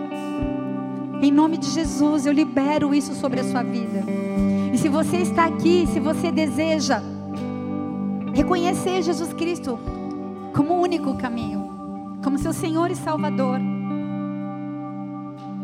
Em 1.24 1.32
nome 1.32 1.56
de 1.56 1.70
Jesus, 1.70 2.26
eu 2.26 2.34
libero 2.34 2.94
isso 2.94 3.14
sobre 3.14 3.40
a 3.40 3.44
sua 3.44 3.62
vida. 3.62 4.04
E 4.70 4.76
se 4.76 4.90
você 4.90 5.16
está 5.16 5.46
aqui, 5.46 5.86
se 5.86 5.98
você 5.98 6.30
deseja 6.30 7.00
reconhecer 8.34 9.02
Jesus 9.02 9.32
Cristo 9.32 9.78
como 10.54 10.74
o 10.74 10.82
único 10.82 11.16
caminho, 11.16 12.18
como 12.22 12.38
seu 12.38 12.52
Senhor 12.52 12.90
e 12.90 12.94
Salvador. 12.94 13.58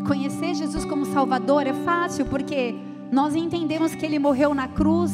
Conhecer 0.06 0.54
Jesus 0.54 0.86
como 0.86 1.04
Salvador 1.04 1.66
é 1.66 1.74
fácil 1.74 2.24
porque 2.24 2.74
nós 3.12 3.34
entendemos 3.34 3.94
que 3.94 4.06
Ele 4.06 4.18
morreu 4.18 4.54
na 4.54 4.66
cruz 4.66 5.12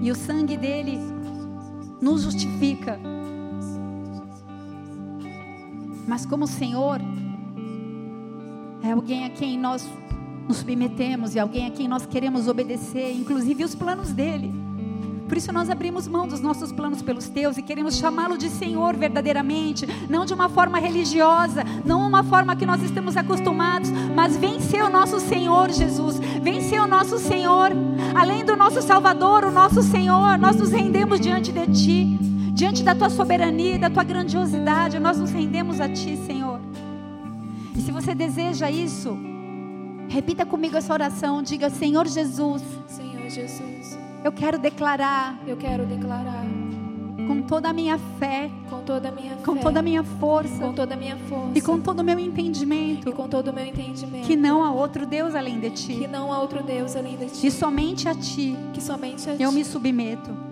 e 0.00 0.08
o 0.08 0.14
sangue 0.14 0.56
dele 0.56 1.00
nos 2.00 2.22
justifica. 2.22 2.96
Mas 6.06 6.24
como 6.24 6.46
Senhor, 6.46 7.00
é 8.82 8.92
alguém 8.92 9.24
a 9.24 9.30
quem 9.30 9.58
nós 9.58 9.88
nos 10.48 10.58
submetemos 10.58 11.34
e 11.34 11.38
alguém 11.38 11.66
a 11.66 11.70
quem 11.70 11.86
nós 11.86 12.06
queremos 12.06 12.48
obedecer, 12.48 13.12
inclusive 13.12 13.64
os 13.64 13.74
planos 13.74 14.12
dele. 14.12 14.52
Por 15.30 15.36
isso 15.36 15.52
nós 15.52 15.70
abrimos 15.70 16.08
mão 16.08 16.26
dos 16.26 16.40
nossos 16.40 16.72
planos 16.72 17.02
pelos 17.02 17.28
teus 17.28 17.56
e 17.56 17.62
queremos 17.62 17.96
chamá-lo 17.96 18.36
de 18.36 18.48
Senhor 18.48 18.96
verdadeiramente, 18.96 19.86
não 20.08 20.24
de 20.24 20.34
uma 20.34 20.48
forma 20.48 20.76
religiosa, 20.80 21.62
não 21.84 22.04
uma 22.04 22.24
forma 22.24 22.56
que 22.56 22.66
nós 22.66 22.82
estamos 22.82 23.16
acostumados, 23.16 23.92
mas 24.12 24.36
vem 24.36 24.58
ser 24.58 24.82
o 24.82 24.90
nosso 24.90 25.20
Senhor 25.20 25.70
Jesus, 25.70 26.18
vem 26.42 26.60
ser 26.60 26.80
o 26.80 26.88
nosso 26.88 27.16
Senhor, 27.16 27.70
além 28.12 28.44
do 28.44 28.56
nosso 28.56 28.82
Salvador, 28.82 29.44
o 29.44 29.52
nosso 29.52 29.84
Senhor, 29.84 30.36
nós 30.36 30.56
nos 30.56 30.72
rendemos 30.72 31.20
diante 31.20 31.52
de 31.52 31.66
Ti, 31.68 32.18
diante 32.52 32.82
da 32.82 32.92
Tua 32.92 33.08
soberania, 33.08 33.78
da 33.78 33.88
Tua 33.88 34.02
grandiosidade, 34.02 34.98
nós 34.98 35.16
nos 35.16 35.30
rendemos 35.30 35.80
a 35.80 35.88
Ti, 35.88 36.18
Senhor. 36.26 36.69
E 37.76 37.80
se 37.80 37.92
você 37.92 38.14
deseja 38.14 38.70
isso, 38.70 39.16
repita 40.08 40.44
comigo 40.44 40.76
essa 40.76 40.92
oração, 40.92 41.42
diga 41.42 41.70
Senhor 41.70 42.06
Jesus. 42.06 42.62
Senhor 42.86 43.28
Jesus. 43.28 43.98
Eu 44.24 44.32
quero 44.32 44.58
declarar. 44.58 45.38
Eu 45.46 45.56
quero 45.56 45.86
declarar. 45.86 46.44
Com 47.26 47.42
toda 47.42 47.70
a 47.70 47.72
minha 47.72 47.98
fé. 48.18 48.50
Com 48.68 48.80
toda 48.80 49.08
a 49.08 49.12
minha 49.12 49.36
com 49.36 49.54
fé. 49.54 49.60
toda 49.62 49.78
a 49.78 49.82
minha 49.82 50.02
força. 50.02 50.58
Com 50.58 50.72
toda 50.72 50.94
a 50.94 50.96
minha 50.96 51.16
força. 51.16 51.52
E 51.54 51.60
com 51.60 51.80
todo 51.80 52.00
o 52.00 52.04
meu 52.04 52.18
entendimento. 52.18 53.08
E 53.08 53.12
com 53.12 53.28
todo 53.28 53.48
o 53.48 53.52
meu 53.52 53.64
entendimento. 53.64 54.26
Que 54.26 54.36
não 54.36 54.64
há 54.64 54.72
outro 54.72 55.06
Deus 55.06 55.34
além 55.34 55.60
de 55.60 55.70
ti. 55.70 55.94
Que 55.94 56.08
não 56.08 56.32
há 56.32 56.40
outro 56.40 56.62
Deus 56.62 56.96
além 56.96 57.16
de 57.16 57.26
ti. 57.26 57.46
E 57.46 57.50
somente 57.50 58.08
a 58.08 58.14
ti. 58.14 58.56
Que 58.72 58.82
somente 58.82 59.30
a 59.30 59.36
ti. 59.36 59.42
Eu 59.42 59.52
me 59.52 59.64
submeto. 59.64 60.49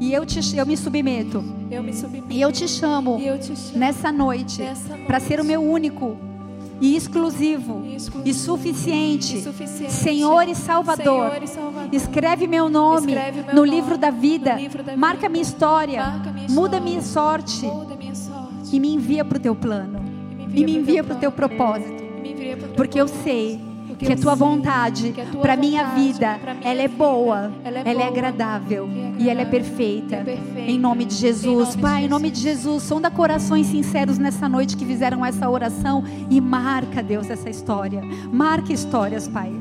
E 0.00 0.12
eu, 0.12 0.24
te, 0.24 0.56
eu 0.56 0.64
me 0.66 0.76
submeto. 0.76 1.42
Eu 1.70 1.82
me 1.82 1.92
submeto. 1.92 2.26
E 2.30 2.40
eu 2.40 2.52
te 2.52 2.68
chamo, 2.68 3.18
eu 3.20 3.38
te 3.38 3.54
chamo 3.56 3.78
nessa 3.78 4.12
noite, 4.12 4.62
noite 4.62 5.04
para 5.06 5.18
ser 5.20 5.40
o 5.40 5.44
meu 5.44 5.60
único 5.60 6.16
e 6.80 6.94
exclusivo, 6.94 7.82
e, 7.84 7.96
exclusivo, 7.96 8.28
e, 8.28 8.32
suficiente, 8.34 9.36
e 9.38 9.42
suficiente, 9.42 9.92
Senhor 9.92 10.48
e 10.48 10.54
Salvador. 10.54 11.30
Senhor 11.30 11.42
e 11.42 11.46
Salvador. 11.48 11.88
Escreve 11.94 12.46
meu 12.46 12.68
nome 12.68 13.12
Escreve 13.12 13.42
meu 13.42 13.46
no, 13.54 13.54
nome 13.66 13.70
livro 13.70 13.98
da 13.98 14.10
vida, 14.10 14.54
livro 14.54 14.82
da 14.84 14.96
marca 14.96 15.16
vida. 15.22 15.28
minha 15.30 15.42
história, 15.42 16.00
Marca 16.06 16.30
minha 16.30 16.46
muda 16.48 16.76
história. 16.76 16.80
minha 16.80 17.02
sorte, 17.02 17.66
Muda 17.66 17.96
minha 17.96 18.14
sorte. 18.14 18.76
e 18.76 18.78
me 18.78 18.94
envia 18.94 19.24
para 19.24 19.38
o 19.38 19.40
teu 19.40 19.56
plano 19.56 20.00
E 20.54 20.64
me 20.64 20.76
envia 20.76 21.02
para 21.02 21.16
o 21.16 21.18
teu 21.18 21.32
plano. 21.32 21.48
propósito, 21.56 21.88
teu 21.96 22.68
porque 22.76 23.00
eu 23.00 23.08
sei 23.08 23.60
que 23.98 24.12
a 24.12 24.16
tua 24.16 24.34
vontade 24.34 25.14
para 25.40 25.56
minha 25.56 25.84
vida, 25.88 26.38
pra 26.40 26.54
minha 26.54 26.70
ela 26.70 26.82
é 26.82 26.88
boa, 26.88 27.52
ela 27.64 27.78
é 27.80 27.82
ela 27.84 28.02
é 28.02 28.06
agradável 28.06 28.88
e 29.18 29.24
e 29.24 29.28
ela 29.28 29.42
é 29.42 29.44
perfeita. 29.44 30.24
e 30.26 30.60
é. 30.60 30.70
Em 30.70 30.78
nome 30.78 31.04
de 31.04 31.14
Jesus, 31.14 31.74
Pai, 31.76 32.04
em 32.04 32.08
nome 32.08 32.30
de 32.30 32.40
Jesus, 32.40 32.84
sonda 32.84 33.10
corações 33.10 33.66
sinceros 33.66 34.16
nessa 34.16 34.48
noite 34.48 34.76
que 34.76 34.86
fizeram 34.86 35.24
essa 35.24 35.50
oração 35.50 36.04
e 36.30 36.40
marca, 36.40 37.02
Deus, 37.02 37.28
essa 37.28 37.50
história. 37.50 38.00
Marca 38.32 38.72
histórias, 38.72 39.26
Pai. 39.26 39.52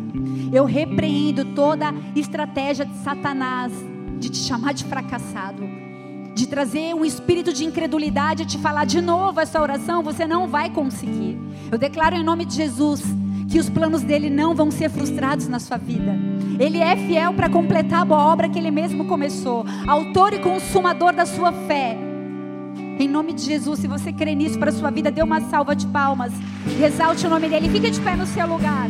Eu 0.54 0.66
repreendo 0.66 1.44
toda 1.54 1.94
estratégia 2.16 2.86
de 2.86 2.96
Satanás 2.98 3.74
de 4.20 4.30
te 4.30 4.38
chamar 4.38 4.74
de 4.74 4.84
fracassado, 4.84 5.64
de 6.34 6.48
trazer 6.48 6.94
um 6.94 7.04
espírito 7.04 7.52
de 7.52 7.66
incredulidade, 7.66 8.46
de 8.46 8.58
te 8.58 8.62
falar 8.62 8.86
de 8.86 9.02
novo 9.02 9.40
essa 9.40 9.62
oração, 9.62 10.04
você 10.04 10.26
não 10.26 10.48
vai 10.48 10.70
conseguir. 10.70 11.38
Eu 11.72 11.78
declaro 11.78 12.16
em 12.16 12.24
nome 12.24 12.46
de 12.46 12.56
Jesus 12.56 13.04
que 13.48 13.60
os 13.60 13.70
planos 13.70 14.04
dele 14.04 14.30
não 14.30 14.54
vão 14.54 14.70
ser 14.70 14.90
frustrados 14.90 15.48
na 15.48 15.60
sua 15.60 15.78
vida. 15.78 16.16
Ele 16.60 16.80
é 16.80 16.96
fiel 16.96 17.34
para 17.34 17.50
completar 17.50 18.02
a 18.02 18.06
boa 18.06 18.26
obra 18.26 18.50
que 18.50 18.60
ele 18.60 18.72
mesmo 18.72 19.06
começou, 19.06 19.66
autor 19.88 20.34
e 20.34 20.40
consumador 20.40 21.14
da 21.14 21.26
sua 21.26 21.52
fé. 21.52 21.98
Em 23.00 23.08
nome 23.08 23.34
de 23.34 23.44
Jesus, 23.44 23.80
se 23.80 23.88
você 23.88 24.12
crê 24.12 24.34
nisso 24.34 24.58
para 24.58 24.72
a 24.72 24.74
sua 24.74 24.90
vida, 24.90 25.12
dê 25.12 25.22
uma 25.22 25.40
salva 25.42 25.76
de 25.76 25.86
palmas. 25.88 26.34
Exalte 26.84 27.28
o 27.28 27.30
nome 27.30 27.48
dele. 27.48 27.70
Fique 27.70 27.92
de 27.92 28.02
pé 28.02 28.16
no 28.16 28.26
seu 28.26 28.48
lugar. 28.48 28.90